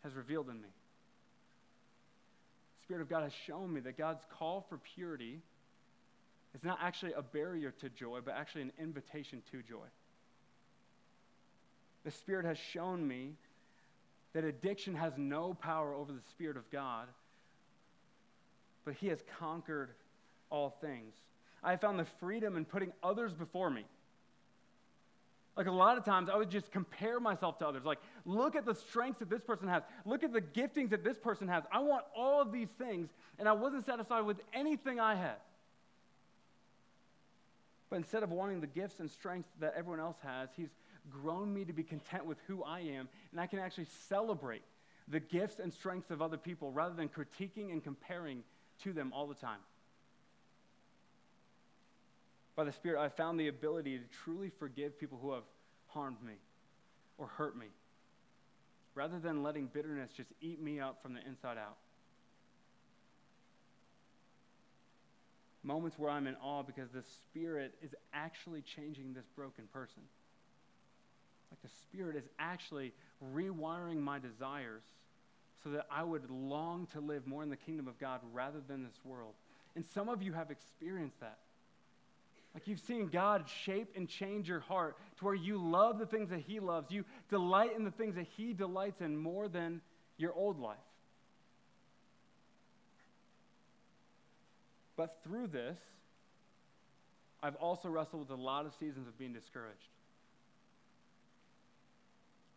has 0.02 0.14
revealed 0.14 0.48
in 0.48 0.56
me? 0.56 0.68
The 2.80 2.84
Spirit 2.84 3.02
of 3.02 3.08
God 3.08 3.22
has 3.22 3.32
shown 3.46 3.72
me 3.72 3.80
that 3.80 3.96
God's 3.96 4.24
call 4.36 4.66
for 4.68 4.78
purity 4.78 5.40
is 6.54 6.64
not 6.64 6.78
actually 6.82 7.12
a 7.12 7.22
barrier 7.22 7.70
to 7.80 7.88
joy, 7.88 8.18
but 8.24 8.34
actually 8.34 8.62
an 8.62 8.72
invitation 8.80 9.42
to 9.52 9.62
joy. 9.62 9.86
The 12.04 12.10
Spirit 12.10 12.44
has 12.44 12.58
shown 12.58 13.06
me 13.06 13.34
that 14.32 14.44
addiction 14.44 14.94
has 14.94 15.12
no 15.16 15.54
power 15.54 15.94
over 15.94 16.12
the 16.12 16.22
Spirit 16.30 16.56
of 16.56 16.68
God, 16.70 17.06
but 18.84 18.94
He 18.94 19.06
has 19.08 19.22
conquered 19.38 19.90
all 20.50 20.76
things. 20.80 21.14
I 21.62 21.76
found 21.76 21.98
the 21.98 22.06
freedom 22.20 22.56
in 22.56 22.64
putting 22.64 22.92
others 23.02 23.32
before 23.32 23.70
me. 23.70 23.84
Like 25.56 25.66
a 25.66 25.72
lot 25.72 25.98
of 25.98 26.04
times, 26.04 26.30
I 26.30 26.36
would 26.36 26.50
just 26.50 26.70
compare 26.72 27.20
myself 27.20 27.58
to 27.58 27.68
others. 27.68 27.84
Like, 27.84 27.98
look 28.24 28.56
at 28.56 28.64
the 28.64 28.74
strengths 28.74 29.18
that 29.18 29.28
this 29.28 29.42
person 29.42 29.68
has. 29.68 29.82
Look 30.06 30.24
at 30.24 30.32
the 30.32 30.40
giftings 30.40 30.90
that 30.90 31.04
this 31.04 31.18
person 31.18 31.46
has. 31.48 31.62
I 31.70 31.80
want 31.80 32.04
all 32.16 32.40
of 32.40 32.52
these 32.52 32.70
things, 32.78 33.10
and 33.38 33.46
I 33.46 33.52
wasn't 33.52 33.84
satisfied 33.84 34.22
with 34.22 34.38
anything 34.54 34.98
I 34.98 35.14
had. 35.14 35.36
But 37.90 37.96
instead 37.96 38.22
of 38.22 38.30
wanting 38.30 38.62
the 38.62 38.66
gifts 38.66 39.00
and 39.00 39.10
strengths 39.10 39.50
that 39.60 39.74
everyone 39.76 40.00
else 40.00 40.16
has, 40.22 40.48
He's 40.56 40.70
grown 41.10 41.52
me 41.52 41.66
to 41.66 41.72
be 41.74 41.82
content 41.82 42.24
with 42.24 42.38
who 42.46 42.62
I 42.62 42.80
am, 42.80 43.08
and 43.30 43.40
I 43.40 43.46
can 43.46 43.58
actually 43.58 43.88
celebrate 44.08 44.62
the 45.08 45.20
gifts 45.20 45.58
and 45.58 45.72
strengths 45.72 46.10
of 46.10 46.22
other 46.22 46.38
people 46.38 46.70
rather 46.70 46.94
than 46.94 47.08
critiquing 47.10 47.72
and 47.72 47.84
comparing 47.84 48.42
to 48.84 48.94
them 48.94 49.12
all 49.14 49.26
the 49.26 49.34
time. 49.34 49.58
By 52.54 52.64
the 52.64 52.72
Spirit, 52.72 53.00
I've 53.00 53.14
found 53.14 53.40
the 53.40 53.48
ability 53.48 53.98
to 53.98 54.04
truly 54.24 54.50
forgive 54.58 54.98
people 54.98 55.18
who 55.20 55.32
have 55.32 55.44
harmed 55.88 56.22
me 56.22 56.34
or 57.18 57.26
hurt 57.26 57.56
me, 57.56 57.66
rather 58.94 59.18
than 59.18 59.42
letting 59.42 59.66
bitterness 59.66 60.10
just 60.14 60.30
eat 60.40 60.60
me 60.60 60.80
up 60.80 61.02
from 61.02 61.14
the 61.14 61.20
inside 61.26 61.56
out. 61.56 61.76
Moments 65.62 65.98
where 65.98 66.10
I'm 66.10 66.26
in 66.26 66.34
awe 66.42 66.62
because 66.62 66.90
the 66.90 67.02
Spirit 67.02 67.74
is 67.82 67.94
actually 68.12 68.62
changing 68.62 69.14
this 69.14 69.26
broken 69.36 69.64
person. 69.72 70.02
Like 71.50 71.62
the 71.62 71.76
Spirit 71.82 72.16
is 72.16 72.24
actually 72.38 72.92
rewiring 73.34 74.00
my 74.00 74.18
desires 74.18 74.82
so 75.62 75.70
that 75.70 75.86
I 75.90 76.02
would 76.02 76.28
long 76.30 76.88
to 76.94 77.00
live 77.00 77.26
more 77.26 77.42
in 77.42 77.50
the 77.50 77.56
kingdom 77.56 77.86
of 77.86 77.98
God 78.00 78.20
rather 78.32 78.58
than 78.66 78.82
this 78.82 78.98
world. 79.04 79.34
And 79.76 79.84
some 79.86 80.08
of 80.08 80.22
you 80.22 80.32
have 80.32 80.50
experienced 80.50 81.20
that. 81.20 81.38
Like 82.54 82.66
you've 82.66 82.80
seen 82.80 83.08
God 83.08 83.48
shape 83.64 83.92
and 83.96 84.08
change 84.08 84.48
your 84.48 84.60
heart 84.60 84.96
to 85.18 85.24
where 85.24 85.34
you 85.34 85.56
love 85.56 85.98
the 85.98 86.06
things 86.06 86.30
that 86.30 86.40
He 86.40 86.60
loves. 86.60 86.90
You 86.90 87.04
delight 87.30 87.74
in 87.76 87.84
the 87.84 87.90
things 87.90 88.16
that 88.16 88.26
He 88.36 88.52
delights 88.52 89.00
in 89.00 89.16
more 89.16 89.48
than 89.48 89.80
your 90.18 90.34
old 90.34 90.60
life. 90.60 90.76
But 94.96 95.18
through 95.24 95.46
this, 95.48 95.78
I've 97.42 97.56
also 97.56 97.88
wrestled 97.88 98.28
with 98.28 98.38
a 98.38 98.40
lot 98.40 98.66
of 98.66 98.74
seasons 98.74 99.08
of 99.08 99.18
being 99.18 99.32
discouraged. 99.32 99.80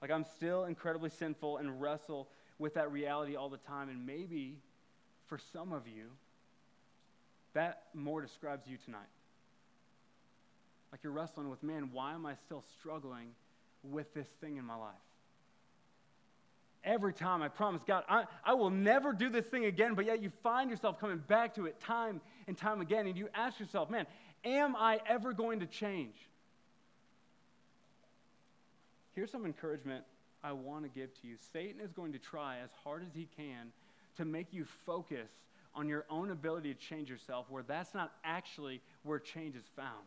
Like 0.02 0.12
I'm 0.12 0.26
still 0.36 0.66
incredibly 0.66 1.10
sinful 1.10 1.58
and 1.58 1.82
wrestle 1.82 2.28
with 2.60 2.76
that 2.76 2.92
reality 2.92 3.36
all 3.36 3.50
the 3.50 3.58
time. 3.58 3.90
And 3.90 4.06
maybe 4.06 4.60
for 5.28 5.40
some 5.54 5.72
of 5.72 5.88
you, 5.88 6.10
that 7.54 7.84
more 7.94 8.22
describes 8.22 8.68
you 8.68 8.78
tonight. 8.84 9.08
Like 10.92 11.04
you're 11.04 11.12
wrestling 11.14 11.50
with, 11.50 11.62
man, 11.64 11.90
why 11.92 12.14
am 12.14 12.26
I 12.26 12.36
still 12.46 12.64
struggling 12.80 13.28
with 13.84 14.14
this 14.14 14.28
thing 14.42 14.58
in 14.58 14.66
my 14.66 14.76
life? 14.76 14.94
Every 16.84 17.14
time 17.14 17.42
I 17.42 17.48
promise 17.48 17.82
God, 17.86 18.04
I, 18.08 18.26
I 18.44 18.54
will 18.54 18.70
never 18.70 19.12
do 19.12 19.30
this 19.30 19.46
thing 19.46 19.66
again, 19.66 19.96
but 19.96 20.06
yet 20.06 20.22
you 20.22 20.32
find 20.44 20.70
yourself 20.70 21.00
coming 21.00 21.18
back 21.18 21.56
to 21.56 21.66
it 21.66 21.80
time 21.80 22.22
and 22.48 22.56
time 22.56 22.80
again, 22.80 23.08
and 23.08 23.18
you 23.18 23.28
ask 23.34 23.60
yourself, 23.60 23.90
man, 23.90 24.06
am 24.44 24.76
I 24.76 25.00
ever 25.08 25.34
going 25.34 25.62
to 25.62 25.66
change? 25.66 26.16
Here's 29.14 29.32
some 29.32 29.46
encouragement 29.46 30.04
I 30.44 30.52
want 30.52 30.84
to 30.84 30.90
give 30.90 31.20
to 31.22 31.28
you. 31.28 31.38
Satan 31.52 31.82
is 31.82 31.92
going 31.92 32.14
to 32.14 32.20
try 32.20 32.60
as 32.64 32.70
hard 32.84 33.02
as 33.02 33.16
he 33.16 33.28
can 33.36 33.72
to 34.18 34.26
make 34.26 34.54
you 34.54 34.66
focus 34.86 35.32
on 35.74 35.90
your 35.90 36.06
own 36.10 36.30
ability 36.30 36.74
to 36.74 36.80
change 36.80 37.10
yourself, 37.10 37.48
where 37.50 37.64
that's 37.64 37.94
not 37.94 38.12
actually 38.24 38.82
where 39.04 39.18
change 39.20 39.56
is 39.56 39.66
found. 39.76 40.06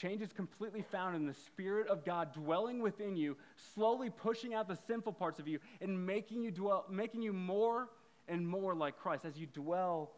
Change 0.00 0.22
is 0.22 0.32
completely 0.32 0.80
found 0.80 1.14
in 1.14 1.26
the 1.26 1.34
Spirit 1.34 1.88
of 1.88 2.06
God 2.06 2.32
dwelling 2.32 2.80
within 2.80 3.16
you, 3.16 3.36
slowly 3.74 4.08
pushing 4.08 4.54
out 4.54 4.66
the 4.66 4.78
sinful 4.86 5.12
parts 5.12 5.38
of 5.38 5.46
you 5.46 5.58
and 5.82 6.06
making 6.06 6.42
you 6.42 6.50
dwell, 6.50 6.86
making 6.88 7.20
you 7.20 7.34
more 7.34 7.90
and 8.26 8.46
more 8.46 8.74
like 8.74 8.98
Christ 8.98 9.26
as 9.26 9.36
you 9.36 9.46
dwell 9.46 10.12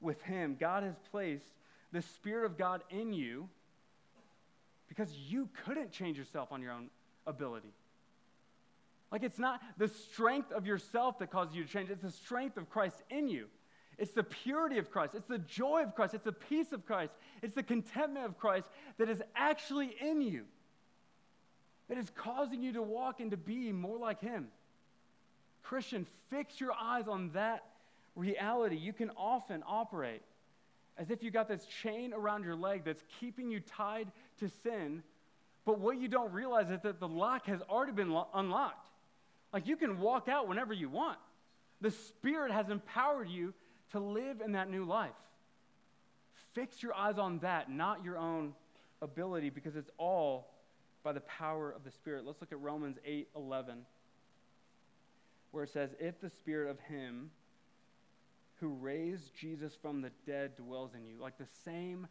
with 0.00 0.22
Him. 0.22 0.56
God 0.58 0.84
has 0.84 0.94
placed 1.10 1.52
the 1.92 2.00
Spirit 2.00 2.46
of 2.46 2.56
God 2.56 2.82
in 2.88 3.12
you 3.12 3.46
because 4.88 5.12
you 5.12 5.50
couldn't 5.66 5.92
change 5.92 6.16
yourself 6.16 6.50
on 6.50 6.62
your 6.62 6.72
own 6.72 6.88
ability. 7.26 7.74
Like 9.12 9.22
it's 9.22 9.38
not 9.38 9.60
the 9.76 9.88
strength 9.88 10.50
of 10.50 10.64
yourself 10.64 11.18
that 11.18 11.30
causes 11.30 11.54
you 11.54 11.64
to 11.64 11.68
change, 11.68 11.90
it's 11.90 12.02
the 12.02 12.10
strength 12.10 12.56
of 12.56 12.70
Christ 12.70 13.02
in 13.10 13.28
you. 13.28 13.48
It's 14.00 14.12
the 14.12 14.24
purity 14.24 14.78
of 14.78 14.90
Christ. 14.90 15.14
It's 15.14 15.28
the 15.28 15.38
joy 15.38 15.82
of 15.82 15.94
Christ. 15.94 16.14
It's 16.14 16.24
the 16.24 16.32
peace 16.32 16.72
of 16.72 16.86
Christ. 16.86 17.12
It's 17.42 17.54
the 17.54 17.62
contentment 17.62 18.24
of 18.24 18.38
Christ 18.38 18.66
that 18.96 19.10
is 19.10 19.22
actually 19.36 19.94
in 20.00 20.22
you, 20.22 20.44
that 21.88 21.98
is 21.98 22.10
causing 22.16 22.62
you 22.62 22.72
to 22.72 22.82
walk 22.82 23.20
and 23.20 23.30
to 23.30 23.36
be 23.36 23.70
more 23.72 23.98
like 23.98 24.22
Him. 24.22 24.48
Christian, 25.62 26.06
fix 26.30 26.58
your 26.58 26.72
eyes 26.72 27.08
on 27.08 27.30
that 27.34 27.64
reality. 28.16 28.76
You 28.76 28.94
can 28.94 29.10
often 29.18 29.62
operate 29.66 30.22
as 30.96 31.10
if 31.10 31.22
you 31.22 31.30
got 31.30 31.46
this 31.46 31.66
chain 31.82 32.14
around 32.14 32.42
your 32.42 32.56
leg 32.56 32.84
that's 32.86 33.04
keeping 33.20 33.50
you 33.50 33.60
tied 33.60 34.10
to 34.38 34.48
sin, 34.62 35.02
but 35.66 35.78
what 35.78 35.98
you 35.98 36.08
don't 36.08 36.32
realize 36.32 36.70
is 36.70 36.80
that 36.82 37.00
the 37.00 37.08
lock 37.08 37.44
has 37.46 37.60
already 37.68 37.92
been 37.92 38.10
lo- 38.10 38.28
unlocked. 38.32 38.88
Like 39.52 39.66
you 39.66 39.76
can 39.76 40.00
walk 40.00 40.26
out 40.26 40.48
whenever 40.48 40.72
you 40.72 40.88
want. 40.88 41.18
The 41.82 41.90
Spirit 41.90 42.50
has 42.50 42.70
empowered 42.70 43.28
you 43.28 43.52
to 43.92 44.00
live 44.00 44.40
in 44.40 44.52
that 44.52 44.70
new 44.70 44.84
life. 44.84 45.10
Fix 46.52 46.82
your 46.82 46.94
eyes 46.94 47.18
on 47.18 47.38
that, 47.40 47.70
not 47.70 48.04
your 48.04 48.18
own 48.18 48.54
ability, 49.02 49.50
because 49.50 49.76
it's 49.76 49.90
all 49.98 50.50
by 51.02 51.12
the 51.12 51.20
power 51.20 51.70
of 51.70 51.84
the 51.84 51.90
Spirit. 51.90 52.24
Let's 52.26 52.40
look 52.40 52.52
at 52.52 52.60
Romans 52.60 52.98
8 53.04 53.28
11, 53.36 53.86
where 55.52 55.64
it 55.64 55.70
says, 55.70 55.90
If 55.98 56.20
the 56.20 56.30
Spirit 56.30 56.70
of 56.70 56.80
Him 56.80 57.30
who 58.60 58.74
raised 58.74 59.34
Jesus 59.34 59.72
from 59.80 60.02
the 60.02 60.10
dead 60.26 60.56
dwells 60.56 60.92
in 60.94 61.06
you, 61.06 61.16
like 61.20 61.38
the 61.38 61.46
same 61.64 62.06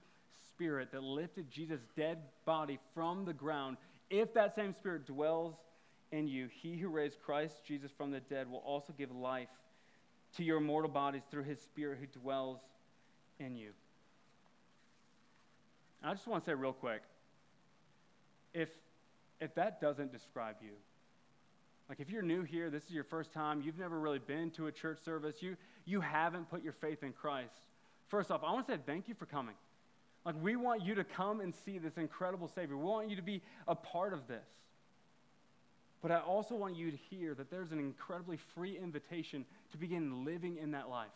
Spirit 0.49 0.91
that 0.91 1.03
lifted 1.03 1.51
Jesus' 1.51 1.81
dead 1.95 2.19
body 2.45 2.79
from 2.93 3.25
the 3.25 3.33
ground, 3.33 3.77
if 4.09 4.33
that 4.33 4.55
same 4.55 4.73
Spirit 4.73 5.05
dwells 5.05 5.55
in 6.11 6.27
you, 6.27 6.49
he 6.61 6.77
who 6.77 6.89
raised 6.89 7.21
Christ 7.21 7.63
Jesus 7.65 7.91
from 7.95 8.11
the 8.11 8.19
dead 8.19 8.49
will 8.49 8.63
also 8.65 8.93
give 8.97 9.11
life 9.11 9.49
to 10.37 10.43
your 10.43 10.59
mortal 10.59 10.91
bodies 10.91 11.23
through 11.29 11.43
his 11.43 11.59
Spirit 11.59 11.99
who 11.99 12.19
dwells 12.19 12.59
in 13.39 13.55
you. 13.55 13.71
I 16.03 16.13
just 16.13 16.27
want 16.27 16.43
to 16.45 16.51
say 16.51 16.53
real 16.53 16.73
quick 16.73 17.01
if, 18.53 18.69
if 19.39 19.53
that 19.55 19.79
doesn't 19.81 20.11
describe 20.11 20.55
you, 20.61 20.71
like 21.87 21.99
if 21.99 22.09
you're 22.09 22.21
new 22.21 22.43
here, 22.43 22.69
this 22.69 22.83
is 22.83 22.91
your 22.91 23.03
first 23.03 23.31
time, 23.31 23.61
you've 23.61 23.77
never 23.77 23.99
really 23.99 24.19
been 24.19 24.51
to 24.51 24.67
a 24.67 24.71
church 24.71 24.99
service, 25.03 25.41
you, 25.41 25.57
you 25.85 26.01
haven't 26.01 26.49
put 26.49 26.63
your 26.63 26.73
faith 26.73 27.03
in 27.03 27.13
Christ. 27.13 27.67
First 28.07 28.31
off, 28.31 28.41
I 28.43 28.51
want 28.51 28.67
to 28.67 28.73
say 28.73 28.79
thank 28.85 29.07
you 29.07 29.15
for 29.15 29.25
coming. 29.25 29.55
Like, 30.25 30.35
we 30.41 30.55
want 30.55 30.83
you 30.83 30.95
to 30.95 31.03
come 31.03 31.39
and 31.39 31.53
see 31.65 31.77
this 31.77 31.97
incredible 31.97 32.47
Savior. 32.47 32.77
We 32.77 32.83
want 32.83 33.09
you 33.09 33.15
to 33.15 33.21
be 33.21 33.41
a 33.67 33.75
part 33.75 34.13
of 34.13 34.27
this. 34.27 34.45
But 36.01 36.11
I 36.11 36.19
also 36.19 36.55
want 36.55 36.75
you 36.75 36.91
to 36.91 36.97
hear 36.97 37.33
that 37.35 37.51
there's 37.51 37.71
an 37.71 37.79
incredibly 37.79 38.37
free 38.55 38.77
invitation 38.77 39.45
to 39.71 39.77
begin 39.77 40.23
living 40.23 40.57
in 40.57 40.71
that 40.71 40.89
life. 40.89 41.09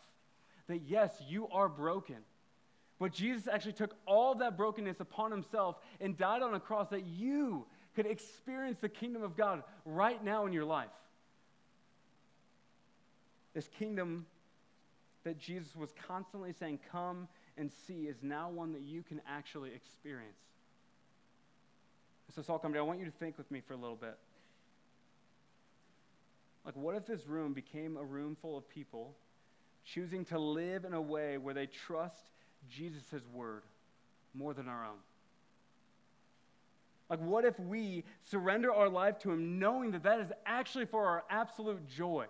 That 0.68 0.82
yes, 0.86 1.22
you 1.26 1.48
are 1.48 1.68
broken. 1.68 2.16
But 2.98 3.12
Jesus 3.12 3.48
actually 3.48 3.72
took 3.72 3.94
all 4.06 4.34
that 4.36 4.56
brokenness 4.56 5.00
upon 5.00 5.30
himself 5.30 5.76
and 6.00 6.16
died 6.16 6.42
on 6.42 6.54
a 6.54 6.60
cross 6.60 6.88
that 6.90 7.04
you 7.04 7.66
could 7.96 8.06
experience 8.06 8.78
the 8.80 8.88
kingdom 8.88 9.22
of 9.22 9.36
God 9.36 9.62
right 9.84 10.22
now 10.22 10.46
in 10.46 10.52
your 10.52 10.64
life. 10.64 10.88
This 13.54 13.68
kingdom 13.78 14.26
that 15.24 15.38
Jesus 15.38 15.74
was 15.74 15.90
constantly 16.06 16.52
saying, 16.52 16.80
Come 16.90 17.28
and 17.56 17.70
see, 17.86 18.06
is 18.06 18.16
now 18.22 18.50
one 18.50 18.72
that 18.72 18.82
you 18.82 19.02
can 19.02 19.20
actually 19.28 19.72
experience. 19.74 20.36
So, 22.34 22.42
Saul, 22.42 22.58
come 22.58 22.72
down. 22.72 22.80
I 22.80 22.84
want 22.84 22.98
you 22.98 23.04
to 23.04 23.12
think 23.12 23.38
with 23.38 23.48
me 23.50 23.60
for 23.60 23.74
a 23.74 23.76
little 23.76 23.96
bit. 23.96 24.18
Like, 26.64 26.76
what 26.76 26.94
if 26.94 27.06
this 27.06 27.26
room 27.26 27.52
became 27.52 27.96
a 27.96 28.04
room 28.04 28.36
full 28.40 28.56
of 28.56 28.68
people 28.68 29.14
choosing 29.84 30.24
to 30.26 30.38
live 30.38 30.84
in 30.84 30.94
a 30.94 31.00
way 31.00 31.36
where 31.36 31.54
they 31.54 31.66
trust 31.66 32.30
Jesus' 32.70 33.22
word 33.32 33.62
more 34.32 34.54
than 34.54 34.68
our 34.68 34.84
own? 34.84 34.98
Like, 37.10 37.20
what 37.20 37.44
if 37.44 37.58
we 37.60 38.04
surrender 38.24 38.72
our 38.72 38.88
life 38.88 39.18
to 39.20 39.30
Him 39.30 39.58
knowing 39.58 39.90
that 39.90 40.02
that 40.04 40.20
is 40.20 40.32
actually 40.46 40.86
for 40.86 41.04
our 41.06 41.24
absolute 41.28 41.86
joy? 41.86 42.26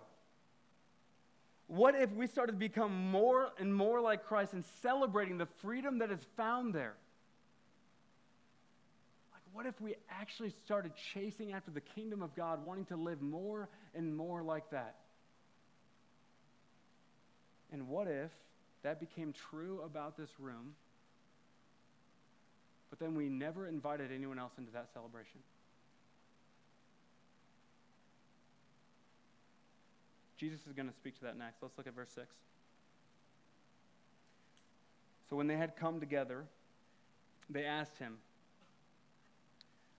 What 1.67 1.95
if 1.95 2.11
we 2.11 2.27
started 2.27 2.51
to 2.51 2.57
become 2.57 3.09
more 3.09 3.49
and 3.57 3.73
more 3.73 4.01
like 4.01 4.25
Christ 4.25 4.53
and 4.53 4.63
celebrating 4.81 5.37
the 5.37 5.45
freedom 5.45 5.99
that 5.99 6.11
is 6.11 6.19
found 6.35 6.73
there? 6.73 6.95
What 9.55 9.65
if 9.65 9.79
we 9.79 9.95
actually 10.09 10.53
started 10.65 10.91
chasing 11.13 11.53
after 11.53 11.71
the 11.71 11.79
kingdom 11.79 12.21
of 12.21 12.35
God, 12.35 12.65
wanting 12.65 12.83
to 12.87 12.97
live 12.97 13.21
more 13.21 13.69
and 13.95 14.13
more 14.13 14.43
like 14.43 14.69
that? 14.71 14.95
And 17.71 17.87
what 17.87 18.07
if 18.07 18.31
that 18.83 18.99
became 18.99 19.33
true 19.49 19.79
about 19.85 20.17
this 20.17 20.29
room, 20.39 20.73
but 22.89 22.99
then 22.99 23.15
we 23.15 23.29
never 23.29 23.65
invited 23.65 24.11
anyone 24.11 24.39
else 24.39 24.51
into 24.57 24.73
that 24.73 24.89
celebration? 24.93 25.39
Jesus 30.37 30.59
is 30.67 30.73
going 30.73 30.89
to 30.89 30.95
speak 30.95 31.17
to 31.19 31.23
that 31.23 31.37
next. 31.37 31.61
Let's 31.61 31.77
look 31.77 31.87
at 31.87 31.95
verse 31.95 32.11
6. 32.13 32.27
So 35.29 35.37
when 35.37 35.47
they 35.47 35.55
had 35.55 35.77
come 35.77 36.01
together, 36.01 36.43
they 37.49 37.63
asked 37.63 37.97
him, 37.99 38.17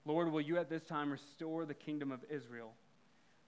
Lord, 0.07 0.31
will 0.31 0.41
you 0.41 0.57
at 0.57 0.71
this 0.71 0.85
time 0.85 1.11
restore 1.11 1.67
the 1.67 1.75
kingdom 1.75 2.13
of 2.13 2.21
Israel? 2.31 2.73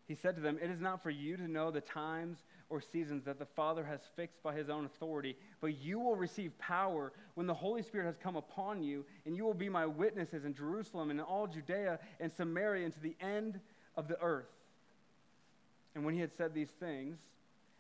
He 0.09 0.15
said 0.15 0.35
to 0.35 0.41
them, 0.41 0.59
It 0.61 0.71
is 0.71 0.81
not 0.81 1.03
for 1.03 1.11
you 1.11 1.37
to 1.37 1.49
know 1.49 1.71
the 1.71 1.81
times 1.81 2.39
or 2.69 2.81
seasons 2.81 3.25
that 3.25 3.39
the 3.39 3.47
Father 3.47 3.85
has 3.85 4.01
fixed 4.17 4.43
by 4.43 4.55
his 4.55 4.69
own 4.69 4.87
authority, 4.87 5.37
but 5.61 5.79
you 5.79 6.01
will 6.01 6.17
receive 6.17 6.59
power 6.59 7.13
when 7.35 7.47
the 7.47 7.55
Holy 7.55 7.83
Spirit 7.83 8.07
has 8.07 8.17
come 8.17 8.35
upon 8.35 8.83
you, 8.83 9.05
and 9.25 9.37
you 9.37 9.45
will 9.45 9.55
be 9.55 9.69
my 9.69 9.87
witnesses 9.87 10.45
in 10.45 10.55
Jerusalem 10.55 11.11
and 11.11 11.21
in 11.21 11.25
all 11.25 11.47
Judea 11.47 12.01
and 12.21 12.33
Samaria 12.33 12.87
and 12.87 12.95
to 12.95 13.01
the 13.01 13.17
end 13.21 13.61
of 13.97 14.09
the 14.09 14.21
earth. 14.21 14.51
And 15.95 16.05
when 16.05 16.15
he 16.15 16.21
had 16.21 16.35
said 16.37 16.55
these 16.55 16.71
things, 16.81 17.19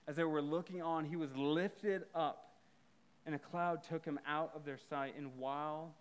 as 0.06 0.16
they 0.16 0.24
were 0.24 0.42
looking 0.42 0.82
on, 0.82 1.04
he 1.04 1.16
was 1.16 1.34
lifted 1.34 2.04
up, 2.14 2.52
and 3.26 3.34
a 3.34 3.38
cloud 3.38 3.82
took 3.82 4.04
him 4.04 4.20
out 4.26 4.52
of 4.54 4.64
their 4.64 4.78
sight. 4.88 5.14
And 5.16 5.38
while 5.38 5.94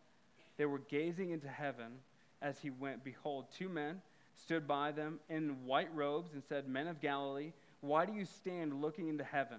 they 0.57 0.65
were 0.65 0.79
gazing 0.79 1.31
into 1.31 1.47
heaven, 1.47 1.99
as 2.41 2.59
he 2.59 2.69
went, 2.69 3.03
behold, 3.03 3.45
two 3.57 3.69
men 3.69 4.01
stood 4.35 4.67
by 4.67 4.91
them 4.91 5.19
in 5.29 5.65
white 5.65 5.93
robes 5.95 6.33
and 6.33 6.43
said, 6.43 6.67
Men 6.67 6.87
of 6.87 7.01
Galilee, 7.01 7.51
why 7.81 8.05
do 8.05 8.13
you 8.13 8.25
stand 8.25 8.81
looking 8.81 9.07
into 9.07 9.23
heaven? 9.23 9.57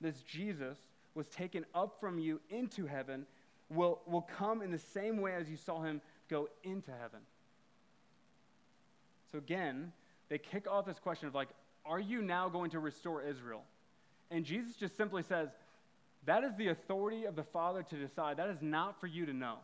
This 0.00 0.22
Jesus 0.22 0.76
was 1.14 1.28
taken 1.28 1.64
up 1.74 1.98
from 2.00 2.18
you 2.18 2.40
into 2.50 2.86
heaven, 2.86 3.26
will, 3.70 4.00
will 4.06 4.22
come 4.36 4.62
in 4.62 4.70
the 4.70 4.78
same 4.78 5.20
way 5.20 5.34
as 5.34 5.48
you 5.48 5.56
saw 5.56 5.82
him 5.82 6.00
go 6.28 6.48
into 6.62 6.90
heaven. 6.90 7.20
So 9.30 9.38
again, 9.38 9.92
they 10.28 10.38
kick 10.38 10.66
off 10.70 10.86
this 10.86 10.98
question 10.98 11.28
of 11.28 11.34
like, 11.34 11.48
are 11.84 12.00
you 12.00 12.22
now 12.22 12.48
going 12.48 12.70
to 12.70 12.78
restore 12.78 13.22
Israel? 13.22 13.62
And 14.30 14.44
Jesus 14.44 14.76
just 14.76 14.96
simply 14.96 15.22
says, 15.22 15.48
that 16.24 16.44
is 16.44 16.54
the 16.56 16.68
authority 16.68 17.24
of 17.24 17.34
the 17.34 17.42
Father 17.42 17.82
to 17.82 17.96
decide. 17.96 18.36
That 18.36 18.48
is 18.48 18.58
not 18.60 19.00
for 19.00 19.06
you 19.06 19.26
to 19.26 19.32
know. 19.32 19.56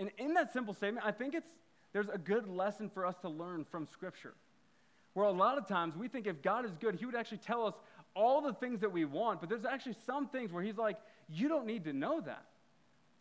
And 0.00 0.10
in 0.18 0.34
that 0.34 0.52
simple 0.52 0.74
statement, 0.74 1.06
I 1.06 1.12
think 1.12 1.34
it's 1.34 1.50
there's 1.92 2.08
a 2.08 2.18
good 2.18 2.48
lesson 2.48 2.88
for 2.88 3.04
us 3.04 3.16
to 3.18 3.28
learn 3.28 3.64
from 3.70 3.86
Scripture. 3.86 4.32
Where 5.12 5.26
a 5.26 5.32
lot 5.32 5.58
of 5.58 5.68
times 5.68 5.96
we 5.96 6.08
think 6.08 6.26
if 6.26 6.40
God 6.40 6.64
is 6.64 6.72
good, 6.80 6.94
He 6.94 7.04
would 7.04 7.14
actually 7.14 7.38
tell 7.38 7.66
us 7.66 7.74
all 8.16 8.40
the 8.40 8.54
things 8.54 8.80
that 8.80 8.90
we 8.90 9.04
want, 9.04 9.40
but 9.40 9.48
there's 9.48 9.64
actually 9.64 9.96
some 10.06 10.26
things 10.28 10.52
where 10.52 10.62
He's 10.62 10.78
like, 10.78 10.96
you 11.28 11.48
don't 11.48 11.66
need 11.66 11.84
to 11.84 11.92
know 11.92 12.20
that. 12.20 12.46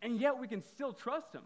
And 0.02 0.20
yet 0.20 0.40
we 0.40 0.48
can 0.48 0.62
still 0.62 0.94
trust 0.94 1.34
Him. 1.34 1.44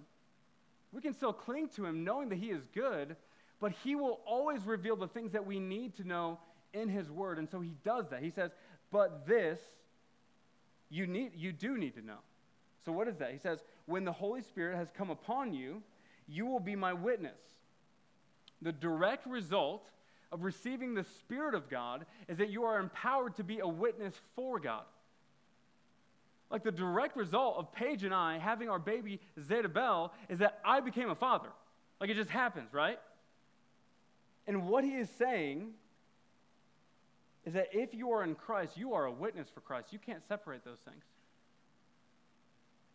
We 0.91 1.01
can 1.01 1.13
still 1.13 1.33
cling 1.33 1.69
to 1.69 1.85
Him 1.85 2.03
knowing 2.03 2.29
that 2.29 2.37
He 2.37 2.51
is 2.51 2.67
good, 2.73 3.15
but 3.59 3.71
He 3.83 3.95
will 3.95 4.19
always 4.25 4.63
reveal 4.65 4.95
the 4.95 5.07
things 5.07 5.31
that 5.31 5.45
we 5.45 5.59
need 5.59 5.95
to 5.95 6.07
know 6.07 6.39
in 6.73 6.89
His 6.89 7.09
Word. 7.09 7.39
And 7.39 7.49
so 7.49 7.59
He 7.59 7.73
does 7.83 8.09
that. 8.09 8.21
He 8.21 8.29
says, 8.29 8.51
but 8.91 9.25
this 9.25 9.59
you, 10.89 11.07
need, 11.07 11.31
you 11.35 11.51
do 11.51 11.77
need 11.77 11.95
to 11.95 12.05
know. 12.05 12.19
So 12.85 12.91
what 12.91 13.07
is 13.07 13.17
that? 13.17 13.31
He 13.31 13.39
says, 13.39 13.59
when 13.85 14.05
the 14.05 14.11
Holy 14.11 14.41
Spirit 14.41 14.77
has 14.77 14.89
come 14.95 15.09
upon 15.09 15.53
you, 15.53 15.81
you 16.27 16.45
will 16.45 16.59
be 16.59 16.75
my 16.75 16.93
witness. 16.93 17.39
The 18.61 18.71
direct 18.71 19.27
result 19.27 19.89
of 20.31 20.43
receiving 20.43 20.93
the 20.93 21.03
Spirit 21.03 21.53
of 21.53 21.69
God 21.69 22.05
is 22.27 22.37
that 22.37 22.49
you 22.49 22.63
are 22.63 22.79
empowered 22.79 23.35
to 23.35 23.43
be 23.43 23.59
a 23.59 23.67
witness 23.67 24.15
for 24.35 24.59
God. 24.59 24.83
Like 26.49 26.63
the 26.63 26.71
direct 26.71 27.17
result 27.17 27.57
of 27.57 27.71
Paige 27.71 28.03
and 28.03 28.13
I 28.13 28.37
having 28.37 28.69
our 28.69 28.79
baby 28.79 29.19
Zeta 29.41 29.69
Bell 29.69 30.13
is 30.29 30.39
that 30.39 30.59
I 30.63 30.79
became 30.79 31.09
a 31.09 31.15
father. 31.15 31.49
Like 31.99 32.09
it 32.09 32.15
just 32.15 32.29
happens, 32.29 32.73
right? 32.73 32.99
And 34.47 34.67
what 34.67 34.83
he 34.83 34.91
is 34.91 35.09
saying 35.17 35.71
is 37.45 37.53
that 37.53 37.69
if 37.73 37.93
you 37.93 38.11
are 38.11 38.23
in 38.23 38.35
Christ, 38.35 38.77
you 38.77 38.93
are 38.93 39.05
a 39.05 39.11
witness 39.11 39.47
for 39.53 39.61
Christ. 39.61 39.91
You 39.91 39.99
can't 39.99 40.21
separate 40.27 40.63
those 40.63 40.79
things. 40.79 41.03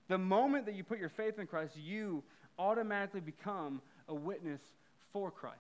The 0.09 0.19
moment 0.19 0.67
that 0.67 0.75
you 0.75 0.85
put 0.85 0.99
your 0.99 1.11
faith 1.11 1.39
in 1.39 1.47
Christ, 1.47 1.77
you 1.77 2.23
automatically 2.59 3.21
become 3.21 3.81
a 4.09 4.15
witness 4.15 4.61
for 5.13 5.31
Christ. 5.31 5.59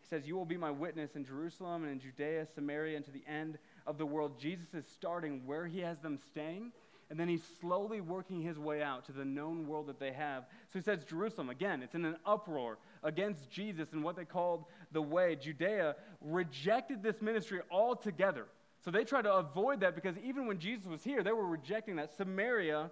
He 0.00 0.08
says, 0.08 0.26
You 0.26 0.36
will 0.36 0.46
be 0.46 0.56
my 0.56 0.70
witness 0.70 1.16
in 1.16 1.24
Jerusalem 1.24 1.84
and 1.84 1.92
in 1.92 2.00
Judea, 2.00 2.46
Samaria, 2.54 2.96
and 2.96 3.04
to 3.04 3.10
the 3.10 3.24
end 3.28 3.58
of 3.86 3.98
the 3.98 4.06
world. 4.06 4.40
Jesus 4.40 4.72
is 4.72 4.86
starting 4.94 5.42
where 5.46 5.66
he 5.66 5.80
has 5.80 5.98
them 5.98 6.18
staying, 6.30 6.72
and 7.10 7.20
then 7.20 7.28
he's 7.28 7.44
slowly 7.60 8.00
working 8.00 8.40
his 8.40 8.58
way 8.58 8.82
out 8.82 9.04
to 9.06 9.12
the 9.12 9.24
known 9.24 9.66
world 9.66 9.86
that 9.88 10.00
they 10.00 10.12
have. 10.12 10.44
So 10.72 10.78
he 10.78 10.82
says, 10.82 11.04
Jerusalem, 11.04 11.50
again, 11.50 11.82
it's 11.82 11.94
in 11.94 12.06
an 12.06 12.16
uproar 12.24 12.78
against 13.02 13.50
Jesus 13.50 13.92
and 13.92 14.02
what 14.02 14.16
they 14.16 14.24
called 14.24 14.64
the 14.92 15.02
way. 15.02 15.36
Judea 15.36 15.96
rejected 16.22 17.02
this 17.02 17.20
ministry 17.20 17.60
altogether. 17.70 18.46
So 18.84 18.90
they 18.90 19.04
tried 19.04 19.22
to 19.22 19.34
avoid 19.34 19.80
that 19.80 19.94
because 19.94 20.16
even 20.18 20.46
when 20.46 20.58
Jesus 20.58 20.86
was 20.86 21.02
here, 21.02 21.22
they 21.22 21.32
were 21.32 21.46
rejecting 21.46 21.96
that. 21.96 22.16
Samaria 22.16 22.90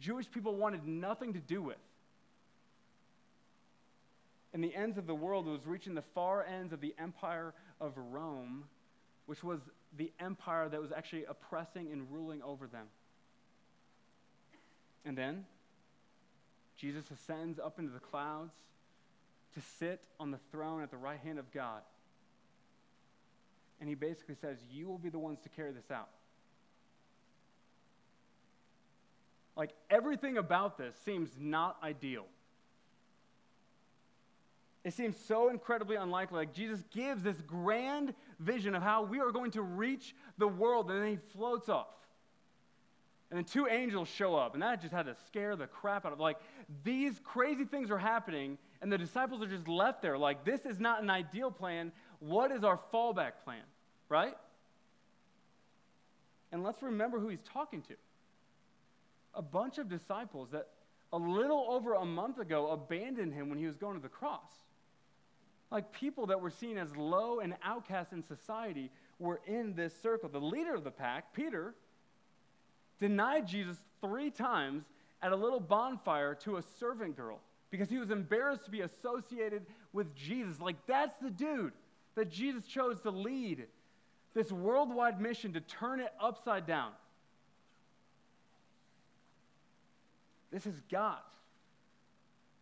Jewish 0.00 0.30
people 0.30 0.54
wanted 0.54 0.86
nothing 0.86 1.32
to 1.32 1.40
do 1.40 1.62
with. 1.62 1.76
And 4.52 4.64
the 4.64 4.74
ends 4.74 4.98
of 4.98 5.06
the 5.06 5.14
world 5.14 5.46
was 5.46 5.66
reaching 5.66 5.94
the 5.94 6.02
far 6.02 6.44
ends 6.44 6.72
of 6.72 6.80
the 6.80 6.94
empire 6.98 7.54
of 7.80 7.92
Rome, 7.96 8.64
which 9.26 9.44
was 9.44 9.60
the 9.96 10.10
empire 10.18 10.68
that 10.68 10.80
was 10.80 10.90
actually 10.90 11.24
oppressing 11.24 11.92
and 11.92 12.10
ruling 12.10 12.42
over 12.42 12.66
them. 12.66 12.86
And 15.04 15.16
then 15.16 15.44
Jesus 16.76 17.04
ascends 17.10 17.58
up 17.58 17.78
into 17.78 17.92
the 17.92 18.00
clouds 18.00 18.52
to 19.54 19.60
sit 19.78 20.00
on 20.18 20.30
the 20.30 20.38
throne 20.50 20.82
at 20.82 20.90
the 20.90 20.96
right 20.96 21.20
hand 21.20 21.38
of 21.38 21.50
God. 21.52 21.82
And 23.80 23.88
he 23.88 23.94
basically 23.94 24.34
says, 24.34 24.58
You 24.70 24.88
will 24.88 24.98
be 24.98 25.08
the 25.08 25.18
ones 25.18 25.38
to 25.42 25.48
carry 25.48 25.72
this 25.72 25.90
out. 25.90 26.08
Like 29.56 29.70
everything 29.90 30.38
about 30.38 30.78
this 30.78 30.94
seems 31.04 31.30
not 31.38 31.76
ideal. 31.82 32.26
It 34.84 34.94
seems 34.94 35.16
so 35.16 35.50
incredibly 35.50 35.96
unlikely. 35.96 36.38
Like 36.38 36.54
Jesus 36.54 36.82
gives 36.92 37.22
this 37.22 37.40
grand 37.46 38.14
vision 38.38 38.74
of 38.74 38.82
how 38.82 39.02
we 39.02 39.20
are 39.20 39.32
going 39.32 39.50
to 39.50 39.62
reach 39.62 40.14
the 40.38 40.48
world, 40.48 40.90
and 40.90 41.02
then 41.02 41.08
he 41.10 41.18
floats 41.36 41.68
off. 41.68 41.88
And 43.30 43.36
then 43.36 43.44
two 43.44 43.66
angels 43.66 44.08
show 44.08 44.36
up, 44.36 44.54
and 44.54 44.62
that 44.62 44.80
just 44.80 44.94
had 44.94 45.04
to 45.04 45.14
scare 45.26 45.56
the 45.56 45.66
crap 45.66 46.06
out 46.06 46.12
of 46.12 46.20
like 46.20 46.38
these 46.84 47.20
crazy 47.22 47.64
things 47.64 47.90
are 47.90 47.98
happening, 47.98 48.56
and 48.80 48.90
the 48.90 48.96
disciples 48.96 49.42
are 49.42 49.46
just 49.46 49.68
left 49.68 50.00
there. 50.00 50.16
Like, 50.16 50.44
this 50.44 50.64
is 50.64 50.78
not 50.80 51.02
an 51.02 51.10
ideal 51.10 51.50
plan. 51.50 51.92
What 52.20 52.50
is 52.52 52.64
our 52.64 52.78
fallback 52.92 53.32
plan? 53.44 53.62
Right? 54.08 54.34
And 56.50 56.64
let's 56.64 56.82
remember 56.82 57.18
who 57.20 57.28
he's 57.28 57.42
talking 57.52 57.82
to 57.82 57.94
a 59.34 59.42
bunch 59.42 59.78
of 59.78 59.88
disciples 59.88 60.48
that 60.50 60.68
a 61.12 61.16
little 61.16 61.66
over 61.70 61.94
a 61.94 62.04
month 62.04 62.38
ago 62.38 62.70
abandoned 62.70 63.32
him 63.32 63.48
when 63.48 63.58
he 63.58 63.66
was 63.66 63.76
going 63.76 63.94
to 63.94 64.02
the 64.02 64.08
cross. 64.08 64.50
Like 65.70 65.92
people 65.92 66.26
that 66.26 66.40
were 66.40 66.50
seen 66.50 66.76
as 66.78 66.94
low 66.96 67.40
and 67.40 67.54
outcast 67.62 68.12
in 68.12 68.22
society 68.22 68.90
were 69.18 69.40
in 69.46 69.74
this 69.74 69.94
circle. 70.02 70.28
The 70.28 70.40
leader 70.40 70.74
of 70.74 70.84
the 70.84 70.90
pack, 70.90 71.32
Peter, 71.34 71.74
denied 72.98 73.46
Jesus 73.46 73.76
three 74.00 74.30
times 74.30 74.84
at 75.22 75.32
a 75.32 75.36
little 75.36 75.60
bonfire 75.60 76.34
to 76.42 76.56
a 76.56 76.62
servant 76.78 77.16
girl 77.16 77.40
because 77.70 77.90
he 77.90 77.98
was 77.98 78.10
embarrassed 78.10 78.64
to 78.64 78.70
be 78.70 78.80
associated 78.80 79.66
with 79.92 80.14
Jesus. 80.14 80.60
Like, 80.60 80.76
that's 80.86 81.18
the 81.18 81.30
dude 81.30 81.72
that 82.18 82.30
Jesus 82.30 82.66
chose 82.66 83.00
to 83.02 83.10
lead 83.10 83.66
this 84.34 84.50
worldwide 84.50 85.20
mission 85.20 85.52
to 85.52 85.60
turn 85.60 86.00
it 86.00 86.12
upside 86.20 86.66
down. 86.66 86.90
This 90.50 90.64
has 90.64 90.74
got 90.90 91.24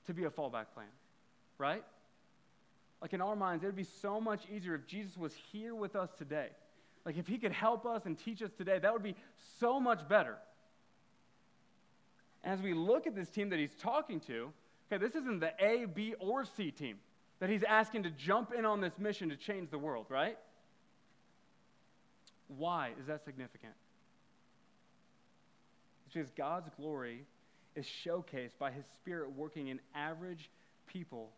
to 0.07 0.13
be 0.13 0.25
a 0.25 0.31
fallback 0.31 0.67
plan, 0.75 0.87
right? 1.57 1.83
Like 3.01 3.15
in 3.15 3.23
our 3.23 3.35
minds, 3.35 3.65
it 3.65 3.67
would 3.67 3.77
be 3.77 3.87
so 4.03 4.21
much 4.21 4.43
easier 4.55 4.75
if 4.75 4.87
Jesus 4.87 5.17
was 5.17 5.33
here 5.51 5.75
with 5.75 5.97
us 5.97 6.11
today. 6.19 6.49
Like 7.07 7.17
if 7.17 7.27
he 7.27 7.39
could 7.39 7.53
help 7.53 7.87
us 7.87 8.05
and 8.05 8.19
teach 8.19 8.43
us 8.43 8.51
today, 8.59 8.79
that 8.79 8.93
would 8.93 9.03
be 9.03 9.17
so 9.59 9.81
much 9.81 10.07
better. 10.07 10.37
As 12.45 12.61
we 12.61 12.75
look 12.75 13.07
at 13.07 13.15
this 13.15 13.31
team 13.31 13.49
that 13.51 13.59
he's 13.59 13.75
talking 13.81 14.21
to, 14.21 14.53
okay, 14.93 15.03
this 15.03 15.15
isn't 15.15 15.41
the 15.41 15.53
A, 15.59 15.87
B, 15.87 16.15
or 16.21 16.45
C 16.45 16.71
team 16.71 16.99
that 17.41 17.51
he's 17.51 17.63
asking 17.63 18.05
to 18.05 18.11
jump 18.11 18.53
in 18.57 18.65
on 18.65 18.81
this 18.81 18.99
mission 18.99 19.29
to 19.29 19.37
change 19.37 19.71
the 19.71 19.79
world, 19.79 20.07
right? 20.09 20.39
Why 22.49 22.93
is 23.01 23.07
that 23.07 23.25
significant? 23.25 23.75
It's 26.07 26.15
because 26.15 26.31
God's 26.31 26.71
glory 26.77 27.25
is 27.75 27.87
showcased 27.87 28.57
by 28.59 28.71
his 28.71 28.85
spirit 28.95 29.33
working 29.37 29.69
in 29.69 29.81
average 29.95 30.51
people 30.87 31.31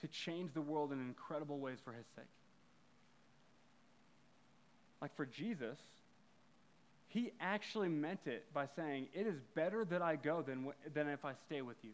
to 0.00 0.08
change 0.08 0.52
the 0.52 0.60
world 0.60 0.92
in 0.92 1.00
incredible 1.00 1.58
ways 1.58 1.78
for 1.82 1.92
his 1.92 2.06
sake. 2.14 2.24
Like 5.00 5.14
for 5.16 5.24
Jesus, 5.24 5.78
he 7.08 7.32
actually 7.40 7.88
meant 7.88 8.26
it 8.26 8.44
by 8.52 8.66
saying, 8.76 9.08
It 9.14 9.26
is 9.26 9.40
better 9.54 9.84
that 9.86 10.02
I 10.02 10.16
go 10.16 10.42
than, 10.42 10.68
than 10.92 11.08
if 11.08 11.24
I 11.24 11.32
stay 11.46 11.62
with 11.62 11.76
you. 11.82 11.92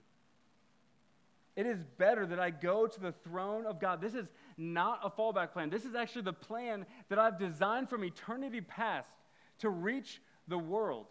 It 1.55 1.67
is 1.67 1.85
better 1.99 2.25
that 2.27 2.41
I 2.41 2.51
go 2.51 2.87
to 2.87 3.01
the 3.01 3.13
throne 3.13 3.67
of 3.67 3.79
God. 3.79 4.01
This 4.01 4.15
is 4.15 4.27
not 4.57 5.01
a 5.05 5.11
fallback 5.11 5.53
plan. 5.53 5.69
This 5.69 5.85
is 5.85 5.95
actually 5.95 6.23
the 6.23 6.33
plan 6.33 6.87
that 7.11 7.19
I've 7.19 7.39
designed 7.39 7.91
from 7.91 8.05
eternity 8.05 8.61
past 8.61 9.11
to 9.59 9.69
reach 9.69 10.23
the 10.49 10.59
world. 10.59 11.07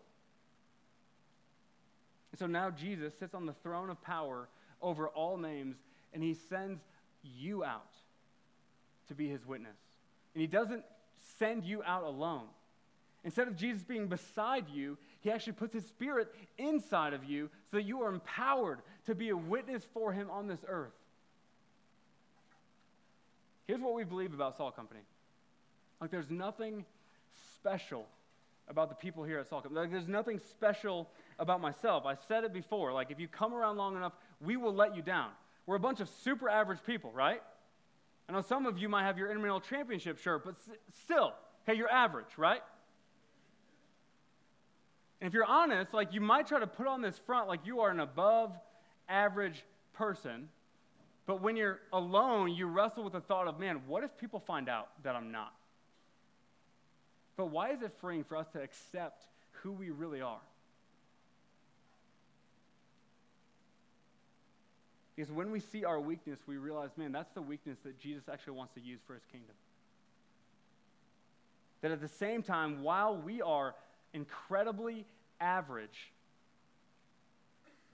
And 2.31 2.39
so 2.39 2.47
now 2.47 2.71
Jesus 2.71 3.13
sits 3.19 3.35
on 3.35 3.45
the 3.45 3.53
throne 3.61 3.89
of 3.89 4.01
power 4.01 4.49
over 4.81 5.09
all 5.09 5.37
names, 5.37 5.77
and 6.13 6.23
he 6.23 6.33
sends 6.33 6.81
you 7.23 7.63
out 7.63 7.93
to 9.09 9.13
be 9.13 9.27
his 9.27 9.45
witness. 9.45 9.77
And 10.33 10.41
he 10.41 10.47
doesn't 10.47 10.83
send 11.37 11.65
you 11.65 11.83
out 11.83 12.03
alone. 12.03 12.47
Instead 13.23 13.47
of 13.47 13.55
Jesus 13.55 13.83
being 13.83 14.07
beside 14.07 14.67
you, 14.69 14.97
he 15.19 15.29
actually 15.29 15.53
puts 15.53 15.73
his 15.73 15.85
spirit 15.85 16.33
inside 16.57 17.13
of 17.13 17.23
you 17.23 17.49
so 17.69 17.77
that 17.77 17.83
you 17.83 18.01
are 18.01 18.09
empowered 18.09 18.79
to 19.05 19.13
be 19.13 19.29
a 19.29 19.37
witness 19.37 19.83
for 19.93 20.11
him 20.11 20.29
on 20.29 20.47
this 20.47 20.59
earth. 20.67 20.93
Here's 23.67 23.79
what 23.79 23.93
we 23.93 24.03
believe 24.03 24.33
about 24.33 24.57
Salt 24.57 24.75
Company. 24.75 25.01
Like, 26.01 26.09
there's 26.09 26.31
nothing 26.31 26.83
special 27.61 28.07
about 28.67 28.89
the 28.89 28.95
people 28.95 29.23
here 29.23 29.37
at 29.37 29.47
Salt 29.47 29.63
Company. 29.63 29.81
Like, 29.81 29.91
there's 29.91 30.07
nothing 30.07 30.39
special 30.49 31.07
about 31.37 31.61
myself. 31.61 32.05
I 32.05 32.15
said 32.27 32.43
it 32.43 32.53
before. 32.53 32.91
Like, 32.91 33.11
if 33.11 33.19
you 33.19 33.27
come 33.27 33.53
around 33.53 33.77
long 33.77 33.95
enough, 33.95 34.13
we 34.39 34.57
will 34.57 34.73
let 34.73 34.95
you 34.95 35.03
down. 35.03 35.29
we're 35.67 35.75
a 35.75 35.79
bunch 35.79 35.99
of 35.99 36.09
super 36.23 36.49
average 36.49 36.79
people, 36.85 37.11
right? 37.11 37.41
I 38.27 38.33
know 38.33 38.41
some 38.41 38.65
of 38.65 38.79
you 38.79 38.89
might 38.89 39.03
have 39.03 39.17
your 39.17 39.27
intramural 39.27 39.61
championship 39.61 40.17
shirt, 40.17 40.43
but 40.43 40.55
still, 41.03 41.33
okay, 41.63 41.77
you're 41.77 41.91
average, 41.91 42.37
right? 42.37 42.61
And 45.21 45.27
if 45.27 45.33
you're 45.35 45.45
honest, 45.45 45.93
like 45.93 46.13
you 46.13 46.19
might 46.19 46.47
try 46.47 46.59
to 46.59 46.67
put 46.67 46.87
on 46.87 47.01
this 47.01 47.17
front 47.19 47.47
like 47.47 47.61
you 47.63 47.81
are 47.81 47.91
an 47.91 47.99
above 47.99 48.51
average 49.07 49.63
person, 49.93 50.49
but 51.27 51.41
when 51.41 51.55
you're 51.55 51.79
alone, 51.93 52.49
you 52.55 52.65
wrestle 52.65 53.03
with 53.03 53.13
the 53.13 53.21
thought 53.21 53.47
of, 53.47 53.59
man, 53.59 53.81
what 53.85 54.03
if 54.03 54.17
people 54.17 54.39
find 54.39 54.67
out 54.67 54.89
that 55.03 55.15
I'm 55.15 55.31
not? 55.31 55.53
But 57.37 57.51
why 57.51 57.71
is 57.71 57.83
it 57.83 57.93
freeing 58.01 58.23
for 58.23 58.35
us 58.35 58.47
to 58.53 58.61
accept 58.61 59.25
who 59.61 59.71
we 59.71 59.91
really 59.91 60.21
are? 60.21 60.41
Because 65.15 65.31
when 65.31 65.51
we 65.51 65.59
see 65.59 65.85
our 65.85 65.99
weakness, 65.99 66.39
we 66.47 66.57
realize, 66.57 66.89
man, 66.97 67.11
that's 67.11 67.31
the 67.31 67.41
weakness 67.41 67.77
that 67.83 67.99
Jesus 67.99 68.23
actually 68.31 68.53
wants 68.53 68.73
to 68.73 68.81
use 68.81 68.99
for 69.05 69.13
his 69.13 69.23
kingdom. 69.31 69.53
That 71.81 71.91
at 71.91 72.01
the 72.01 72.07
same 72.07 72.41
time, 72.41 72.81
while 72.81 73.15
we 73.15 73.41
are 73.41 73.75
incredibly 74.13 75.05
average, 75.39 76.11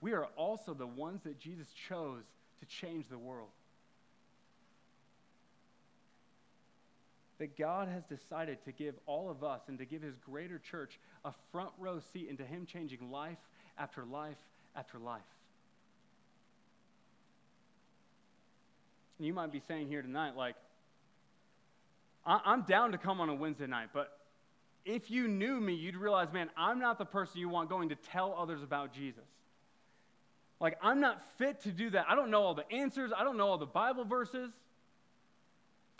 we 0.00 0.12
are 0.12 0.26
also 0.36 0.74
the 0.74 0.86
ones 0.86 1.22
that 1.24 1.38
Jesus 1.38 1.66
chose 1.88 2.24
to 2.60 2.66
change 2.66 3.08
the 3.08 3.18
world. 3.18 3.48
That 7.38 7.56
God 7.56 7.88
has 7.88 8.04
decided 8.04 8.64
to 8.64 8.72
give 8.72 8.94
all 9.06 9.30
of 9.30 9.44
us 9.44 9.62
and 9.68 9.78
to 9.78 9.84
give 9.84 10.02
his 10.02 10.16
greater 10.16 10.58
church 10.58 10.98
a 11.24 11.32
front 11.52 11.70
row 11.78 12.00
seat 12.12 12.28
into 12.28 12.44
him 12.44 12.66
changing 12.66 13.10
life 13.10 13.38
after 13.78 14.04
life 14.04 14.38
after 14.74 14.98
life. 14.98 15.22
And 19.18 19.26
you 19.26 19.32
might 19.32 19.52
be 19.52 19.60
saying 19.66 19.88
here 19.88 20.02
tonight, 20.02 20.36
like, 20.36 20.54
I'm 22.24 22.62
down 22.62 22.92
to 22.92 22.98
come 22.98 23.20
on 23.20 23.28
a 23.28 23.34
Wednesday 23.34 23.66
night, 23.66 23.88
but 23.92 24.17
if 24.88 25.10
you 25.10 25.28
knew 25.28 25.60
me, 25.60 25.74
you'd 25.74 25.96
realize, 25.96 26.32
man, 26.32 26.48
I'm 26.56 26.80
not 26.80 26.96
the 26.96 27.04
person 27.04 27.40
you 27.40 27.50
want 27.50 27.68
going 27.68 27.90
to 27.90 27.94
tell 27.94 28.34
others 28.36 28.62
about 28.62 28.94
Jesus. 28.94 29.26
Like, 30.60 30.78
I'm 30.82 30.98
not 30.98 31.22
fit 31.36 31.62
to 31.64 31.70
do 31.70 31.90
that. 31.90 32.06
I 32.08 32.14
don't 32.14 32.30
know 32.30 32.42
all 32.42 32.54
the 32.54 32.68
answers, 32.72 33.12
I 33.16 33.22
don't 33.22 33.36
know 33.36 33.48
all 33.48 33.58
the 33.58 33.66
Bible 33.66 34.06
verses. 34.06 34.50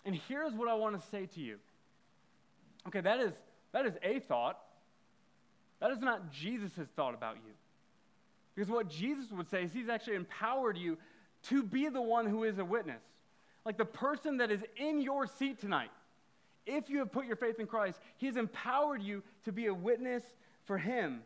And 0.07 0.19
here's 0.27 0.55
what 0.55 0.69
I 0.69 0.75
want 0.75 0.99
to 0.99 1.07
say 1.09 1.27
to 1.27 1.41
you. 1.41 1.59
Okay, 2.87 3.03
that 3.03 3.21
is, 3.21 3.33
that 3.73 3.85
is 3.85 3.93
a 4.03 4.21
thought. 4.21 4.59
That 5.81 5.91
is 5.91 6.01
not 6.01 6.33
Jesus' 6.33 6.89
thought 6.97 7.13
about 7.13 7.37
you. 7.37 7.53
Because 8.55 8.71
what 8.71 8.89
Jesus 8.89 9.31
would 9.31 9.51
say 9.51 9.65
is 9.65 9.73
he's 9.73 9.91
actually 9.91 10.17
empowered 10.17 10.79
you 10.79 10.97
to 11.45 11.63
be 11.63 11.91
the 11.91 12.01
one 12.01 12.27
who 12.27 12.45
is 12.45 12.59
a 12.59 12.65
witness. 12.65 13.03
Like 13.67 13.77
the 13.77 13.85
person 13.85 14.39
that 14.39 14.51
is 14.51 14.65
in 14.79 15.03
your 15.03 15.27
seat 15.27 15.61
tonight, 15.61 15.91
if 16.69 16.91
you 16.91 16.99
have 16.99 17.11
put 17.11 17.27
your 17.27 17.37
faith 17.37 17.59
in 17.59 17.67
Christ, 17.67 17.99
He 18.19 18.27
has 18.27 18.37
empowered 18.37 19.03
you 19.03 19.23
to 19.45 19.53
be 19.53 19.67
a 19.67 19.75
witness 19.75 20.23
for 20.67 20.79
Him. 20.79 21.23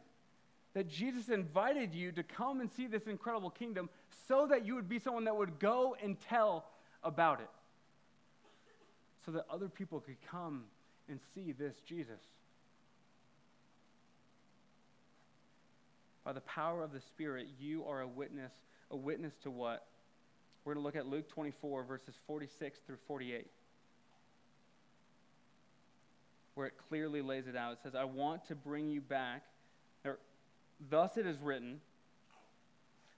That 0.74 0.88
Jesus 0.88 1.28
invited 1.28 1.94
you 1.94 2.12
to 2.12 2.22
come 2.22 2.61
and 2.61 2.70
see 2.70 2.87
this 2.87 3.07
incredible 3.07 3.50
kingdom 3.50 3.90
so 4.28 4.46
that 4.46 4.64
you 4.64 4.74
would 4.74 4.88
be 4.88 4.98
someone 4.98 5.24
that 5.24 5.37
would 5.37 5.59
go 5.59 5.96
and 6.02 6.18
tell 6.20 6.64
about 7.02 7.40
it. 7.40 7.50
So 9.26 9.33
that 9.33 9.44
other 9.50 9.68
people 9.68 10.00
could 10.00 10.16
come 10.31 10.64
and 11.09 11.20
see 11.35 11.52
this 11.52 11.76
Jesus. 11.87 12.20
By 16.24 16.33
the 16.33 16.40
power 16.40 16.83
of 16.83 16.92
the 16.92 17.00
Spirit, 17.00 17.48
you 17.61 17.85
are 17.85 18.00
a 18.00 18.09
witness. 18.09 18.52
A 18.90 18.96
witness 18.96 19.35
to 19.42 19.50
what? 19.50 19.87
We're 20.64 20.74
going 20.74 20.83
to 20.83 20.87
look 20.87 20.96
at 20.96 21.07
Luke 21.07 21.28
24, 21.28 21.83
verses 21.85 22.14
46 22.26 22.78
through 22.87 22.98
48, 23.09 23.46
where 26.54 26.66
it 26.66 26.74
clearly 26.88 27.22
lays 27.22 27.46
it 27.46 27.56
out. 27.56 27.72
It 27.72 27.78
says, 27.82 27.94
I 27.94 28.04
want 28.04 28.46
to 28.48 28.54
bring 28.54 28.90
you 28.90 29.00
back. 29.00 29.42
Thus 30.90 31.16
it 31.16 31.26
is 31.26 31.38
written 31.38 31.80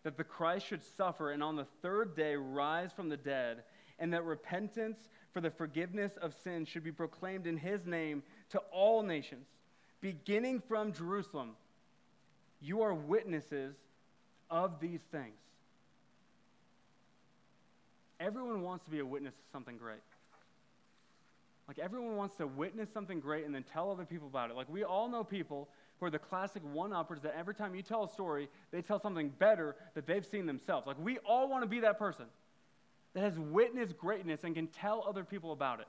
that 0.02 0.16
the 0.18 0.24
Christ 0.24 0.66
should 0.66 0.82
suffer 0.96 1.30
and 1.30 1.42
on 1.42 1.56
the 1.56 1.66
third 1.80 2.14
day 2.14 2.36
rise 2.36 2.92
from 2.92 3.08
the 3.08 3.16
dead, 3.16 3.62
and 3.98 4.12
that 4.12 4.24
repentance 4.24 4.98
for 5.32 5.40
the 5.40 5.50
forgiveness 5.50 6.16
of 6.18 6.34
sins 6.44 6.68
should 6.68 6.84
be 6.84 6.92
proclaimed 6.92 7.46
in 7.46 7.56
his 7.56 7.86
name 7.86 8.22
to 8.50 8.58
all 8.70 9.02
nations, 9.02 9.46
beginning 10.00 10.62
from 10.68 10.92
Jerusalem. 10.92 11.52
You 12.60 12.82
are 12.82 12.92
witnesses 12.92 13.74
of 14.50 14.78
these 14.78 15.00
things. 15.10 15.40
Everyone 18.20 18.62
wants 18.62 18.84
to 18.84 18.90
be 18.90 19.00
a 19.00 19.06
witness 19.06 19.34
to 19.34 19.50
something 19.52 19.76
great. 19.76 19.98
Like 21.66 21.78
everyone 21.78 22.16
wants 22.16 22.36
to 22.36 22.46
witness 22.46 22.88
something 22.92 23.20
great 23.20 23.46
and 23.46 23.54
then 23.54 23.62
tell 23.62 23.90
other 23.90 24.04
people 24.04 24.28
about 24.28 24.50
it. 24.50 24.56
Like 24.56 24.68
we 24.68 24.84
all 24.84 25.08
know 25.08 25.24
people 25.24 25.68
who 25.98 26.06
are 26.06 26.10
the 26.10 26.18
classic 26.18 26.62
one-uppers 26.72 27.20
that 27.22 27.34
every 27.38 27.54
time 27.54 27.74
you 27.74 27.82
tell 27.82 28.04
a 28.04 28.08
story, 28.08 28.48
they 28.70 28.82
tell 28.82 29.00
something 29.00 29.30
better 29.38 29.76
that 29.94 30.06
they've 30.06 30.26
seen 30.26 30.46
themselves. 30.46 30.86
Like 30.86 31.02
we 31.02 31.18
all 31.18 31.48
want 31.48 31.62
to 31.62 31.68
be 31.68 31.80
that 31.80 31.98
person 31.98 32.26
that 33.14 33.22
has 33.22 33.38
witnessed 33.38 33.96
greatness 33.96 34.40
and 34.44 34.54
can 34.54 34.66
tell 34.66 35.04
other 35.08 35.24
people 35.24 35.52
about 35.52 35.80
it. 35.80 35.88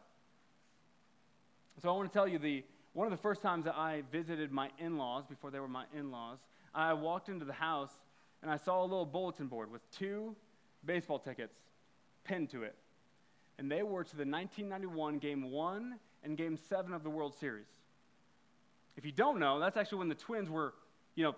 So 1.82 1.90
I 1.90 1.98
want 1.98 2.12
to 2.12 2.18
tell 2.18 2.28
you 2.28 2.40
the 2.40 2.64
one 2.94 3.06
of 3.06 3.12
the 3.12 3.22
first 3.22 3.42
times 3.42 3.66
that 3.66 3.76
I 3.76 4.04
visited 4.10 4.54
my 4.54 4.70
in-laws 4.80 5.26
before 5.26 5.52
they 5.52 5.60
were 5.60 5.68
my 5.68 5.84
in-laws, 5.94 6.38
I 6.74 6.94
walked 6.94 7.28
into 7.28 7.44
the 7.44 7.52
house 7.52 7.92
and 8.42 8.50
I 8.50 8.56
saw 8.56 8.82
a 8.82 8.86
little 8.86 9.06
bulletin 9.06 9.48
board 9.48 9.70
with 9.70 9.82
two 9.92 10.34
baseball 10.86 11.20
tickets 11.20 11.58
pinned 12.24 12.52
to 12.52 12.64
it. 12.64 12.76
And 13.58 13.72
they 13.72 13.84
were 13.84 14.04
to 14.04 14.16
the 14.16 14.26
1991 14.26 15.20
Game 15.20 15.50
1 15.50 15.96
and 16.24 16.38
Game 16.38 16.58
7 16.58 16.94
of 16.94 17.04
the 17.04 17.10
World 17.10 17.36
Series. 17.40 17.68
If 18.98 19.06
you 19.06 19.12
don't 19.12 19.40
know, 19.40 19.60
that's 19.60 19.78
actually 19.78 20.00
when 20.00 20.10
the 20.10 20.16
Twins 20.16 20.50
were, 20.50 20.74
you 21.16 21.24
know, 21.24 21.36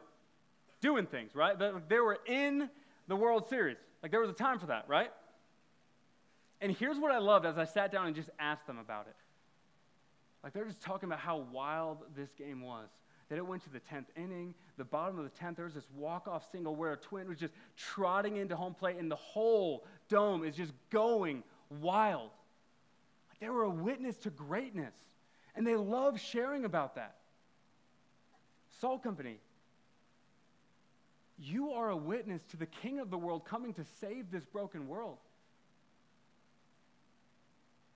doing 0.82 1.06
things, 1.06 1.36
right? 1.36 1.58
They 1.58 2.00
were 2.00 2.20
in 2.26 2.70
the 3.08 3.16
World 3.16 3.48
Series. 3.50 3.78
Like 4.02 4.12
there 4.12 4.20
was 4.20 4.30
a 4.30 4.34
time 4.34 4.60
for 4.60 4.68
that, 4.68 4.86
right? 4.88 5.12
And 6.62 6.72
here's 6.72 6.98
what 6.98 7.12
I 7.12 7.20
loved 7.20 7.46
as 7.46 7.58
I 7.58 7.66
sat 7.66 7.92
down 7.92 8.08
and 8.08 8.16
just 8.16 8.30
asked 8.40 8.66
them 8.68 8.80
about 8.80 9.08
it. 9.08 9.16
Like 10.44 10.54
they're 10.54 10.66
just 10.66 10.82
talking 10.82 11.08
about 11.08 11.20
how 11.20 11.46
wild 11.52 12.04
this 12.16 12.30
game 12.34 12.62
was 12.62 12.90
that 13.30 13.38
it 13.38 13.46
went 13.46 13.64
to 13.64 13.70
the 13.70 13.80
10th 13.80 14.06
inning. 14.16 14.54
The 14.78 14.86
bottom 14.86 15.20
of 15.20 15.26
the 15.26 15.32
10th, 15.32 15.58
there 15.58 15.66
was 15.66 15.74
this 15.74 15.88
walk-off 15.96 16.50
single 16.52 16.76
where 16.76 16.94
a 16.94 16.98
twin 16.98 17.28
was 17.28 17.38
just 17.38 17.54
trotting 17.76 18.38
into 18.38 18.56
home 18.56 18.74
plate, 18.74 18.96
and 18.98 19.12
the 19.12 19.18
whole 19.18 19.86
dome 20.08 20.46
is 20.46 20.56
just 20.56 20.72
going 20.90 21.44
wild. 21.70 22.32
Like 23.30 23.40
they 23.40 23.50
were 23.50 23.64
a 23.64 23.70
witness 23.70 24.16
to 24.18 24.30
greatness, 24.30 24.94
and 25.56 25.66
they 25.66 25.76
love 25.76 26.20
sharing 26.20 26.66
about 26.66 26.96
that. 26.96 27.16
Salt 28.80 29.04
Company, 29.04 29.40
you 31.40 31.72
are 31.72 31.90
a 31.90 31.98
witness 31.98 32.42
to 32.52 32.58
the 32.58 32.66
King 32.66 33.00
of 33.00 33.10
the 33.10 33.18
world 33.18 33.46
coming 33.46 33.74
to 33.74 33.86
save 34.00 34.32
this 34.32 34.46
broken 34.46 34.88
world. 34.88 35.18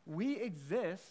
We 0.05 0.37
exist 0.37 1.03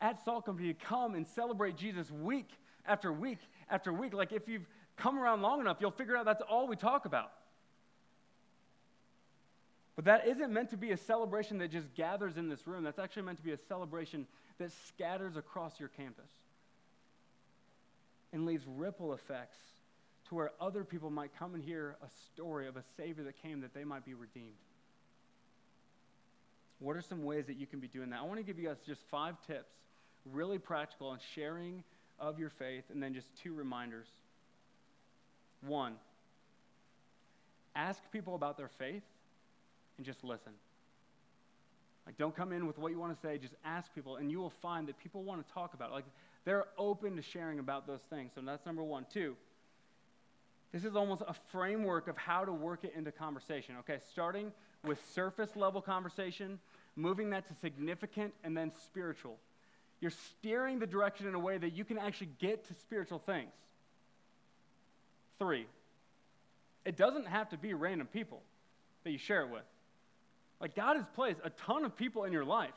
at 0.00 0.24
Salt 0.24 0.46
Company 0.46 0.72
to 0.72 0.84
come 0.84 1.14
and 1.14 1.26
celebrate 1.26 1.76
Jesus 1.76 2.10
week 2.10 2.48
after 2.86 3.12
week 3.12 3.38
after 3.70 3.92
week. 3.92 4.14
Like 4.14 4.32
if 4.32 4.48
you've 4.48 4.66
come 4.96 5.18
around 5.18 5.42
long 5.42 5.60
enough, 5.60 5.78
you'll 5.80 5.90
figure 5.90 6.16
out 6.16 6.24
that's 6.24 6.42
all 6.42 6.66
we 6.66 6.76
talk 6.76 7.04
about. 7.04 7.32
But 9.98 10.04
that 10.04 10.28
isn't 10.28 10.52
meant 10.52 10.70
to 10.70 10.76
be 10.76 10.92
a 10.92 10.96
celebration 10.96 11.58
that 11.58 11.72
just 11.72 11.92
gathers 11.96 12.36
in 12.36 12.48
this 12.48 12.68
room. 12.68 12.84
That's 12.84 13.00
actually 13.00 13.22
meant 13.22 13.38
to 13.38 13.44
be 13.44 13.50
a 13.50 13.58
celebration 13.68 14.28
that 14.58 14.70
scatters 14.86 15.36
across 15.36 15.80
your 15.80 15.88
campus 15.88 16.30
and 18.32 18.46
leaves 18.46 18.62
ripple 18.76 19.12
effects 19.12 19.58
to 20.28 20.36
where 20.36 20.52
other 20.60 20.84
people 20.84 21.10
might 21.10 21.36
come 21.36 21.52
and 21.56 21.64
hear 21.64 21.96
a 22.00 22.06
story 22.32 22.68
of 22.68 22.76
a 22.76 22.84
Savior 22.96 23.24
that 23.24 23.42
came 23.42 23.62
that 23.62 23.74
they 23.74 23.82
might 23.82 24.04
be 24.04 24.14
redeemed. 24.14 24.54
What 26.78 26.94
are 26.94 27.02
some 27.02 27.24
ways 27.24 27.46
that 27.46 27.56
you 27.56 27.66
can 27.66 27.80
be 27.80 27.88
doing 27.88 28.10
that? 28.10 28.20
I 28.20 28.22
want 28.22 28.36
to 28.38 28.44
give 28.44 28.56
you 28.56 28.68
guys 28.68 28.76
just 28.86 29.00
five 29.10 29.34
tips, 29.48 29.74
really 30.32 30.60
practical, 30.60 31.08
on 31.08 31.18
sharing 31.34 31.82
of 32.20 32.38
your 32.38 32.50
faith, 32.50 32.84
and 32.92 33.02
then 33.02 33.14
just 33.14 33.26
two 33.42 33.52
reminders. 33.52 34.06
One, 35.66 35.94
ask 37.74 38.00
people 38.12 38.36
about 38.36 38.56
their 38.56 38.70
faith 38.78 39.02
and 39.98 40.06
just 40.06 40.24
listen. 40.24 40.52
Like, 42.06 42.16
don't 42.16 42.34
come 42.34 42.52
in 42.52 42.66
with 42.66 42.78
what 42.78 42.90
you 42.90 42.98
want 42.98 43.14
to 43.14 43.20
say, 43.20 43.36
just 43.36 43.54
ask 43.66 43.94
people, 43.94 44.16
and 44.16 44.30
you 44.30 44.38
will 44.38 44.48
find 44.62 44.88
that 44.88 44.98
people 44.98 45.22
want 45.24 45.46
to 45.46 45.52
talk 45.52 45.74
about 45.74 45.90
it. 45.90 45.92
Like, 45.92 46.06
they're 46.46 46.64
open 46.78 47.16
to 47.16 47.22
sharing 47.22 47.58
about 47.58 47.86
those 47.86 48.00
things. 48.08 48.32
So 48.34 48.40
that's 48.40 48.64
number 48.64 48.82
one. 48.82 49.04
Two, 49.12 49.36
this 50.72 50.84
is 50.84 50.96
almost 50.96 51.20
a 51.26 51.34
framework 51.52 52.08
of 52.08 52.16
how 52.16 52.46
to 52.46 52.52
work 52.52 52.84
it 52.84 52.94
into 52.96 53.12
conversation, 53.12 53.74
okay? 53.80 53.98
Starting 54.10 54.52
with 54.84 54.98
surface 55.12 55.54
level 55.54 55.82
conversation, 55.82 56.58
moving 56.96 57.28
that 57.30 57.46
to 57.48 57.54
significant, 57.60 58.32
and 58.42 58.56
then 58.56 58.72
spiritual. 58.84 59.36
You're 60.00 60.10
steering 60.10 60.78
the 60.78 60.86
direction 60.86 61.26
in 61.26 61.34
a 61.34 61.38
way 61.38 61.58
that 61.58 61.74
you 61.74 61.84
can 61.84 61.98
actually 61.98 62.30
get 62.38 62.66
to 62.68 62.74
spiritual 62.74 63.18
things. 63.18 63.52
Three, 65.38 65.66
it 66.86 66.96
doesn't 66.96 67.26
have 67.26 67.50
to 67.50 67.58
be 67.58 67.74
random 67.74 68.06
people 68.06 68.40
that 69.04 69.10
you 69.10 69.18
share 69.18 69.42
it 69.42 69.50
with. 69.50 69.64
Like, 70.60 70.74
God 70.74 70.96
has 70.96 71.06
placed 71.14 71.40
a 71.44 71.50
ton 71.50 71.84
of 71.84 71.96
people 71.96 72.24
in 72.24 72.32
your 72.32 72.44
life 72.44 72.74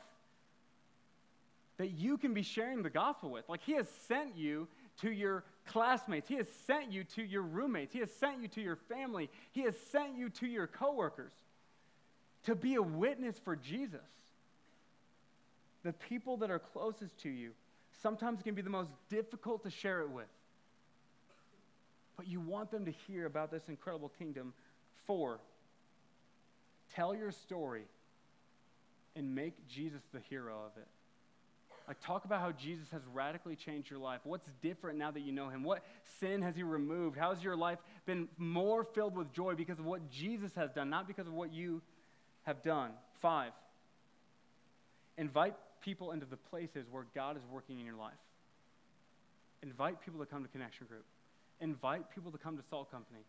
that 1.78 1.90
you 1.90 2.16
can 2.16 2.32
be 2.32 2.42
sharing 2.42 2.82
the 2.82 2.90
gospel 2.90 3.30
with. 3.30 3.48
Like, 3.48 3.62
He 3.62 3.72
has 3.72 3.88
sent 4.06 4.36
you 4.36 4.68
to 5.00 5.10
your 5.10 5.44
classmates, 5.66 6.28
He 6.28 6.36
has 6.36 6.48
sent 6.66 6.92
you 6.92 7.04
to 7.04 7.22
your 7.22 7.42
roommates, 7.42 7.92
He 7.92 8.00
has 8.00 8.12
sent 8.12 8.40
you 8.40 8.48
to 8.48 8.60
your 8.60 8.76
family, 8.76 9.30
He 9.52 9.62
has 9.62 9.74
sent 9.90 10.16
you 10.16 10.28
to 10.30 10.46
your 10.46 10.66
coworkers 10.66 11.32
to 12.44 12.54
be 12.54 12.74
a 12.74 12.82
witness 12.82 13.36
for 13.38 13.56
Jesus. 13.56 14.00
The 15.84 15.92
people 15.92 16.36
that 16.38 16.50
are 16.50 16.58
closest 16.58 17.18
to 17.22 17.28
you 17.28 17.50
sometimes 18.02 18.42
can 18.42 18.54
be 18.54 18.62
the 18.62 18.70
most 18.70 18.90
difficult 19.08 19.64
to 19.64 19.70
share 19.70 20.00
it 20.00 20.10
with. 20.10 20.26
But 22.16 22.28
you 22.28 22.40
want 22.40 22.70
them 22.70 22.84
to 22.84 22.92
hear 23.06 23.26
about 23.26 23.50
this 23.50 23.68
incredible 23.68 24.12
kingdom. 24.18 24.52
Four, 25.06 25.40
tell 26.94 27.14
your 27.14 27.32
story 27.32 27.84
and 29.14 29.34
make 29.34 29.68
Jesus 29.68 30.02
the 30.12 30.20
hero 30.20 30.54
of 30.64 30.76
it. 30.76 30.88
Like, 31.88 32.00
talk 32.00 32.24
about 32.24 32.40
how 32.40 32.52
Jesus 32.52 32.86
has 32.92 33.02
radically 33.12 33.56
changed 33.56 33.90
your 33.90 33.98
life. 33.98 34.20
What's 34.24 34.48
different 34.62 34.98
now 34.98 35.10
that 35.10 35.20
you 35.20 35.32
know 35.32 35.48
him? 35.48 35.64
What 35.64 35.82
sin 36.20 36.40
has 36.42 36.54
he 36.54 36.62
removed? 36.62 37.18
How 37.18 37.34
has 37.34 37.42
your 37.42 37.56
life 37.56 37.78
been 38.06 38.28
more 38.38 38.84
filled 38.84 39.16
with 39.16 39.32
joy 39.32 39.54
because 39.54 39.78
of 39.78 39.84
what 39.84 40.08
Jesus 40.10 40.54
has 40.54 40.70
done, 40.70 40.90
not 40.90 41.08
because 41.08 41.26
of 41.26 41.32
what 41.32 41.52
you 41.52 41.82
have 42.44 42.62
done? 42.62 42.92
Five, 43.20 43.52
invite 45.18 45.54
people 45.82 46.12
into 46.12 46.24
the 46.24 46.36
places 46.36 46.86
where 46.90 47.04
God 47.14 47.36
is 47.36 47.42
working 47.52 47.80
in 47.80 47.84
your 47.84 47.96
life. 47.96 48.12
Invite 49.62 50.00
people 50.00 50.20
to 50.20 50.26
come 50.26 50.42
to 50.42 50.48
Connection 50.48 50.86
Group. 50.86 51.04
Invite 51.60 52.10
people 52.14 52.30
to 52.30 52.38
come 52.38 52.56
to 52.56 52.62
Salt 52.70 52.90
Company. 52.90 53.20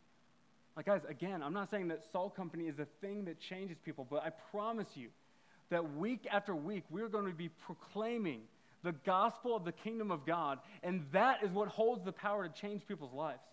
Like, 0.76 0.88
guys, 0.88 1.02
again, 1.08 1.44
I'm 1.44 1.54
not 1.54 1.70
saying 1.70 1.90
that 1.90 2.02
Salt 2.12 2.36
Company 2.36 2.66
is 2.66 2.76
the 2.76 2.88
thing 3.02 3.26
that 3.26 3.40
changes 3.40 3.78
people, 3.84 4.08
but 4.10 4.24
I 4.24 4.32
promise 4.52 4.88
you 4.96 5.10
that 5.70 5.96
week 5.96 6.28
after 6.32 6.56
week, 6.56 6.84
we're 6.90 7.10
going 7.10 7.28
to 7.28 7.34
be 7.34 7.50
proclaiming 7.50 8.42
the 8.84 8.92
gospel 9.06 9.56
of 9.56 9.66
the 9.66 9.72
kingdom 9.72 10.12
of 10.12 10.26
God, 10.26 10.60
and 10.84 11.06
that 11.12 11.44
is 11.44 11.52
what 11.52 11.70
holds 11.70 12.04
the 12.04 12.12
power 12.12 12.48
to 12.48 12.54
change 12.54 12.86
people's 12.88 13.14
lives. 13.14 13.44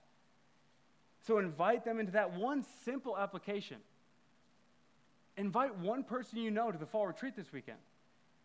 So 1.27 1.39
invite 1.39 1.85
them 1.85 2.01
into 2.01 2.13
that 2.13 2.33
one 2.33 2.65
simple 2.85 3.17
application. 3.17 3.77
Invite 5.37 5.79
one 5.79 6.03
person 6.03 6.39
you 6.39 6.51
know 6.51 6.73
to 6.73 6.79
the 6.79 6.87
fall 6.87 7.07
retreat 7.07 7.37
this 7.37 7.53
weekend. 7.53 7.79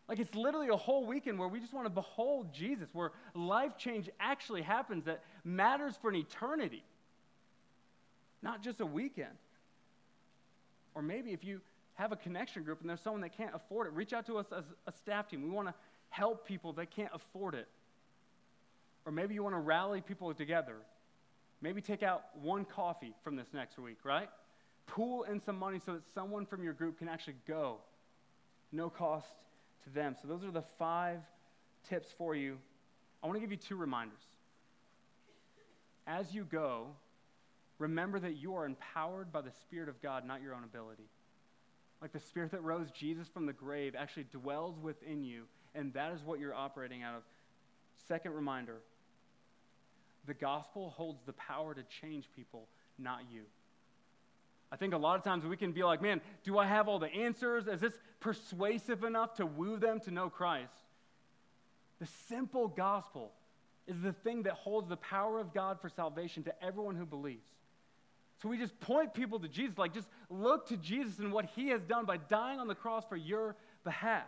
Like 0.07 0.19
it's 0.19 0.35
literally 0.35 0.67
a 0.67 0.75
whole 0.75 1.05
weekend 1.05 1.39
where 1.39 1.47
we 1.47 1.59
just 1.59 1.73
want 1.73 1.85
to 1.85 1.89
behold 1.89 2.53
Jesus, 2.53 2.89
where 2.93 3.11
life 3.33 3.77
change 3.77 4.09
actually 4.19 4.61
happens 4.61 5.05
that 5.05 5.23
matters 5.43 5.95
for 5.99 6.09
an 6.09 6.15
eternity, 6.15 6.83
not 8.41 8.61
just 8.61 8.81
a 8.81 8.85
weekend. 8.85 9.37
Or 10.93 11.01
maybe 11.01 11.31
if 11.31 11.43
you 11.43 11.61
have 11.95 12.11
a 12.11 12.15
connection 12.15 12.63
group 12.63 12.81
and 12.81 12.89
there's 12.89 13.01
someone 13.01 13.21
that 13.21 13.35
can't 13.35 13.55
afford 13.55 13.87
it, 13.87 13.93
reach 13.93 14.13
out 14.13 14.25
to 14.27 14.37
us 14.37 14.47
as 14.55 14.63
a 14.87 14.91
staff 14.91 15.29
team. 15.29 15.43
We 15.43 15.49
want 15.49 15.67
to 15.67 15.73
help 16.09 16.47
people 16.47 16.73
that 16.73 16.91
can't 16.91 17.11
afford 17.13 17.55
it. 17.55 17.67
Or 19.05 19.11
maybe 19.11 19.33
you 19.33 19.43
want 19.43 19.55
to 19.55 19.59
rally 19.59 20.01
people 20.01 20.33
together. 20.33 20.75
Maybe 21.61 21.81
take 21.81 22.03
out 22.03 22.23
one 22.41 22.65
coffee 22.65 23.13
from 23.23 23.35
this 23.35 23.47
next 23.53 23.77
week, 23.77 23.97
right? 24.03 24.29
Pool 24.87 25.23
in 25.23 25.41
some 25.41 25.57
money 25.57 25.79
so 25.83 25.93
that 25.93 26.03
someone 26.13 26.45
from 26.45 26.63
your 26.63 26.73
group 26.73 26.99
can 26.99 27.07
actually 27.07 27.35
go. 27.47 27.77
No 28.71 28.89
cost 28.89 29.27
to 29.83 29.89
them. 29.89 30.15
So, 30.21 30.27
those 30.27 30.43
are 30.43 30.51
the 30.51 30.63
five 30.77 31.19
tips 31.89 32.09
for 32.17 32.35
you. 32.35 32.57
I 33.23 33.27
want 33.27 33.37
to 33.37 33.39
give 33.39 33.51
you 33.51 33.57
two 33.57 33.75
reminders. 33.75 34.21
As 36.05 36.33
you 36.33 36.43
go, 36.43 36.87
remember 37.77 38.19
that 38.19 38.37
you 38.37 38.55
are 38.55 38.65
empowered 38.65 39.31
by 39.31 39.41
the 39.41 39.51
Spirit 39.51 39.89
of 39.89 40.01
God, 40.01 40.25
not 40.25 40.41
your 40.41 40.53
own 40.53 40.63
ability. 40.63 41.09
Like 42.01 42.11
the 42.11 42.19
Spirit 42.19 42.51
that 42.51 42.63
rose 42.63 42.91
Jesus 42.91 43.27
from 43.27 43.45
the 43.45 43.53
grave 43.53 43.95
actually 43.97 44.25
dwells 44.31 44.79
within 44.79 45.23
you, 45.23 45.43
and 45.73 45.93
that 45.93 46.13
is 46.13 46.23
what 46.23 46.39
you're 46.39 46.53
operating 46.53 47.03
out 47.03 47.15
of. 47.15 47.23
Second 48.07 48.33
reminder 48.33 48.77
the 50.25 50.33
gospel 50.33 50.89
holds 50.89 51.21
the 51.25 51.33
power 51.33 51.73
to 51.73 51.83
change 52.01 52.29
people, 52.35 52.67
not 52.97 53.19
you. 53.31 53.43
I 54.71 54.77
think 54.77 54.93
a 54.93 54.97
lot 54.97 55.17
of 55.17 55.23
times 55.23 55.45
we 55.45 55.57
can 55.57 55.71
be 55.71 55.83
like, 55.83 56.01
man, 56.01 56.19
do 56.43 56.57
I 56.57 56.65
have 56.65 56.87
all 56.87 56.99
the 56.99 57.13
answers? 57.13 57.67
Is 57.67 57.79
this 57.79 57.93
persuasive 58.19 59.03
enough 59.03 59.35
to 59.35 59.45
woo 59.45 59.77
them 59.77 59.99
to 60.01 60.11
know 60.11 60.29
Christ? 60.29 60.73
The 61.99 62.07
simple 62.27 62.67
gospel 62.67 63.31
is 63.87 64.01
the 64.01 64.13
thing 64.13 64.43
that 64.43 64.53
holds 64.53 64.89
the 64.89 64.97
power 64.97 65.39
of 65.39 65.53
God 65.53 65.79
for 65.79 65.89
salvation 65.89 66.43
to 66.43 66.63
everyone 66.63 66.95
who 66.95 67.05
believes. 67.05 67.45
So 68.41 68.49
we 68.49 68.57
just 68.57 68.77
point 68.81 69.13
people 69.13 69.39
to 69.39 69.47
Jesus, 69.47 69.77
like 69.77 69.93
just 69.93 70.09
look 70.29 70.67
to 70.67 70.77
Jesus 70.77 71.19
and 71.19 71.31
what 71.31 71.45
he 71.55 71.69
has 71.69 71.81
done 71.81 72.05
by 72.05 72.17
dying 72.17 72.59
on 72.59 72.67
the 72.67 72.75
cross 72.75 73.05
for 73.07 73.15
your 73.15 73.55
behalf. 73.83 74.23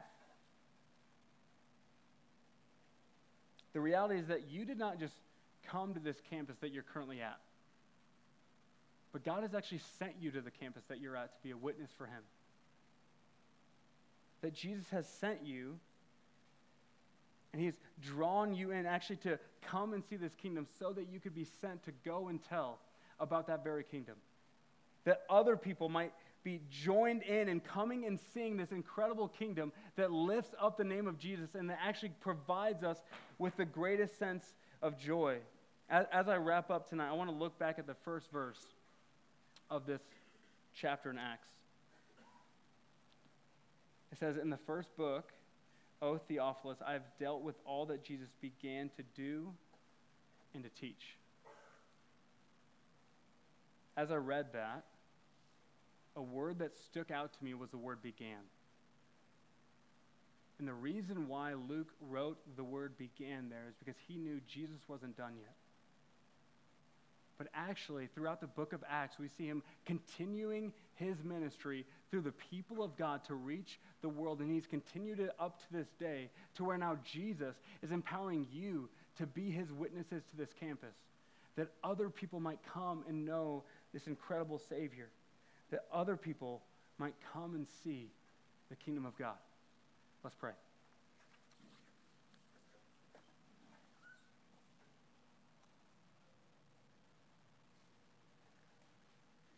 The 3.73 3.81
reality 3.81 4.19
is 4.19 4.27
that 4.27 4.49
you 4.49 4.65
did 4.65 4.79
not 4.79 4.99
just 4.99 5.13
come 5.67 5.93
to 5.93 5.99
this 5.99 6.17
campus 6.29 6.55
that 6.61 6.73
you're 6.73 6.83
currently 6.83 7.21
at. 7.21 7.37
But 9.11 9.23
God 9.23 9.43
has 9.43 9.53
actually 9.53 9.81
sent 9.99 10.13
you 10.19 10.31
to 10.31 10.41
the 10.41 10.51
campus 10.51 10.83
that 10.87 10.99
you're 10.99 11.15
at 11.15 11.35
to 11.35 11.43
be 11.43 11.51
a 11.51 11.57
witness 11.57 11.89
for 11.97 12.05
Him. 12.05 12.23
That 14.41 14.53
Jesus 14.53 14.85
has 14.91 15.07
sent 15.07 15.45
you 15.45 15.79
and 17.53 17.61
He's 17.61 17.79
drawn 18.01 18.53
you 18.53 18.71
in 18.71 18.85
actually 18.85 19.17
to 19.17 19.39
come 19.61 19.93
and 19.93 20.03
see 20.03 20.15
this 20.15 20.35
kingdom 20.35 20.67
so 20.79 20.93
that 20.93 21.09
you 21.11 21.19
could 21.19 21.35
be 21.35 21.45
sent 21.61 21.83
to 21.83 21.91
go 22.05 22.27
and 22.27 22.39
tell 22.43 22.79
about 23.19 23.47
that 23.47 23.63
very 23.63 23.83
kingdom. 23.83 24.15
That 25.05 25.21
other 25.29 25.55
people 25.55 25.89
might 25.89 26.13
be 26.43 26.61
joined 26.69 27.23
in 27.23 27.49
and 27.49 27.63
coming 27.63 28.05
and 28.05 28.19
seeing 28.33 28.57
this 28.57 28.71
incredible 28.71 29.27
kingdom 29.27 29.71
that 29.95 30.11
lifts 30.11 30.55
up 30.61 30.77
the 30.77 30.83
name 30.83 31.07
of 31.07 31.17
Jesus 31.17 31.55
and 31.55 31.69
that 31.69 31.79
actually 31.85 32.11
provides 32.21 32.83
us 32.83 32.97
with 33.37 33.55
the 33.57 33.65
greatest 33.65 34.17
sense 34.17 34.45
of 34.81 34.97
joy. 34.97 35.37
As, 35.89 36.05
as 36.11 36.27
I 36.27 36.37
wrap 36.37 36.69
up 36.69 36.89
tonight, 36.89 37.09
I 37.09 37.13
want 37.13 37.29
to 37.29 37.35
look 37.35 37.57
back 37.59 37.79
at 37.79 37.87
the 37.87 37.95
first 38.05 38.31
verse 38.31 38.61
of 39.69 39.85
this 39.85 40.01
chapter 40.73 41.09
in 41.09 41.17
Acts. 41.17 41.47
It 44.11 44.19
says, 44.19 44.37
In 44.37 44.49
the 44.49 44.59
first 44.65 44.95
book, 44.95 45.31
O 46.01 46.17
Theophilus, 46.17 46.77
I 46.85 46.93
have 46.93 47.03
dealt 47.19 47.41
with 47.41 47.55
all 47.65 47.85
that 47.87 48.03
Jesus 48.03 48.29
began 48.41 48.89
to 48.97 49.03
do 49.15 49.51
and 50.53 50.63
to 50.63 50.69
teach. 50.79 51.17
As 53.97 54.11
I 54.11 54.15
read 54.15 54.53
that, 54.53 54.85
a 56.15 56.21
word 56.21 56.59
that 56.59 56.77
stuck 56.77 57.11
out 57.11 57.33
to 57.33 57.43
me 57.43 57.53
was 57.53 57.69
the 57.69 57.77
word 57.77 58.01
began. 58.01 58.39
And 60.59 60.67
the 60.67 60.73
reason 60.73 61.27
why 61.27 61.53
Luke 61.53 61.89
wrote 62.09 62.37
the 62.55 62.63
word 62.63 62.97
began 62.97 63.49
there 63.49 63.65
is 63.69 63.75
because 63.77 63.99
he 64.07 64.17
knew 64.17 64.39
Jesus 64.47 64.79
wasn't 64.87 65.17
done 65.17 65.33
yet. 65.39 65.53
But 67.37 67.47
actually, 67.53 68.07
throughout 68.15 68.41
the 68.41 68.47
book 68.47 68.73
of 68.73 68.83
Acts, 68.89 69.19
we 69.19 69.27
see 69.27 69.45
him 69.45 69.61
continuing 69.85 70.73
his 70.95 71.23
ministry 71.23 71.85
through 72.09 72.21
the 72.21 72.31
people 72.31 72.81
of 72.81 72.97
God 72.97 73.23
to 73.25 73.35
reach 73.35 73.79
the 74.01 74.09
world. 74.09 74.39
And 74.39 74.49
he's 74.49 74.65
continued 74.65 75.19
it 75.19 75.29
up 75.39 75.59
to 75.59 75.77
this 75.77 75.87
day 75.99 76.31
to 76.55 76.63
where 76.63 76.79
now 76.79 76.97
Jesus 77.03 77.55
is 77.83 77.91
empowering 77.91 78.47
you 78.51 78.89
to 79.17 79.27
be 79.27 79.51
his 79.51 79.71
witnesses 79.71 80.23
to 80.31 80.37
this 80.37 80.49
campus, 80.59 80.95
that 81.55 81.67
other 81.83 82.09
people 82.09 82.39
might 82.39 82.59
come 82.73 83.03
and 83.07 83.23
know 83.23 83.63
this 83.93 84.07
incredible 84.07 84.59
Savior, 84.69 85.09
that 85.71 85.85
other 85.91 86.15
people 86.15 86.61
might 86.97 87.13
come 87.33 87.55
and 87.55 87.67
see 87.83 88.09
the 88.69 88.75
kingdom 88.75 89.05
of 89.05 89.17
God. 89.17 89.35
Let's 90.23 90.35
pray. 90.35 90.51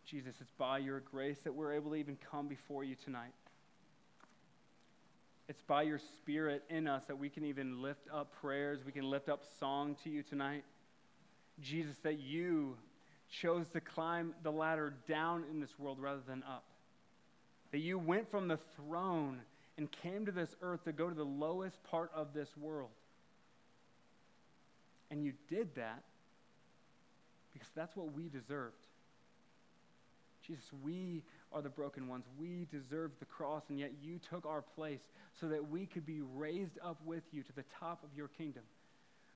Jesus, 0.05 0.35
it's 0.41 0.51
by 0.57 0.79
your 0.79 1.01
grace 1.01 1.37
that 1.43 1.53
we're 1.53 1.73
able 1.73 1.91
to 1.91 1.95
even 1.97 2.17
come 2.31 2.47
before 2.47 2.83
you 2.83 2.95
tonight. 2.95 3.31
It's 5.47 5.61
by 5.61 5.83
your 5.83 5.99
spirit 5.99 6.63
in 6.69 6.87
us 6.87 7.05
that 7.05 7.17
we 7.17 7.29
can 7.29 7.45
even 7.45 7.81
lift 7.81 8.07
up 8.11 8.33
prayers, 8.41 8.79
we 8.83 8.91
can 8.91 9.07
lift 9.07 9.29
up 9.29 9.43
song 9.59 9.95
to 10.03 10.09
you 10.09 10.23
tonight. 10.23 10.63
Jesus, 11.61 11.97
that 12.03 12.19
you 12.19 12.75
chose 13.29 13.67
to 13.73 13.81
climb 13.81 14.33
the 14.43 14.51
ladder 14.51 14.93
down 15.07 15.43
in 15.49 15.59
this 15.59 15.77
world 15.77 15.99
rather 15.99 16.21
than 16.27 16.43
up. 16.43 16.63
That 17.71 17.79
you 17.79 17.99
went 17.99 18.29
from 18.31 18.47
the 18.47 18.59
throne 18.75 19.41
and 19.77 19.91
came 19.91 20.25
to 20.25 20.31
this 20.31 20.55
earth 20.61 20.83
to 20.85 20.91
go 20.91 21.07
to 21.07 21.15
the 21.15 21.23
lowest 21.23 21.81
part 21.83 22.11
of 22.15 22.33
this 22.33 22.49
world. 22.57 22.89
And 25.11 25.23
you 25.23 25.33
did 25.49 25.75
that 25.75 26.03
because 27.53 27.69
that's 27.75 27.95
what 27.95 28.13
we 28.13 28.29
deserved. 28.29 28.75
Jesus, 30.45 30.65
we 30.83 31.23
are 31.51 31.61
the 31.61 31.69
broken 31.69 32.07
ones. 32.07 32.25
We 32.39 32.67
deserve 32.71 33.11
the 33.19 33.25
cross, 33.25 33.63
and 33.69 33.79
yet 33.79 33.91
you 34.01 34.19
took 34.29 34.45
our 34.45 34.61
place 34.61 35.01
so 35.39 35.47
that 35.47 35.69
we 35.69 35.85
could 35.85 36.05
be 36.05 36.21
raised 36.21 36.79
up 36.83 36.97
with 37.05 37.23
you 37.31 37.43
to 37.43 37.53
the 37.53 37.63
top 37.79 38.03
of 38.03 38.09
your 38.15 38.29
kingdom. 38.29 38.63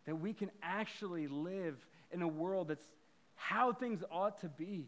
That 0.06 0.16
we 0.16 0.34
can 0.34 0.50
actually 0.62 1.28
live 1.28 1.78
in 2.12 2.22
a 2.22 2.28
world 2.28 2.70
that's 2.70 2.88
how 3.36 3.74
things 3.74 4.04
ought 4.12 4.40
to 4.42 4.48
be. 4.48 4.86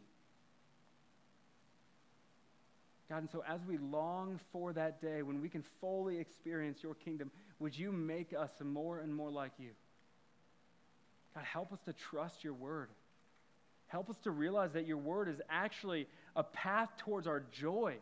God, 3.10 3.18
and 3.18 3.30
so 3.30 3.44
as 3.48 3.60
we 3.68 3.78
long 3.78 4.40
for 4.52 4.74
that 4.74 5.00
day 5.02 5.22
when 5.22 5.42
we 5.42 5.50
can 5.50 5.64
fully 5.80 6.20
experience 6.20 6.80
your 6.82 6.96
kingdom, 6.96 7.30
would 7.60 7.78
you 7.78 7.92
make 7.92 8.34
us 8.34 8.50
more 8.64 9.00
and 9.00 9.14
more 9.14 9.30
like 9.30 9.52
you? 9.60 9.70
God, 11.36 11.44
help 11.44 11.72
us 11.72 11.80
to 11.86 11.94
trust 11.94 12.44
your 12.44 12.54
word. 12.54 12.90
Help 13.88 14.10
us 14.10 14.18
to 14.24 14.32
realize 14.32 14.72
that 14.74 14.88
your 14.88 14.98
word 14.98 15.30
is 15.30 15.40
actually 15.50 16.08
a 16.36 16.44
path 16.44 16.90
towards 16.98 17.28
our 17.28 17.44
joy, 17.52 17.96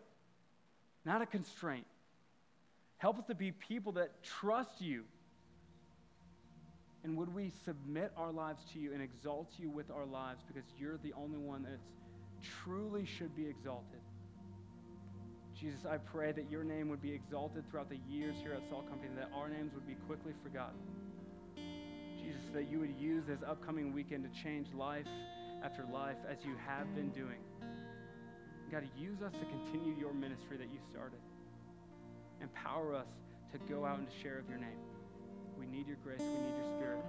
not 1.05 1.21
a 1.21 1.25
constraint. 1.25 1.85
Help 2.97 3.19
us 3.19 3.25
to 3.25 3.35
be 3.35 3.51
people 3.51 3.93
that 3.93 4.23
trust 4.23 4.79
you. 4.79 5.03
And 7.03 7.17
would 7.17 7.33
we 7.33 7.51
submit 7.65 8.11
our 8.15 8.31
lives 8.31 8.61
to 8.73 8.79
you 8.79 8.93
and 8.93 9.01
exalt 9.01 9.49
you 9.57 9.69
with 9.69 9.91
our 9.91 10.05
lives 10.05 10.41
because 10.47 10.63
you're 10.77 10.97
the 11.03 11.13
only 11.13 11.37
one 11.37 11.63
that 11.63 11.79
truly 12.63 13.05
should 13.05 13.35
be 13.35 13.45
exalted? 13.45 13.99
Jesus, 15.59 15.85
I 15.89 15.97
pray 15.97 16.31
that 16.31 16.49
your 16.49 16.63
name 16.63 16.89
would 16.89 17.01
be 17.01 17.11
exalted 17.11 17.69
throughout 17.69 17.89
the 17.89 17.99
years 18.09 18.35
here 18.41 18.53
at 18.53 18.61
Salt 18.69 18.89
Company, 18.89 19.11
that 19.15 19.29
our 19.35 19.49
names 19.49 19.73
would 19.73 19.87
be 19.87 19.95
quickly 20.07 20.33
forgotten. 20.43 20.79
Jesus, 22.17 22.41
that 22.53 22.71
you 22.71 22.79
would 22.79 22.95
use 22.97 23.23
this 23.27 23.39
upcoming 23.47 23.93
weekend 23.93 24.23
to 24.23 24.43
change 24.43 24.67
life 24.73 25.07
after 25.63 25.85
life 25.91 26.17
as 26.29 26.37
you 26.43 26.55
have 26.67 26.93
been 26.95 27.09
doing. 27.09 27.39
God, 28.71 28.83
use 28.97 29.21
us 29.21 29.33
to 29.33 29.45
continue 29.45 29.95
your 29.99 30.13
ministry 30.13 30.57
that 30.57 30.71
you 30.71 30.79
started. 30.91 31.19
Empower 32.41 32.95
us 32.95 33.07
to 33.51 33.59
go 33.71 33.85
out 33.85 33.99
and 33.99 34.07
to 34.07 34.13
share 34.21 34.39
of 34.39 34.49
your 34.49 34.57
name. 34.57 34.92
We 35.59 35.65
need 35.67 35.87
your 35.87 35.97
grace. 36.03 36.19
We 36.19 36.25
need 36.25 36.55
your 36.57 36.77
spirit. 36.77 37.05